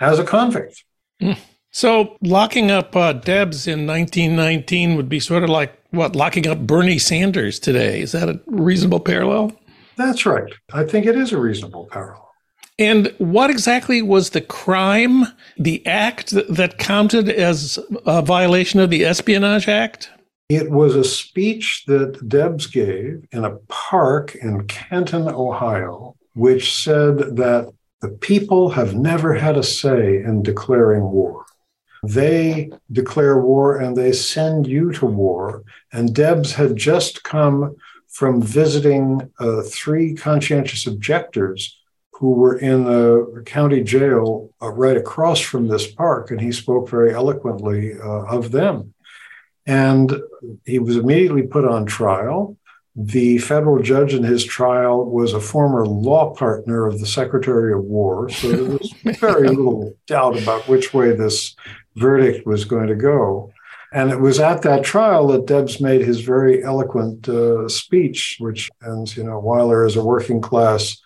as 0.00 0.18
a 0.18 0.24
convict. 0.24 0.82
Mm. 1.20 1.36
So 1.70 2.16
locking 2.22 2.70
up 2.70 2.96
uh, 2.96 3.12
Debs 3.12 3.66
in 3.66 3.86
1919 3.86 4.96
would 4.96 5.10
be 5.10 5.20
sort 5.20 5.44
of 5.44 5.50
like 5.50 5.78
what 5.90 6.16
locking 6.16 6.46
up 6.46 6.60
Bernie 6.60 6.98
Sanders 6.98 7.58
today. 7.58 8.00
Is 8.00 8.12
that 8.12 8.30
a 8.30 8.40
reasonable 8.46 9.00
parallel? 9.00 9.52
That's 9.96 10.24
right. 10.24 10.50
I 10.72 10.84
think 10.84 11.04
it 11.04 11.16
is 11.16 11.32
a 11.32 11.38
reasonable 11.38 11.88
parallel. 11.90 12.33
And 12.78 13.14
what 13.18 13.50
exactly 13.50 14.02
was 14.02 14.30
the 14.30 14.40
crime, 14.40 15.26
the 15.56 15.84
act 15.86 16.30
that 16.48 16.78
counted 16.78 17.28
as 17.28 17.78
a 18.04 18.20
violation 18.20 18.80
of 18.80 18.90
the 18.90 19.04
Espionage 19.04 19.68
Act? 19.68 20.10
It 20.48 20.70
was 20.70 20.96
a 20.96 21.04
speech 21.04 21.84
that 21.86 22.28
Debs 22.28 22.66
gave 22.66 23.24
in 23.30 23.44
a 23.44 23.56
park 23.68 24.34
in 24.34 24.66
Canton, 24.66 25.28
Ohio, 25.28 26.16
which 26.34 26.74
said 26.74 27.36
that 27.36 27.72
the 28.02 28.10
people 28.10 28.70
have 28.70 28.94
never 28.94 29.34
had 29.34 29.56
a 29.56 29.62
say 29.62 30.16
in 30.16 30.42
declaring 30.42 31.04
war. 31.04 31.46
They 32.02 32.70
declare 32.92 33.40
war 33.40 33.78
and 33.78 33.96
they 33.96 34.12
send 34.12 34.66
you 34.66 34.92
to 34.92 35.06
war. 35.06 35.62
And 35.92 36.14
Debs 36.14 36.52
had 36.52 36.76
just 36.76 37.22
come 37.22 37.76
from 38.08 38.42
visiting 38.42 39.30
uh, 39.38 39.62
three 39.62 40.14
conscientious 40.14 40.86
objectors 40.86 41.78
who 42.18 42.30
were 42.30 42.58
in 42.58 42.84
the 42.84 43.42
county 43.44 43.82
jail 43.82 44.50
uh, 44.62 44.70
right 44.70 44.96
across 44.96 45.40
from 45.40 45.68
this 45.68 45.90
park, 45.90 46.30
and 46.30 46.40
he 46.40 46.52
spoke 46.52 46.88
very 46.88 47.12
eloquently 47.12 47.94
uh, 47.98 48.24
of 48.26 48.50
them. 48.52 48.94
And 49.66 50.14
he 50.64 50.78
was 50.78 50.96
immediately 50.96 51.42
put 51.42 51.64
on 51.64 51.86
trial. 51.86 52.56
The 52.94 53.38
federal 53.38 53.82
judge 53.82 54.14
in 54.14 54.22
his 54.22 54.44
trial 54.44 55.04
was 55.04 55.32
a 55.32 55.40
former 55.40 55.84
law 55.86 56.34
partner 56.34 56.86
of 56.86 57.00
the 57.00 57.06
Secretary 57.06 57.72
of 57.72 57.82
War, 57.82 58.28
so 58.28 58.52
there 58.52 58.78
was 58.78 58.94
very 59.18 59.48
little 59.48 59.96
doubt 60.06 60.40
about 60.40 60.68
which 60.68 60.94
way 60.94 61.16
this 61.16 61.56
verdict 61.96 62.46
was 62.46 62.64
going 62.64 62.86
to 62.86 62.94
go. 62.94 63.52
And 63.92 64.10
it 64.10 64.20
was 64.20 64.38
at 64.38 64.62
that 64.62 64.84
trial 64.84 65.28
that 65.28 65.46
Debs 65.46 65.80
made 65.80 66.02
his 66.02 66.20
very 66.20 66.62
eloquent 66.62 67.28
uh, 67.28 67.68
speech, 67.68 68.36
which 68.38 68.70
ends, 68.84 69.16
you 69.16 69.24
know, 69.24 69.38
while 69.40 69.68
there 69.68 69.86
is 69.86 69.96
a 69.96 70.04
working 70.04 70.40
class 70.40 71.00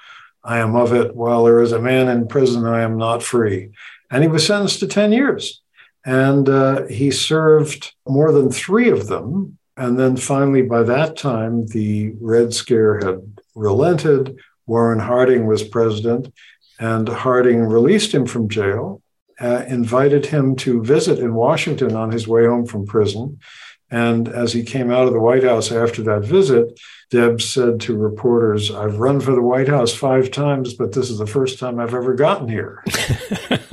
I 0.48 0.60
am 0.60 0.74
of 0.74 0.94
it. 0.94 1.14
While 1.14 1.44
there 1.44 1.60
is 1.60 1.72
a 1.72 1.78
man 1.78 2.08
in 2.08 2.26
prison, 2.26 2.64
I 2.64 2.80
am 2.80 2.96
not 2.96 3.22
free. 3.22 3.70
And 4.10 4.22
he 4.22 4.28
was 4.28 4.46
sentenced 4.46 4.80
to 4.80 4.86
10 4.86 5.12
years. 5.12 5.60
And 6.06 6.48
uh, 6.48 6.86
he 6.86 7.10
served 7.10 7.92
more 8.08 8.32
than 8.32 8.50
three 8.50 8.88
of 8.88 9.08
them. 9.08 9.58
And 9.76 9.98
then 9.98 10.16
finally, 10.16 10.62
by 10.62 10.84
that 10.84 11.18
time, 11.18 11.66
the 11.66 12.14
Red 12.18 12.54
Scare 12.54 12.98
had 13.04 13.38
relented. 13.54 14.38
Warren 14.66 15.00
Harding 15.00 15.46
was 15.46 15.62
president, 15.62 16.32
and 16.78 17.08
Harding 17.08 17.60
released 17.60 18.12
him 18.12 18.26
from 18.26 18.48
jail, 18.48 19.02
uh, 19.40 19.64
invited 19.68 20.26
him 20.26 20.56
to 20.56 20.82
visit 20.82 21.18
in 21.18 21.34
Washington 21.34 21.94
on 21.94 22.10
his 22.10 22.26
way 22.26 22.46
home 22.46 22.66
from 22.66 22.86
prison. 22.86 23.38
And 23.90 24.28
as 24.28 24.52
he 24.52 24.62
came 24.62 24.90
out 24.90 25.06
of 25.06 25.12
the 25.12 25.20
White 25.20 25.44
House 25.44 25.70
after 25.70 26.02
that 26.04 26.24
visit, 26.24 26.78
Deb 27.10 27.40
said 27.40 27.80
to 27.80 27.96
reporters, 27.96 28.70
I've 28.70 28.98
run 28.98 29.20
for 29.20 29.32
the 29.32 29.42
White 29.42 29.68
House 29.68 29.94
five 29.94 30.30
times, 30.30 30.74
but 30.74 30.92
this 30.92 31.08
is 31.08 31.18
the 31.18 31.26
first 31.26 31.58
time 31.58 31.80
I've 31.80 31.94
ever 31.94 32.14
gotten 32.14 32.48
here. 32.48 32.84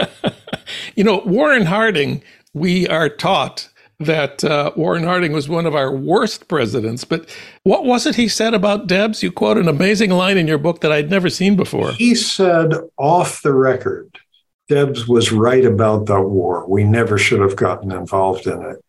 you 0.95 1.03
know, 1.03 1.21
Warren 1.25 1.65
Harding, 1.65 2.23
we 2.53 2.88
are 2.88 3.09
taught 3.09 3.69
that 3.99 4.43
uh, 4.43 4.71
Warren 4.75 5.03
Harding 5.03 5.31
was 5.31 5.49
one 5.49 5.65
of 5.65 5.75
our 5.75 5.93
worst 5.93 6.47
presidents. 6.47 7.03
But 7.03 7.29
what 7.63 7.86
was 7.86 8.05
it 8.05 8.15
he 8.15 8.27
said 8.27 8.53
about 8.53 8.88
Debs? 8.88 9.23
You 9.23 9.31
quote 9.31 9.57
an 9.57 9.67
amazing 9.67 10.11
line 10.11 10.38
in 10.38 10.47
your 10.47 10.57
book 10.57 10.81
that 10.81 10.91
I'd 10.91 11.09
never 11.09 11.29
seen 11.29 11.55
before. 11.55 11.91
He 11.93 12.15
said 12.15 12.73
off 12.97 13.41
the 13.41 13.53
record, 13.53 14.17
Debs 14.67 15.07
was 15.07 15.31
right 15.31 15.63
about 15.63 16.07
the 16.07 16.21
war. 16.21 16.67
We 16.67 16.83
never 16.83 17.17
should 17.17 17.41
have 17.41 17.55
gotten 17.55 17.91
involved 17.91 18.47
in 18.47 18.61
it. 18.63 18.83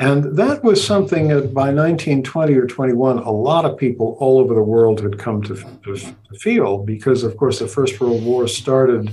And 0.00 0.34
that 0.38 0.64
was 0.64 0.82
something 0.82 1.28
that 1.28 1.52
by 1.52 1.74
1920 1.74 2.54
or 2.54 2.66
21, 2.66 3.18
a 3.18 3.30
lot 3.30 3.66
of 3.66 3.76
people 3.76 4.16
all 4.18 4.38
over 4.38 4.54
the 4.54 4.62
world 4.62 5.02
had 5.02 5.18
come 5.18 5.42
to, 5.42 5.54
to, 5.84 6.14
feel 6.38 6.78
because, 6.78 7.22
of 7.22 7.36
course, 7.36 7.58
the 7.58 7.68
First 7.68 8.00
World 8.00 8.24
War 8.24 8.48
started 8.48 9.10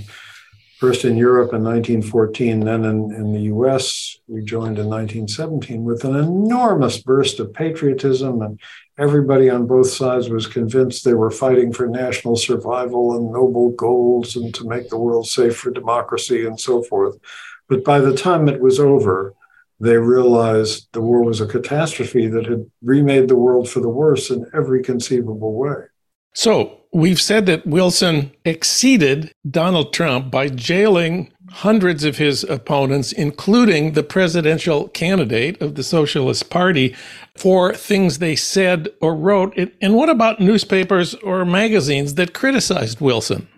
first 0.78 1.04
in 1.04 1.18
Europe 1.18 1.52
in 1.52 1.62
1914, 1.62 2.60
then 2.60 2.86
in, 2.86 3.12
in 3.12 3.34
the 3.34 3.52
US, 3.54 4.16
we 4.28 4.40
joined 4.40 4.78
in 4.78 4.86
1917 4.86 5.84
with 5.84 6.04
an 6.04 6.16
enormous 6.16 7.02
burst 7.02 7.38
of 7.38 7.52
patriotism. 7.52 8.40
And 8.40 8.58
everybody 8.96 9.50
on 9.50 9.66
both 9.66 9.90
sides 9.90 10.30
was 10.30 10.46
convinced 10.46 11.04
they 11.04 11.12
were 11.12 11.30
fighting 11.30 11.70
for 11.70 11.86
national 11.86 12.36
survival 12.36 13.14
and 13.14 13.30
noble 13.30 13.72
goals 13.72 14.36
and 14.36 14.54
to 14.54 14.66
make 14.66 14.88
the 14.88 14.98
world 14.98 15.28
safe 15.28 15.54
for 15.54 15.70
democracy 15.70 16.46
and 16.46 16.58
so 16.58 16.82
forth. 16.82 17.18
But 17.68 17.84
by 17.84 18.00
the 18.00 18.14
time 18.14 18.48
it 18.48 18.62
was 18.62 18.80
over, 18.80 19.34
they 19.80 19.96
realized 19.96 20.88
the 20.92 21.00
war 21.00 21.22
was 21.22 21.40
a 21.40 21.46
catastrophe 21.46 22.26
that 22.28 22.46
had 22.46 22.68
remade 22.82 23.28
the 23.28 23.36
world 23.36 23.68
for 23.68 23.80
the 23.80 23.88
worse 23.88 24.30
in 24.30 24.50
every 24.54 24.82
conceivable 24.82 25.54
way. 25.54 25.84
So 26.34 26.80
we've 26.92 27.20
said 27.20 27.46
that 27.46 27.66
Wilson 27.66 28.32
exceeded 28.44 29.32
Donald 29.48 29.92
Trump 29.92 30.30
by 30.30 30.48
jailing 30.48 31.32
hundreds 31.50 32.04
of 32.04 32.18
his 32.18 32.44
opponents, 32.44 33.12
including 33.12 33.92
the 33.92 34.02
presidential 34.02 34.88
candidate 34.88 35.60
of 35.62 35.74
the 35.74 35.82
Socialist 35.82 36.50
Party, 36.50 36.94
for 37.36 37.74
things 37.74 38.18
they 38.18 38.36
said 38.36 38.88
or 39.00 39.16
wrote. 39.16 39.56
And 39.80 39.94
what 39.94 40.10
about 40.10 40.40
newspapers 40.40 41.14
or 41.14 41.44
magazines 41.44 42.14
that 42.14 42.34
criticized 42.34 43.00
Wilson? 43.00 43.48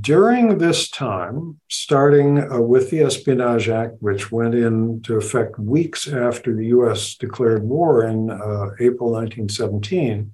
During 0.00 0.56
this 0.56 0.88
time, 0.88 1.60
starting 1.68 2.50
uh, 2.50 2.60
with 2.60 2.90
the 2.90 3.00
Espionage 3.00 3.68
Act, 3.68 3.96
which 4.00 4.32
went 4.32 4.54
into 4.54 5.16
effect 5.16 5.58
weeks 5.58 6.08
after 6.08 6.54
the 6.54 6.68
US 6.68 7.14
declared 7.14 7.62
war 7.62 8.04
in 8.06 8.30
uh, 8.30 8.70
April 8.80 9.12
1917, 9.12 10.32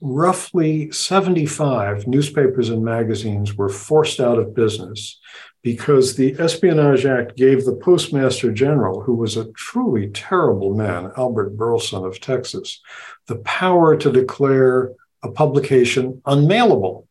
roughly 0.00 0.90
75 0.90 2.06
newspapers 2.06 2.70
and 2.70 2.82
magazines 2.82 3.54
were 3.54 3.68
forced 3.68 4.20
out 4.20 4.38
of 4.38 4.54
business 4.54 5.20
because 5.62 6.16
the 6.16 6.34
Espionage 6.38 7.04
Act 7.04 7.36
gave 7.36 7.64
the 7.64 7.76
Postmaster 7.76 8.52
General, 8.52 9.02
who 9.02 9.14
was 9.14 9.36
a 9.36 9.52
truly 9.52 10.08
terrible 10.08 10.74
man, 10.74 11.12
Albert 11.18 11.56
Burleson 11.56 12.04
of 12.04 12.20
Texas, 12.20 12.80
the 13.26 13.36
power 13.36 13.96
to 13.98 14.10
declare 14.10 14.92
a 15.22 15.30
publication 15.30 16.22
unmailable 16.24 17.06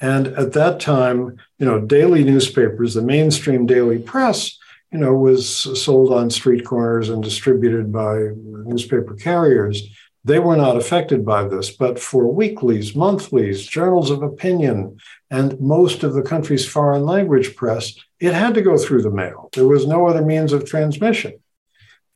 And 0.00 0.28
at 0.28 0.52
that 0.52 0.80
time, 0.80 1.36
you 1.58 1.66
know, 1.66 1.80
daily 1.80 2.22
newspapers, 2.22 2.94
the 2.94 3.02
mainstream 3.02 3.66
daily 3.66 3.98
press, 3.98 4.58
you 4.92 4.98
know, 4.98 5.14
was 5.14 5.48
sold 5.82 6.12
on 6.12 6.30
street 6.30 6.64
corners 6.64 7.08
and 7.08 7.22
distributed 7.22 7.92
by 7.92 8.30
newspaper 8.36 9.14
carriers. 9.14 9.82
They 10.24 10.38
were 10.38 10.56
not 10.56 10.76
affected 10.76 11.24
by 11.24 11.48
this, 11.48 11.70
but 11.70 11.98
for 11.98 12.26
weeklies, 12.26 12.94
monthlies, 12.94 13.64
journals 13.64 14.10
of 14.10 14.22
opinion, 14.22 14.98
and 15.30 15.58
most 15.60 16.02
of 16.02 16.14
the 16.14 16.22
country's 16.22 16.66
foreign 16.66 17.04
language 17.04 17.56
press, 17.56 17.94
it 18.20 18.34
had 18.34 18.54
to 18.54 18.62
go 18.62 18.76
through 18.76 19.02
the 19.02 19.10
mail. 19.10 19.48
There 19.52 19.68
was 19.68 19.86
no 19.86 20.06
other 20.06 20.24
means 20.24 20.52
of 20.52 20.68
transmission. 20.68 21.34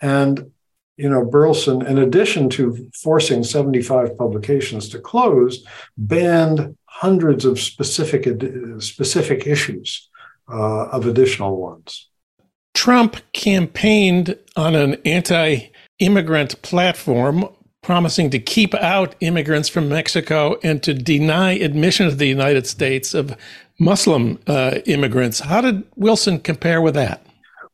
And 0.01 0.51
you 1.01 1.09
know, 1.09 1.25
Burleson, 1.25 1.81
in 1.87 1.97
addition 1.97 2.51
to 2.51 2.91
forcing 2.93 3.43
75 3.43 4.19
publications 4.19 4.91
to 4.91 4.99
close, 4.99 5.65
banned 5.97 6.77
hundreds 7.01 7.45
of 7.45 7.59
specific 7.59 8.23
specific 8.81 9.47
issues 9.47 10.09
uh, 10.53 10.85
of 10.97 11.07
additional 11.07 11.57
ones. 11.57 12.09
Trump 12.75 13.17
campaigned 13.33 14.37
on 14.55 14.75
an 14.75 14.97
anti-immigrant 15.05 16.61
platform 16.61 17.49
promising 17.83 18.29
to 18.31 18.39
keep 18.39 18.75
out 18.75 19.15
immigrants 19.21 19.69
from 19.69 19.89
Mexico 19.89 20.59
and 20.63 20.83
to 20.83 20.93
deny 20.93 21.53
admission 21.53 22.11
to 22.11 22.15
the 22.15 22.27
United 22.27 22.67
States 22.67 23.15
of 23.15 23.35
Muslim 23.79 24.39
uh, 24.47 24.81
immigrants. 24.85 25.41
How 25.41 25.63
did 25.63 25.83
Wilson 25.97 26.39
compare 26.39 26.83
with 26.83 26.95
that? 26.95 27.25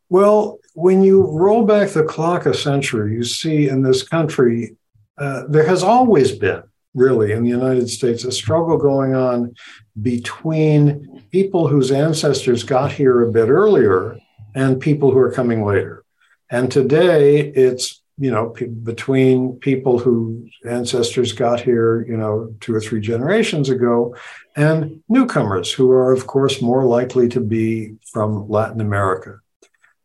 Well, 0.08 0.60
when 0.74 1.02
you 1.02 1.26
roll 1.26 1.66
back 1.66 1.88
the 1.90 2.04
clock 2.04 2.46
a 2.46 2.54
century, 2.54 3.14
you 3.14 3.24
see 3.24 3.68
in 3.68 3.82
this 3.82 4.06
country, 4.06 4.76
uh, 5.18 5.42
there 5.48 5.66
has 5.66 5.82
always 5.82 6.30
been, 6.30 6.62
really, 6.96 7.30
in 7.32 7.44
the 7.44 7.50
United 7.50 7.88
States, 7.88 8.24
a 8.24 8.32
struggle 8.32 8.78
going 8.78 9.14
on 9.14 9.54
between 10.00 11.22
people 11.30 11.68
whose 11.68 11.92
ancestors 11.92 12.64
got 12.64 12.90
here 12.90 13.22
a 13.22 13.30
bit 13.30 13.48
earlier 13.48 14.18
and 14.54 14.80
people 14.80 15.10
who 15.12 15.18
are 15.18 15.30
coming 15.30 15.64
later. 15.64 16.02
And 16.50 16.72
today 16.72 17.40
it's, 17.40 18.02
you 18.18 18.30
know, 18.30 18.50
p- 18.50 18.66
between 18.66 19.56
people 19.56 19.98
whose 19.98 20.50
ancestors 20.68 21.32
got 21.32 21.60
here, 21.60 22.04
you 22.08 22.16
know, 22.16 22.54
two 22.60 22.74
or 22.74 22.80
three 22.80 23.00
generations 23.00 23.68
ago 23.68 24.16
and 24.56 25.02
newcomers 25.08 25.70
who 25.70 25.90
are, 25.90 26.12
of 26.12 26.26
course, 26.26 26.62
more 26.62 26.84
likely 26.84 27.28
to 27.28 27.40
be 27.40 27.96
from 28.12 28.48
Latin 28.48 28.80
America. 28.80 29.40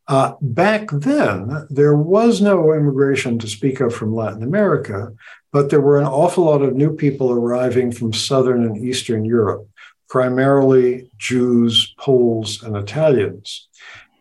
Uh, 0.08 0.34
back 0.42 0.89
then, 0.92 1.68
there 1.70 1.96
was 1.96 2.42
no 2.42 2.74
immigration 2.74 3.39
to 3.39 3.48
speak 3.48 3.80
of 3.80 3.96
from 3.96 4.14
Latin 4.14 4.44
America, 4.44 5.14
but 5.52 5.70
there 5.70 5.82
were 5.82 5.99
an 5.99 6.08
awful 6.08 6.45
lot 6.45 6.62
of 6.62 6.76
new 6.76 6.95
people 6.95 7.32
arriving 7.32 7.91
from 7.91 8.14
Southern 8.14 8.66
and 8.66 8.78
Eastern 8.78 9.26
Europe, 9.26 9.68
primarily 10.10 11.10
Jews, 11.18 11.93
Poles, 11.97 12.64
and 12.64 12.76
Italians. 12.76 13.68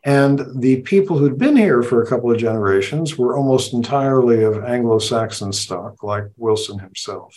And 0.03 0.41
the 0.61 0.81
people 0.83 1.19
who'd 1.19 1.39
been 1.39 1.57
here 1.57 1.83
for 1.83 2.03
a 2.03 2.07
couple 2.07 2.31
of 2.31 2.39
generations 2.39 3.19
were 3.19 3.37
almost 3.37 3.75
entirely 3.75 4.43
of 4.43 4.65
Anglo 4.65 4.99
Saxon 4.99 5.53
stock, 5.53 6.03
like 6.03 6.25
Wilson 6.37 6.79
himself. 6.79 7.37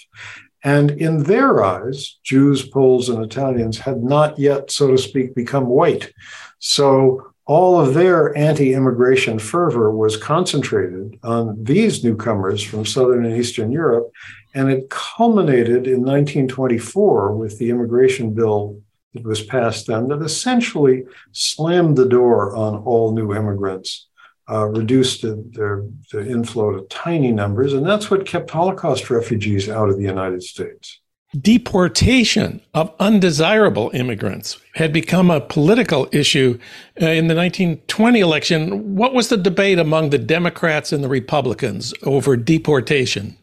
And 0.64 0.92
in 0.92 1.24
their 1.24 1.62
eyes, 1.62 2.20
Jews, 2.24 2.68
Poles, 2.70 3.10
and 3.10 3.24
Italians 3.24 3.80
had 3.80 4.02
not 4.02 4.40
yet, 4.40 4.72
so 4.72 4.88
to 4.88 4.98
speak, 4.98 5.36
become 5.36 5.66
white. 5.68 6.14
So 6.60 7.33
all 7.46 7.80
of 7.80 7.94
their 7.94 8.36
anti 8.38 8.74
immigration 8.74 9.38
fervor 9.38 9.92
was 9.92 10.16
concentrated 10.16 11.20
on 11.24 11.62
these 11.64 12.04
newcomers 12.04 12.64
from 12.64 12.86
Southern 12.86 13.26
and 13.26 13.38
Eastern 13.38 13.72
Europe. 13.72 14.12
And 14.56 14.72
it 14.72 14.90
culminated 14.90 15.88
in 15.88 16.02
1924 16.02 17.36
with 17.36 17.58
the 17.58 17.70
immigration 17.70 18.34
bill 18.34 18.82
that 19.14 19.24
was 19.24 19.44
passed 19.44 19.88
then 19.88 20.08
that 20.08 20.22
essentially 20.22 21.04
slammed 21.32 21.98
the 21.98 22.08
door 22.08 22.56
on 22.56 22.76
all 22.84 23.14
new 23.14 23.34
immigrants, 23.34 24.08
uh, 24.50 24.66
reduced 24.66 25.22
the, 25.22 25.44
their, 25.52 25.84
the 26.12 26.26
inflow 26.26 26.72
to 26.72 26.88
tiny 26.88 27.32
numbers. 27.32 27.74
And 27.74 27.86
that's 27.86 28.10
what 28.10 28.26
kept 28.26 28.52
Holocaust 28.52 29.10
refugees 29.10 29.70
out 29.70 29.90
of 29.90 29.98
the 29.98 30.04
United 30.04 30.44
States 30.44 31.00
deportation 31.40 32.62
of 32.74 32.94
undesirable 33.00 33.92
immigrants 33.94 34.60
had 34.76 34.94
become 34.94 35.32
a 35.32 35.42
political 35.42 36.08
issue 36.12 36.60
uh, 37.02 37.06
in 37.06 37.28
the 37.28 37.36
1920 37.36 38.20
election. 38.20 38.96
What 38.96 39.14
was 39.14 39.30
the 39.30 39.38
debate 39.38 39.80
among 39.80 40.10
the 40.10 40.18
Democrats 40.18 40.92
and 40.92 41.04
the 41.04 41.10
Republicans 41.10 41.94
over 42.04 42.38
deportation? 42.38 43.38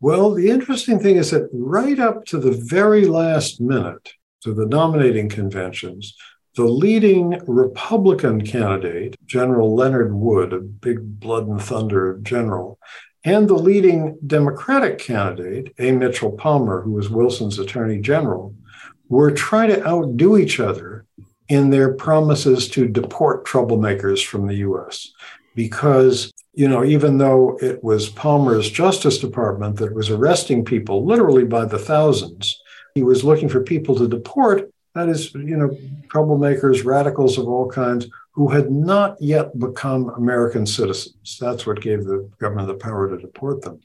Well, 0.00 0.34
the 0.34 0.50
interesting 0.50 0.98
thing 0.98 1.16
is 1.16 1.30
that 1.30 1.48
right 1.52 1.98
up 1.98 2.24
to 2.26 2.38
the 2.38 2.52
very 2.52 3.06
last 3.06 3.60
minute, 3.60 4.12
to 4.42 4.52
the 4.52 4.66
nominating 4.66 5.28
conventions, 5.28 6.14
the 6.56 6.64
leading 6.64 7.38
Republican 7.46 8.44
candidate, 8.44 9.14
General 9.26 9.74
Leonard 9.74 10.14
Wood, 10.14 10.52
a 10.52 10.60
big 10.60 11.20
blood 11.20 11.46
and 11.46 11.60
thunder 11.60 12.18
general, 12.22 12.78
and 13.26 13.48
the 13.48 13.54
leading 13.54 14.16
Democratic 14.24 14.98
candidate, 14.98 15.74
A. 15.80 15.90
Mitchell 15.90 16.30
Palmer, 16.30 16.80
who 16.80 16.92
was 16.92 17.10
Wilson's 17.10 17.58
attorney 17.58 17.98
general, 18.00 18.54
were 19.08 19.32
trying 19.32 19.68
to 19.70 19.84
outdo 19.84 20.38
each 20.38 20.60
other 20.60 21.04
in 21.48 21.70
their 21.70 21.92
promises 21.94 22.68
to 22.68 22.86
deport 22.86 23.44
troublemakers 23.44 24.24
from 24.24 24.46
the 24.46 24.54
US. 24.68 25.12
Because, 25.56 26.32
you 26.54 26.68
know, 26.68 26.84
even 26.84 27.18
though 27.18 27.58
it 27.60 27.82
was 27.82 28.08
Palmer's 28.08 28.70
Justice 28.70 29.18
Department 29.18 29.76
that 29.76 29.94
was 29.94 30.08
arresting 30.08 30.64
people 30.64 31.04
literally 31.04 31.44
by 31.44 31.64
the 31.64 31.80
thousands, 31.80 32.62
he 32.94 33.02
was 33.02 33.24
looking 33.24 33.48
for 33.48 33.60
people 33.60 33.96
to 33.96 34.06
deport, 34.06 34.70
that 34.94 35.08
is, 35.08 35.34
you 35.34 35.56
know, 35.56 35.76
troublemakers, 36.08 36.84
radicals 36.84 37.38
of 37.38 37.48
all 37.48 37.68
kinds 37.68 38.06
who 38.36 38.48
had 38.50 38.70
not 38.70 39.16
yet 39.18 39.58
become 39.58 40.10
American 40.10 40.66
citizens. 40.66 41.38
That's 41.40 41.66
what 41.66 41.80
gave 41.80 42.04
the 42.04 42.30
government 42.38 42.68
the 42.68 42.74
power 42.74 43.08
to 43.08 43.16
deport 43.16 43.62
them. 43.62 43.80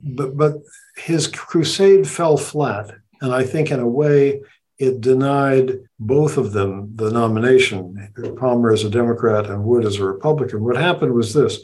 But, 0.00 0.36
but 0.36 0.54
his 0.96 1.28
crusade 1.28 2.06
fell 2.06 2.36
flat. 2.36 2.92
And 3.20 3.32
I 3.32 3.44
think, 3.44 3.70
in 3.70 3.78
a 3.78 3.86
way, 3.86 4.42
it 4.78 5.00
denied 5.00 5.78
both 6.00 6.36
of 6.36 6.52
them 6.52 6.90
the 6.96 7.12
nomination 7.12 8.12
Palmer 8.36 8.72
as 8.72 8.82
a 8.82 8.90
Democrat 8.90 9.48
and 9.48 9.62
Wood 9.62 9.86
as 9.86 9.96
a 9.96 10.04
Republican. 10.04 10.64
What 10.64 10.76
happened 10.76 11.14
was 11.14 11.32
this 11.32 11.62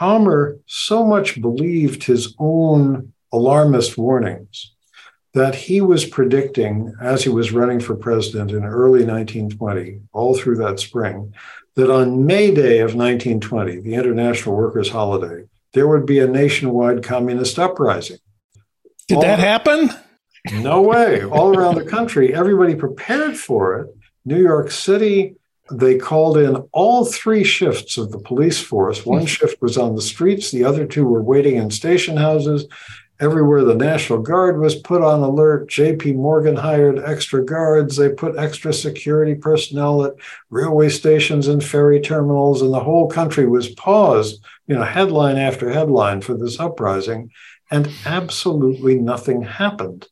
Palmer 0.00 0.58
so 0.64 1.06
much 1.06 1.40
believed 1.42 2.04
his 2.04 2.34
own 2.38 3.12
alarmist 3.34 3.98
warnings 3.98 4.72
that 5.36 5.54
he 5.54 5.82
was 5.82 6.06
predicting 6.06 6.94
as 6.98 7.22
he 7.22 7.28
was 7.28 7.52
running 7.52 7.78
for 7.78 7.94
president 7.94 8.52
in 8.52 8.64
early 8.64 9.04
1920, 9.04 10.00
all 10.14 10.34
through 10.34 10.56
that 10.56 10.80
spring, 10.80 11.34
that 11.74 11.90
on 11.90 12.24
May 12.24 12.54
Day 12.54 12.78
of 12.78 12.94
1920, 12.94 13.80
the 13.80 13.96
International 13.96 14.56
Workers' 14.56 14.88
Holiday, 14.88 15.44
there 15.74 15.88
would 15.88 16.06
be 16.06 16.20
a 16.20 16.26
nationwide 16.26 17.04
communist 17.04 17.58
uprising. 17.58 18.16
Did 19.08 19.16
all, 19.16 19.22
that 19.24 19.38
happen? 19.38 19.90
No 20.54 20.80
way. 20.80 21.22
All 21.22 21.54
around 21.54 21.74
the 21.74 21.84
country, 21.84 22.34
everybody 22.34 22.74
prepared 22.74 23.36
for 23.36 23.80
it. 23.80 23.94
New 24.24 24.40
York 24.40 24.70
City, 24.70 25.36
they 25.70 25.98
called 25.98 26.38
in 26.38 26.56
all 26.72 27.04
three 27.04 27.44
shifts 27.44 27.98
of 27.98 28.10
the 28.10 28.20
police 28.20 28.58
force. 28.58 29.04
One 29.04 29.20
hmm. 29.20 29.26
shift 29.26 29.60
was 29.60 29.76
on 29.76 29.96
the 29.96 30.02
streets, 30.02 30.50
the 30.50 30.64
other 30.64 30.86
two 30.86 31.04
were 31.04 31.22
waiting 31.22 31.56
in 31.56 31.70
station 31.70 32.16
houses. 32.16 32.64
Everywhere 33.18 33.64
the 33.64 33.74
National 33.74 34.18
Guard 34.18 34.58
was 34.58 34.74
put 34.74 35.00
on 35.02 35.20
alert, 35.20 35.70
JP 35.70 36.16
Morgan 36.16 36.56
hired 36.56 36.98
extra 36.98 37.42
guards. 37.42 37.96
They 37.96 38.10
put 38.10 38.36
extra 38.36 38.74
security 38.74 39.34
personnel 39.34 40.04
at 40.04 40.14
railway 40.50 40.90
stations 40.90 41.48
and 41.48 41.64
ferry 41.64 42.00
terminals, 42.00 42.60
and 42.60 42.74
the 42.74 42.80
whole 42.80 43.08
country 43.08 43.46
was 43.46 43.70
paused, 43.70 44.44
you 44.66 44.74
know, 44.74 44.84
headline 44.84 45.38
after 45.38 45.70
headline 45.70 46.20
for 46.20 46.34
this 46.34 46.60
uprising, 46.60 47.30
and 47.70 47.90
absolutely 48.04 48.96
nothing 48.96 49.42
happened. 49.42 50.06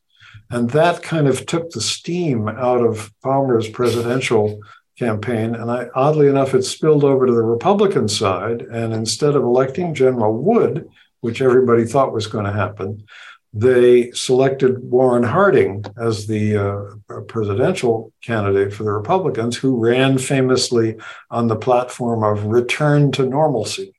And 0.49 0.71
that 0.71 1.03
kind 1.03 1.27
of 1.27 1.45
took 1.45 1.69
the 1.69 1.81
steam 1.81 2.47
out 2.47 2.81
of 2.81 3.11
Palmer's 3.21 3.69
presidential 3.69 4.59
campaign. 4.97 5.55
And 5.55 5.69
I, 5.69 5.87
oddly 5.93 6.27
enough, 6.27 6.53
it 6.53 6.63
spilled 6.63 7.03
over 7.03 7.25
to 7.25 7.33
the 7.33 7.43
Republican 7.43 8.07
side. 8.07 8.61
And 8.61 8.93
instead 8.93 9.35
of 9.35 9.43
electing 9.43 9.93
General 9.93 10.33
Wood, 10.33 10.87
which 11.25 11.41
everybody 11.41 11.85
thought 11.85 12.13
was 12.13 12.27
going 12.27 12.45
to 12.45 12.51
happen, 12.53 13.03
they 13.51 14.11
selected 14.11 14.83
Warren 14.83 15.23
Harding 15.23 15.83
as 15.97 16.27
the 16.27 16.57
uh, 16.57 17.21
presidential 17.21 18.13
candidate 18.21 18.71
for 18.71 18.83
the 18.83 18.91
Republicans, 18.91 19.57
who 19.57 19.77
ran 19.77 20.19
famously 20.19 20.97
on 21.31 21.47
the 21.47 21.55
platform 21.55 22.23
of 22.23 22.45
return 22.45 23.11
to 23.13 23.25
normalcy. 23.25 23.95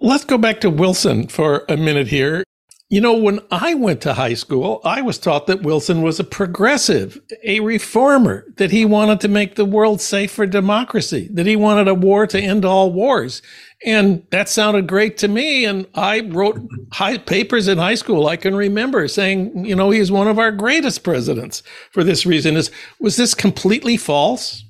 Let's 0.00 0.24
go 0.24 0.38
back 0.38 0.60
to 0.62 0.70
Wilson 0.70 1.28
for 1.28 1.64
a 1.68 1.76
minute 1.76 2.08
here. 2.08 2.45
You 2.88 3.00
know, 3.00 3.14
when 3.14 3.40
I 3.50 3.74
went 3.74 4.00
to 4.02 4.14
high 4.14 4.34
school, 4.34 4.80
I 4.84 5.02
was 5.02 5.18
taught 5.18 5.48
that 5.48 5.62
Wilson 5.62 6.02
was 6.02 6.20
a 6.20 6.24
progressive, 6.24 7.20
a 7.42 7.58
reformer, 7.58 8.46
that 8.58 8.70
he 8.70 8.84
wanted 8.84 9.20
to 9.22 9.28
make 9.28 9.56
the 9.56 9.64
world 9.64 10.00
safe 10.00 10.30
for 10.30 10.46
democracy, 10.46 11.28
that 11.32 11.46
he 11.46 11.56
wanted 11.56 11.88
a 11.88 11.94
war 11.94 12.28
to 12.28 12.40
end 12.40 12.64
all 12.64 12.92
wars. 12.92 13.42
And 13.84 14.24
that 14.30 14.48
sounded 14.48 14.86
great 14.86 15.18
to 15.18 15.26
me. 15.26 15.64
And 15.64 15.88
I 15.96 16.20
wrote 16.20 16.60
high 16.92 17.18
papers 17.18 17.66
in 17.66 17.78
high 17.78 17.96
school. 17.96 18.28
I 18.28 18.36
can 18.36 18.54
remember 18.54 19.08
saying, 19.08 19.64
you 19.64 19.74
know, 19.74 19.90
he's 19.90 20.12
one 20.12 20.28
of 20.28 20.38
our 20.38 20.52
greatest 20.52 21.02
presidents 21.02 21.64
for 21.90 22.04
this 22.04 22.24
reason. 22.24 22.56
Is 22.56 22.70
was 23.00 23.16
this 23.16 23.34
completely 23.34 23.96
false? 23.96 24.64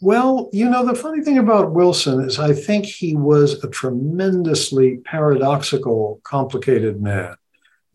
Well, 0.00 0.48
you 0.52 0.70
know, 0.70 0.86
the 0.86 0.94
funny 0.94 1.24
thing 1.24 1.38
about 1.38 1.72
Wilson 1.72 2.20
is 2.20 2.38
I 2.38 2.52
think 2.52 2.86
he 2.86 3.16
was 3.16 3.64
a 3.64 3.68
tremendously 3.68 4.98
paradoxical, 4.98 6.20
complicated 6.22 7.02
man 7.02 7.34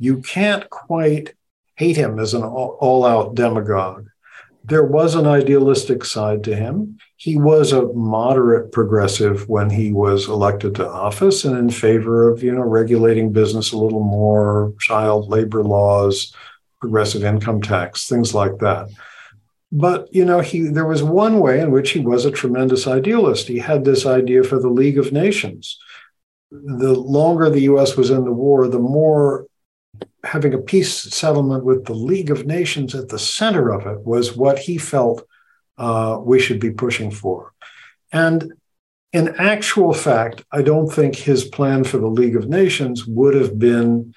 you 0.04 0.18
can't 0.18 0.70
quite 0.70 1.34
hate 1.76 1.95
him 1.95 2.20
as 2.20 2.34
an 2.34 2.43
all 2.43 3.06
out 3.06 3.36
demagogue. 3.36 4.08
There 4.66 4.84
was 4.84 5.16
an 5.16 5.26
idealistic 5.26 6.04
side 6.04 6.43
to 6.43 6.56
him. 6.56 6.97
He 7.16 7.38
was 7.38 7.72
a 7.72 7.88
moderate 7.93 8.74
progressive 8.74 9.47
when 9.47 9.70
he 9.70 9.93
was 9.93 10.28
elected 10.28 10.76
to 10.76 10.89
office 10.89 11.45
and 11.45 11.58
in 11.58 11.70
favor 11.70 12.30
of, 12.30 12.43
you 12.43 12.54
know, 12.54 12.62
regulating 12.62 13.32
business 13.32 13.72
a 13.72 13.78
little 13.78 14.04
more, 14.04 14.74
child 14.82 15.30
labor 15.30 15.64
laws, 15.64 16.34
progressive 16.82 17.24
income 17.24 17.62
tax, 17.62 18.08
things 18.08 18.34
like 18.34 18.58
that. 18.60 18.89
But 19.72 20.14
you 20.14 20.26
know, 20.26 20.41
he 20.41 20.64
there 20.64 20.86
was 20.86 21.01
one 21.01 21.39
way 21.39 21.60
in 21.62 21.72
which 21.72 21.91
he 21.91 21.99
was 21.99 22.26
a 22.26 22.32
tremendous 22.32 22.88
idealist. 22.88 23.47
He 23.47 23.60
had 23.60 23.86
this 23.86 24.06
idea 24.06 24.43
for 24.43 24.60
the 24.60 24.70
League 24.70 24.99
of 24.99 25.14
Nations. 25.14 25.80
The 26.51 26.93
longer 26.93 27.49
the 27.49 27.68
US 27.72 27.97
was 27.97 28.12
in 28.12 28.26
the 28.26 28.32
war, 28.32 28.68
the 28.68 28.80
more 28.80 29.47
having 30.24 30.54
a 30.54 30.60
peace 30.60 30.94
settlement 30.94 31.66
with 31.66 31.86
the 31.86 31.94
League 31.94 32.30
of 32.30 32.46
Nations 32.46 32.96
at 32.96 33.10
the 33.10 33.20
center 33.20 33.72
of 33.72 33.86
it 33.86 34.06
was 34.06 34.36
what 34.36 34.60
he 34.60 34.78
felt 34.78 35.28
uh, 35.78 36.20
we 36.22 36.40
should 36.40 36.60
be 36.60 36.72
pushing 36.72 37.12
for. 37.12 37.54
And 38.12 38.54
in 39.12 39.36
actual 39.38 39.94
fact, 39.94 40.44
I 40.52 40.62
don't 40.62 40.90
think 40.90 41.16
his 41.16 41.46
plan 41.46 41.84
for 41.84 41.98
the 41.98 42.08
League 42.08 42.36
of 42.36 42.50
Nations 42.50 43.06
would 43.06 43.36
have 43.36 43.60
been 43.60 44.14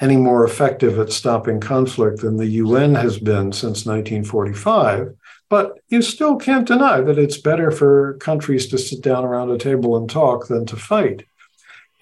any 0.00 0.16
more 0.16 0.44
effective 0.44 0.98
at 0.98 1.12
stopping 1.12 1.60
conflict 1.60 2.20
than 2.20 2.36
the 2.36 2.46
UN 2.46 2.94
has 2.94 3.18
been 3.18 3.52
since 3.52 3.84
1945. 3.84 5.14
But 5.50 5.78
you 5.88 6.00
still 6.00 6.36
can't 6.36 6.66
deny 6.66 7.00
that 7.00 7.18
it's 7.18 7.36
better 7.36 7.70
for 7.70 8.14
countries 8.14 8.68
to 8.68 8.78
sit 8.78 9.02
down 9.02 9.24
around 9.24 9.50
a 9.50 9.58
table 9.58 9.96
and 9.96 10.08
talk 10.08 10.48
than 10.48 10.64
to 10.66 10.76
fight. 10.76 11.26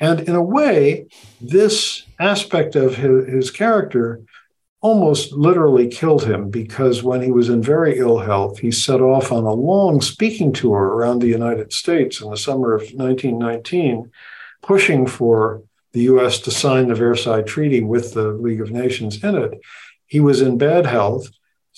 And 0.00 0.20
in 0.20 0.34
a 0.34 0.42
way, 0.42 1.06
this 1.40 2.04
aspect 2.18 2.76
of 2.76 2.96
his, 2.96 3.26
his, 3.26 3.50
character 3.50 4.20
almost 4.80 5.32
literally 5.32 5.88
killed 5.88 6.24
him 6.24 6.50
because 6.50 7.02
when 7.02 7.20
he 7.20 7.32
was 7.32 7.48
in 7.48 7.60
very 7.60 7.98
ill 7.98 8.18
health, 8.18 8.60
he 8.60 8.70
set 8.70 9.00
off 9.00 9.32
on 9.32 9.44
a 9.44 9.52
long 9.52 10.00
speaking 10.00 10.52
tour 10.52 10.78
around 10.78 11.18
the 11.18 11.26
United 11.26 11.72
States 11.72 12.20
in 12.20 12.30
the 12.30 12.36
summer 12.36 12.74
of 12.74 12.82
1919, 12.82 14.10
pushing 14.62 15.06
for 15.06 15.62
the 15.92 16.02
US 16.02 16.38
to 16.40 16.50
sign 16.50 16.88
the 16.88 16.94
Versailles 16.94 17.42
Treaty 17.42 17.82
with 17.82 18.14
the 18.14 18.28
League 18.28 18.60
of 18.60 18.70
Nations 18.70 19.22
in 19.24 19.34
it. 19.34 19.58
He 20.06 20.20
was 20.20 20.40
in 20.40 20.58
bad 20.58 20.86
health 20.86 21.28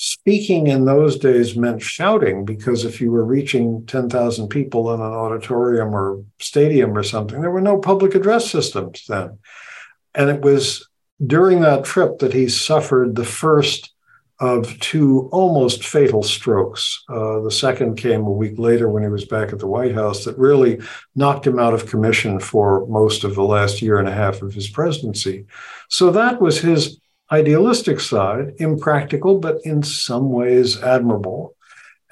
speaking 0.02 0.68
in 0.68 0.86
those 0.86 1.18
days 1.18 1.58
meant 1.58 1.82
shouting 1.82 2.42
because 2.46 2.86
if 2.86 3.02
you 3.02 3.10
were 3.10 3.22
reaching 3.22 3.84
10,000 3.84 4.48
people 4.48 4.94
in 4.94 5.00
an 5.00 5.06
auditorium 5.06 5.94
or 5.94 6.24
stadium 6.38 6.96
or 6.96 7.02
something, 7.02 7.42
there 7.42 7.50
were 7.50 7.60
no 7.60 7.76
public 7.76 8.14
address 8.14 8.50
systems 8.50 9.04
then. 9.06 9.38
And 10.14 10.30
it 10.30 10.40
was 10.40 10.88
during 11.24 11.60
that 11.60 11.84
trip 11.84 12.20
that 12.20 12.32
he 12.32 12.48
suffered 12.48 13.14
the 13.14 13.26
first 13.26 13.92
of 14.38 14.80
two 14.80 15.28
almost 15.32 15.84
fatal 15.84 16.22
strokes. 16.22 17.04
Uh, 17.10 17.40
the 17.40 17.50
second 17.50 17.96
came 17.96 18.22
a 18.22 18.30
week 18.30 18.58
later 18.58 18.88
when 18.88 19.02
he 19.02 19.10
was 19.10 19.26
back 19.26 19.52
at 19.52 19.58
the 19.58 19.66
White 19.66 19.94
House, 19.94 20.24
that 20.24 20.38
really 20.38 20.80
knocked 21.14 21.46
him 21.46 21.58
out 21.58 21.74
of 21.74 21.90
commission 21.90 22.40
for 22.40 22.86
most 22.86 23.22
of 23.22 23.34
the 23.34 23.44
last 23.44 23.82
year 23.82 23.98
and 23.98 24.08
a 24.08 24.14
half 24.14 24.40
of 24.40 24.54
his 24.54 24.70
presidency. 24.70 25.44
So 25.90 26.10
that 26.12 26.40
was 26.40 26.58
his 26.58 26.98
idealistic 27.32 28.00
side, 28.00 28.54
impractical, 28.58 29.38
but 29.38 29.58
in 29.64 29.82
some 29.82 30.30
ways 30.30 30.82
admirable. 30.82 31.54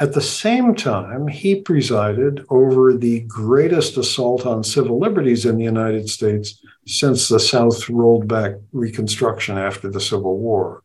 At 0.00 0.12
the 0.12 0.20
same 0.20 0.76
time, 0.76 1.26
he 1.26 1.60
presided 1.60 2.46
over 2.50 2.94
the 2.94 3.20
greatest 3.22 3.96
assault 3.96 4.46
on 4.46 4.62
civil 4.62 5.00
liberties 5.00 5.44
in 5.44 5.56
the 5.56 5.64
United 5.64 6.08
States 6.08 6.62
since 6.86 7.28
the 7.28 7.40
South 7.40 7.88
rolled 7.90 8.28
back 8.28 8.52
Reconstruction 8.72 9.58
after 9.58 9.90
the 9.90 10.00
Civil 10.00 10.38
War. 10.38 10.82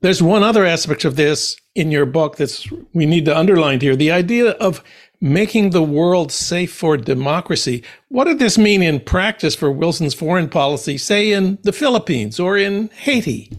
There's 0.00 0.22
one 0.22 0.42
other 0.42 0.64
aspect 0.64 1.04
of 1.04 1.16
this 1.16 1.56
in 1.74 1.90
your 1.90 2.06
book 2.06 2.36
that's 2.36 2.66
we 2.94 3.04
need 3.04 3.26
to 3.26 3.36
underline 3.36 3.80
here 3.80 3.96
the 3.96 4.10
idea 4.10 4.50
of 4.52 4.82
making 5.20 5.70
the 5.70 5.82
world 5.82 6.32
safe 6.32 6.72
for 6.72 6.96
democracy. 6.96 7.82
What 8.08 8.24
did 8.24 8.38
this 8.38 8.58
mean 8.58 8.82
in 8.82 9.00
practice 9.00 9.54
for 9.54 9.70
Wilson's 9.70 10.14
foreign 10.14 10.48
policy, 10.48 10.98
say 10.98 11.32
in 11.32 11.58
the 11.62 11.72
Philippines 11.72 12.40
or 12.40 12.56
in 12.56 12.88
Haiti? 12.88 13.50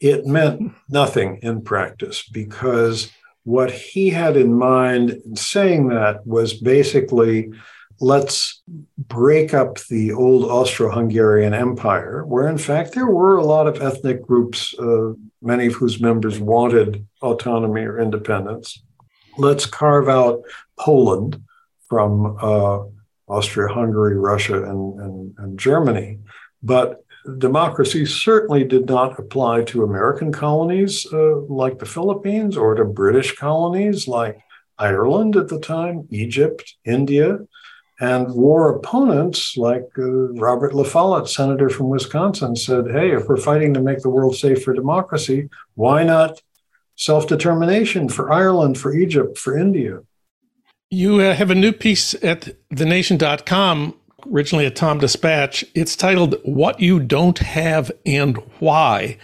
It 0.00 0.26
meant 0.26 0.72
nothing 0.88 1.38
in 1.42 1.62
practice 1.62 2.28
because 2.28 3.10
what 3.44 3.70
he 3.70 4.10
had 4.10 4.36
in 4.36 4.52
mind 4.52 5.10
in 5.10 5.36
saying 5.36 5.88
that 5.88 6.26
was 6.26 6.54
basically 6.54 7.50
let's 8.00 8.62
break 8.98 9.54
up 9.54 9.78
the 9.88 10.12
old 10.12 10.44
Austro 10.44 10.90
Hungarian 10.90 11.54
Empire, 11.54 12.24
where 12.26 12.48
in 12.48 12.58
fact 12.58 12.92
there 12.92 13.06
were 13.06 13.36
a 13.36 13.44
lot 13.44 13.66
of 13.66 13.80
ethnic 13.80 14.22
groups, 14.22 14.74
uh, 14.78 15.12
many 15.40 15.66
of 15.66 15.74
whose 15.74 16.00
members 16.00 16.38
wanted 16.38 17.06
autonomy 17.22 17.82
or 17.82 17.98
independence. 17.98 18.82
Let's 19.38 19.66
carve 19.66 20.08
out 20.08 20.42
Poland 20.78 21.40
from 21.88 22.36
uh, 22.40 22.80
Austria 23.28 23.72
Hungary, 23.72 24.18
Russia, 24.18 24.62
and, 24.64 25.00
and, 25.00 25.34
and 25.38 25.58
Germany. 25.58 26.18
But 26.62 27.04
democracy 27.38 28.06
certainly 28.06 28.64
did 28.64 28.86
not 28.86 29.18
apply 29.18 29.62
to 29.64 29.84
American 29.84 30.32
colonies 30.32 31.06
uh, 31.12 31.40
like 31.42 31.78
the 31.78 31.86
Philippines 31.86 32.56
or 32.56 32.74
to 32.74 32.84
British 32.84 33.36
colonies 33.36 34.06
like 34.08 34.38
Ireland 34.78 35.36
at 35.36 35.48
the 35.48 35.60
time, 35.60 36.06
Egypt, 36.10 36.74
India, 36.84 37.38
and 37.98 38.32
war 38.34 38.76
opponents 38.76 39.56
like 39.56 39.86
uh, 39.98 40.32
Robert 40.34 40.74
La 40.74 40.84
Follette, 40.84 41.28
senator 41.28 41.70
from 41.70 41.88
Wisconsin, 41.88 42.54
said, 42.54 42.90
hey, 42.90 43.12
if 43.12 43.26
we're 43.26 43.38
fighting 43.38 43.72
to 43.74 43.80
make 43.80 44.00
the 44.00 44.10
world 44.10 44.36
safe 44.36 44.62
for 44.62 44.74
democracy, 44.74 45.48
why 45.74 46.04
not 46.04 46.42
self 46.96 47.26
determination 47.26 48.08
for 48.08 48.30
Ireland, 48.30 48.78
for 48.78 48.94
Egypt, 48.94 49.38
for 49.38 49.56
India? 49.56 50.00
You 50.90 51.20
uh, 51.20 51.34
have 51.34 51.50
a 51.50 51.54
new 51.54 51.72
piece 51.72 52.14
at 52.22 52.56
thenation.com 52.70 53.94
originally 54.32 54.66
at 54.66 54.76
Tom 54.76 54.98
Dispatch. 54.98 55.64
It's 55.74 55.96
titled 55.96 56.36
What 56.44 56.80
You 56.80 57.00
Don't 57.00 57.38
Have 57.38 57.90
and 58.04 58.36
Why. 58.58 59.18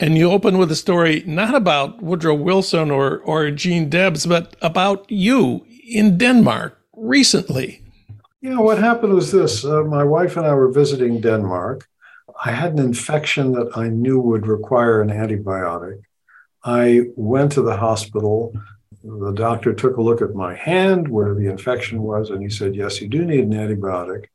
And 0.00 0.18
you 0.18 0.30
open 0.30 0.58
with 0.58 0.72
a 0.72 0.76
story 0.76 1.22
not 1.26 1.54
about 1.54 2.02
Woodrow 2.02 2.34
Wilson 2.34 2.90
or, 2.90 3.18
or 3.18 3.50
Gene 3.50 3.88
Debs, 3.88 4.26
but 4.26 4.56
about 4.60 5.10
you 5.10 5.64
in 5.88 6.18
Denmark 6.18 6.78
recently. 6.96 7.82
Yeah, 8.40 8.58
what 8.58 8.78
happened 8.78 9.14
was 9.14 9.32
this 9.32 9.64
uh, 9.64 9.84
my 9.84 10.04
wife 10.04 10.36
and 10.36 10.46
I 10.46 10.54
were 10.54 10.70
visiting 10.70 11.20
Denmark. 11.20 11.88
I 12.44 12.50
had 12.50 12.72
an 12.72 12.80
infection 12.80 13.52
that 13.52 13.70
I 13.76 13.88
knew 13.88 14.20
would 14.20 14.46
require 14.46 15.00
an 15.00 15.08
antibiotic. 15.08 16.00
I 16.64 17.02
went 17.16 17.52
to 17.52 17.62
the 17.62 17.76
hospital 17.76 18.52
the 19.04 19.32
doctor 19.32 19.74
took 19.74 19.98
a 19.98 20.02
look 20.02 20.22
at 20.22 20.34
my 20.34 20.54
hand 20.54 21.08
where 21.08 21.34
the 21.34 21.46
infection 21.46 22.02
was, 22.02 22.30
and 22.30 22.42
he 22.42 22.48
said, 22.48 22.74
Yes, 22.74 23.00
you 23.00 23.08
do 23.08 23.24
need 23.24 23.44
an 23.44 23.52
antibiotic. 23.52 24.26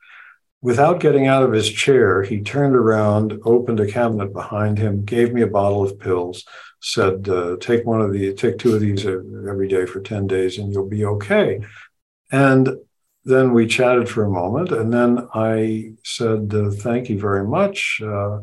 Without 0.62 1.00
getting 1.00 1.26
out 1.26 1.44
of 1.44 1.54
his 1.54 1.70
chair, 1.70 2.22
he 2.22 2.42
turned 2.42 2.76
around, 2.76 3.40
opened 3.46 3.80
a 3.80 3.88
cabinet 3.88 4.32
behind 4.32 4.78
him, 4.78 5.06
gave 5.06 5.34
me 5.34 5.42
a 5.42 5.48
bottle 5.48 5.84
of 5.84 6.00
pills, 6.00 6.46
said, 6.82 7.28
uh, 7.28 7.58
Take 7.60 7.86
one 7.86 8.02
of 8.02 8.14
the, 8.14 8.34
take 8.34 8.60
two 8.60 8.76
of 8.76 8.82
these 8.82 9.06
every 9.06 9.68
day 9.68 9.86
for 9.86 10.02
10 10.02 10.28
days, 10.28 10.58
and 10.58 10.72
you'll 10.72 10.88
be 10.88 11.06
okay. 11.06 11.62
And 12.32 12.70
then 13.26 13.54
we 13.54 13.66
chatted 13.66 14.08
for 14.08 14.24
a 14.24 14.30
moment, 14.30 14.72
and 14.72 14.94
then 14.94 15.28
I 15.34 15.94
said, 16.04 16.54
uh, 16.54 16.70
Thank 16.70 17.10
you 17.10 17.20
very 17.20 17.48
much. 17.48 18.02
Uh, 18.04 18.42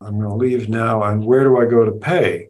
I'm 0.00 0.18
going 0.18 0.30
to 0.30 0.34
leave 0.34 0.68
now. 0.68 1.04
And 1.04 1.24
where 1.24 1.44
do 1.44 1.58
I 1.58 1.66
go 1.66 1.84
to 1.84 1.92
pay? 1.92 2.48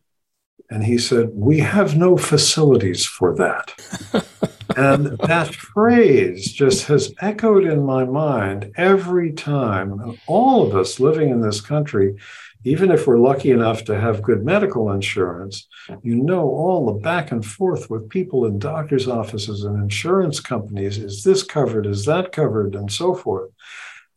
And 0.70 0.84
he 0.84 0.98
said, 0.98 1.30
We 1.32 1.60
have 1.60 1.96
no 1.96 2.16
facilities 2.16 3.06
for 3.06 3.34
that. 3.36 3.72
and 4.76 5.18
that 5.18 5.54
phrase 5.54 6.52
just 6.52 6.86
has 6.86 7.12
echoed 7.20 7.64
in 7.64 7.84
my 7.84 8.04
mind 8.04 8.72
every 8.76 9.32
time. 9.32 10.18
All 10.26 10.66
of 10.66 10.76
us 10.76 11.00
living 11.00 11.30
in 11.30 11.40
this 11.40 11.60
country, 11.60 12.16
even 12.64 12.90
if 12.90 13.06
we're 13.06 13.18
lucky 13.18 13.50
enough 13.50 13.84
to 13.84 13.98
have 13.98 14.22
good 14.22 14.44
medical 14.44 14.90
insurance, 14.90 15.66
you 16.02 16.16
know 16.16 16.42
all 16.42 16.86
the 16.86 17.00
back 17.00 17.32
and 17.32 17.44
forth 17.44 17.88
with 17.88 18.10
people 18.10 18.44
in 18.44 18.58
doctors' 18.58 19.08
offices 19.08 19.64
and 19.64 19.82
insurance 19.82 20.38
companies. 20.38 20.98
Is 20.98 21.24
this 21.24 21.42
covered? 21.42 21.86
Is 21.86 22.04
that 22.04 22.32
covered? 22.32 22.74
And 22.74 22.92
so 22.92 23.14
forth. 23.14 23.50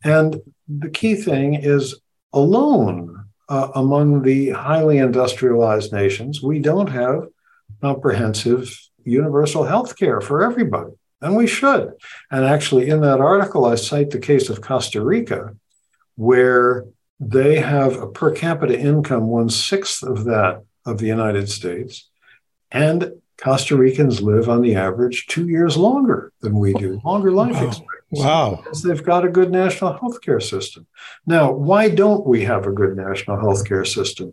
And 0.04 0.40
the 0.68 0.90
key 0.90 1.14
thing 1.14 1.54
is 1.54 1.94
alone 2.32 3.21
uh, 3.48 3.68
among 3.74 4.22
the 4.22 4.50
highly 4.50 4.98
industrialized 4.98 5.92
nations, 5.92 6.42
we 6.42 6.58
don't 6.58 6.88
have 6.88 7.28
comprehensive 7.80 8.78
universal 9.04 9.64
health 9.64 9.96
care 9.96 10.20
for 10.20 10.42
everybody. 10.42 10.92
And 11.20 11.36
we 11.36 11.46
should. 11.46 11.92
And 12.30 12.44
actually, 12.44 12.88
in 12.88 13.00
that 13.02 13.20
article, 13.20 13.64
I 13.64 13.76
cite 13.76 14.10
the 14.10 14.18
case 14.18 14.50
of 14.50 14.60
Costa 14.60 15.02
Rica, 15.02 15.54
where 16.16 16.86
they 17.20 17.60
have 17.60 17.96
a 17.96 18.08
per 18.08 18.32
capita 18.32 18.76
income 18.78 19.28
one 19.28 19.48
sixth 19.48 20.02
of 20.02 20.24
that 20.24 20.64
of 20.84 20.98
the 20.98 21.06
United 21.06 21.48
States. 21.48 22.10
And 22.72 23.21
Costa 23.42 23.76
Ricans 23.76 24.22
live 24.22 24.48
on 24.48 24.62
the 24.62 24.76
average 24.76 25.26
two 25.26 25.48
years 25.48 25.76
longer 25.76 26.32
than 26.40 26.56
we 26.58 26.72
do, 26.74 27.00
longer 27.04 27.32
life 27.32 27.54
wow. 27.54 27.66
expectancy. 27.66 28.22
Wow. 28.22 28.60
Because 28.62 28.82
they've 28.82 29.02
got 29.02 29.24
a 29.24 29.30
good 29.30 29.50
national 29.50 29.94
health 29.94 30.20
care 30.20 30.38
system. 30.38 30.86
Now, 31.26 31.50
why 31.50 31.88
don't 31.88 32.24
we 32.24 32.44
have 32.44 32.66
a 32.66 32.72
good 32.72 32.96
national 32.96 33.40
health 33.40 33.66
care 33.66 33.84
system? 33.84 34.32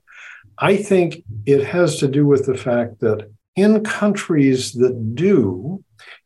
I 0.60 0.78
think 0.78 1.24
it 1.48 1.64
has 1.66 1.98
to 2.00 2.08
do 2.08 2.28
with 2.28 2.46
the 2.46 2.58
fact 2.58 3.00
that 3.00 3.32
in 3.56 3.84
countries 3.84 4.74
that 4.74 5.16
do, 5.16 5.84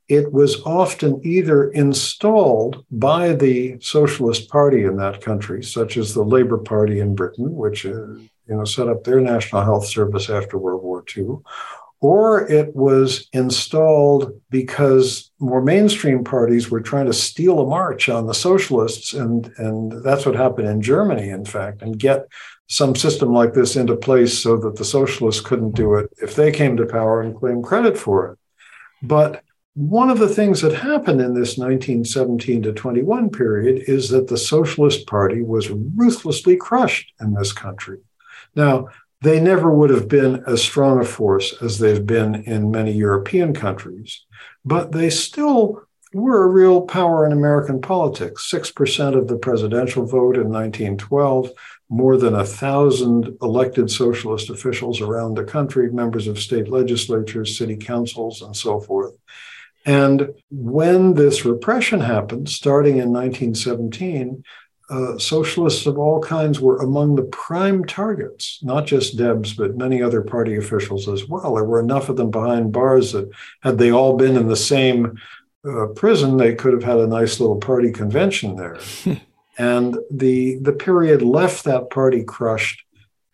it 0.09 0.33
was 0.33 0.61
often 0.63 1.21
either 1.23 1.71
installed 1.71 2.85
by 2.91 3.33
the 3.33 3.77
Socialist 3.79 4.49
Party 4.49 4.83
in 4.83 4.97
that 4.97 5.21
country, 5.21 5.63
such 5.63 5.95
as 5.95 6.13
the 6.13 6.23
Labour 6.23 6.57
Party 6.57 6.99
in 6.99 7.15
Britain, 7.15 7.55
which 7.55 7.85
uh, 7.85 7.89
you 7.89 8.29
know 8.49 8.65
set 8.65 8.89
up 8.89 9.05
their 9.05 9.21
national 9.21 9.63
health 9.63 9.85
service 9.85 10.29
after 10.29 10.57
World 10.57 10.83
War 10.83 11.05
II, 11.15 11.37
or 12.03 12.45
it 12.51 12.75
was 12.75 13.29
installed 13.31 14.29
because 14.49 15.31
more 15.39 15.61
mainstream 15.61 16.21
parties 16.21 16.69
were 16.69 16.81
trying 16.81 17.05
to 17.05 17.13
steal 17.13 17.61
a 17.61 17.65
march 17.65 18.09
on 18.09 18.27
the 18.27 18.33
socialists, 18.33 19.13
and 19.13 19.49
and 19.57 20.03
that's 20.03 20.25
what 20.25 20.35
happened 20.35 20.67
in 20.67 20.81
Germany, 20.81 21.29
in 21.29 21.45
fact, 21.45 21.81
and 21.81 21.97
get 21.97 22.27
some 22.67 22.93
system 22.93 23.31
like 23.31 23.53
this 23.53 23.77
into 23.77 23.95
place 23.95 24.37
so 24.37 24.57
that 24.57 24.75
the 24.75 24.83
socialists 24.83 25.39
couldn't 25.39 25.75
do 25.75 25.95
it 25.95 26.09
if 26.21 26.35
they 26.35 26.51
came 26.51 26.75
to 26.75 26.85
power 26.85 27.21
and 27.21 27.37
claim 27.37 27.63
credit 27.63 27.97
for 27.97 28.33
it. 28.33 28.39
But 29.01 29.41
one 29.73 30.09
of 30.09 30.19
the 30.19 30.27
things 30.27 30.59
that 30.59 30.73
happened 30.73 31.21
in 31.21 31.33
this 31.33 31.57
1917 31.57 32.63
to 32.63 32.73
21 32.73 33.29
period 33.29 33.81
is 33.87 34.09
that 34.09 34.27
the 34.27 34.37
Socialist 34.37 35.07
Party 35.07 35.41
was 35.41 35.69
ruthlessly 35.69 36.57
crushed 36.57 37.13
in 37.21 37.33
this 37.33 37.53
country. 37.53 37.99
Now, 38.55 38.89
they 39.23 39.39
never 39.39 39.73
would 39.73 39.89
have 39.89 40.09
been 40.09 40.43
as 40.45 40.61
strong 40.61 40.99
a 40.99 41.05
force 41.05 41.55
as 41.61 41.79
they've 41.79 42.05
been 42.05 42.43
in 42.43 42.69
many 42.69 42.91
European 42.91 43.53
countries, 43.53 44.25
but 44.65 44.91
they 44.91 45.09
still 45.09 45.81
were 46.13 46.43
a 46.43 46.47
real 46.47 46.81
power 46.81 47.25
in 47.25 47.31
American 47.31 47.79
politics. 47.79 48.51
6% 48.51 49.17
of 49.17 49.29
the 49.29 49.37
presidential 49.37 50.05
vote 50.05 50.35
in 50.35 50.49
1912, 50.49 51.51
more 51.89 52.17
than 52.17 52.35
a 52.35 52.45
thousand 52.45 53.37
elected 53.41 53.89
socialist 53.89 54.49
officials 54.49 54.99
around 54.99 55.35
the 55.35 55.45
country, 55.45 55.89
members 55.89 56.27
of 56.27 56.37
state 56.37 56.67
legislatures, 56.67 57.57
city 57.57 57.77
councils, 57.77 58.41
and 58.41 58.55
so 58.55 58.81
forth. 58.81 59.13
And 59.85 60.33
when 60.49 61.13
this 61.13 61.45
repression 61.45 62.01
happened, 62.01 62.49
starting 62.49 62.97
in 62.97 63.13
1917, 63.13 64.43
uh, 64.93 65.17
socialists 65.17 65.87
of 65.87 65.97
all 65.97 66.21
kinds 66.21 66.59
were 66.59 66.77
among 66.77 67.15
the 67.15 67.23
prime 67.23 67.83
targets, 67.83 68.59
not 68.61 68.85
just 68.85 69.17
Debs, 69.17 69.53
but 69.53 69.75
many 69.75 70.03
other 70.03 70.21
party 70.21 70.55
officials 70.55 71.07
as 71.07 71.27
well. 71.27 71.55
There 71.55 71.63
were 71.63 71.79
enough 71.79 72.09
of 72.09 72.17
them 72.17 72.29
behind 72.29 72.71
bars 72.71 73.11
that, 73.13 73.29
had 73.61 73.79
they 73.79 73.91
all 73.91 74.15
been 74.17 74.37
in 74.37 74.47
the 74.47 74.55
same 74.55 75.19
uh, 75.67 75.87
prison, 75.87 76.37
they 76.37 76.53
could 76.53 76.73
have 76.73 76.83
had 76.83 76.99
a 76.99 77.07
nice 77.07 77.39
little 77.39 77.57
party 77.57 77.91
convention 77.91 78.55
there. 78.55 78.77
and 79.57 79.97
the 80.11 80.57
the 80.57 80.73
period 80.73 81.21
left 81.21 81.63
that 81.63 81.89
party 81.89 82.23
crushed 82.23 82.83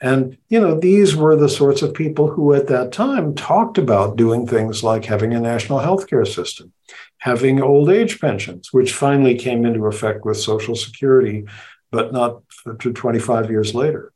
and, 0.02 0.38
you 0.48 0.60
know, 0.60 0.80
these 0.80 1.16
were 1.16 1.36
the 1.36 1.50
sorts 1.50 1.82
of 1.82 1.94
people 1.94 2.30
who 2.30 2.54
at 2.54 2.68
that 2.68 2.92
time 2.94 3.36
talked 3.36 3.78
about 3.78 4.16
doing 4.16 4.48
things 4.48 4.82
like 4.82 5.06
having 5.06 5.34
a 5.34 5.42
national 5.42 5.80
healthcare 5.80 6.26
system, 6.26 6.72
having 7.20 7.62
old 7.62 7.90
age 7.90 8.20
pensions, 8.20 8.70
which 8.72 8.94
finally 8.94 9.36
came 9.36 9.66
into 9.66 9.86
effect 9.86 10.26
with 10.26 10.38
Social 10.38 10.76
Security, 10.76 11.46
but 11.92 12.12
not 12.12 12.42
to 12.80 12.94
25 12.94 13.50
years 13.50 13.76
later. 13.76 14.12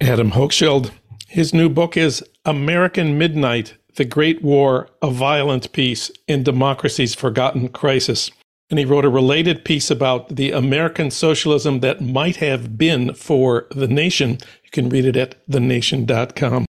Adam 0.00 0.32
Hochschild, 0.32 0.90
his 1.28 1.54
new 1.54 1.68
book 1.68 1.96
is 1.96 2.24
American 2.44 3.18
Midnight 3.18 3.74
The 3.94 4.04
Great 4.04 4.42
War, 4.42 4.88
A 5.02 5.10
Violent 5.10 5.72
Peace 5.72 6.10
in 6.26 6.42
Democracy's 6.42 7.14
Forgotten 7.14 7.68
Crisis. 7.68 8.30
And 8.68 8.78
he 8.78 8.84
wrote 8.84 9.04
a 9.04 9.10
related 9.10 9.64
piece 9.64 9.90
about 9.90 10.34
the 10.34 10.50
American 10.50 11.10
socialism 11.10 11.80
that 11.80 12.00
might 12.00 12.36
have 12.36 12.76
been 12.76 13.14
for 13.14 13.66
the 13.70 13.86
nation. 13.86 14.38
You 14.64 14.70
can 14.72 14.88
read 14.88 15.04
it 15.04 15.16
at 15.16 15.36
thenation.com. 15.48 16.66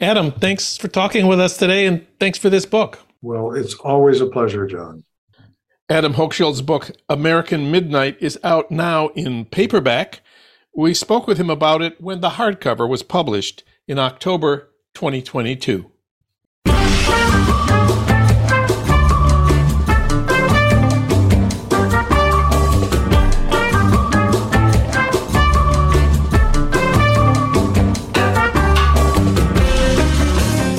Adam, 0.00 0.32
thanks 0.32 0.76
for 0.76 0.88
talking 0.88 1.26
with 1.26 1.40
us 1.40 1.56
today 1.56 1.86
and 1.86 2.06
thanks 2.18 2.38
for 2.38 2.50
this 2.50 2.66
book. 2.66 3.00
Well, 3.22 3.52
it's 3.52 3.74
always 3.74 4.20
a 4.20 4.26
pleasure, 4.26 4.66
John. 4.66 5.04
Adam 5.90 6.14
Hochschild's 6.14 6.62
book, 6.62 6.92
American 7.08 7.68
Midnight, 7.72 8.16
is 8.20 8.38
out 8.44 8.70
now 8.70 9.08
in 9.16 9.44
paperback. 9.44 10.20
We 10.72 10.94
spoke 10.94 11.26
with 11.26 11.36
him 11.36 11.50
about 11.50 11.82
it 11.82 12.00
when 12.00 12.20
the 12.20 12.30
hardcover 12.30 12.88
was 12.88 13.02
published 13.02 13.64
in 13.88 13.98
October 13.98 14.70
2022. 14.94 15.90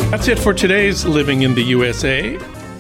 That's 0.10 0.30
it 0.30 0.40
for 0.40 0.54
today's 0.54 1.04
Living 1.04 1.42
in 1.42 1.54
the 1.56 1.64
USA. 1.64 2.40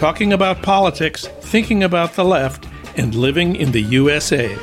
talking 0.00 0.32
about 0.32 0.62
politics, 0.62 1.26
thinking 1.42 1.82
about 1.82 2.14
the 2.14 2.24
left, 2.24 2.66
and 2.96 3.14
living 3.14 3.54
in 3.54 3.70
the 3.70 3.82
USA. 3.82 4.56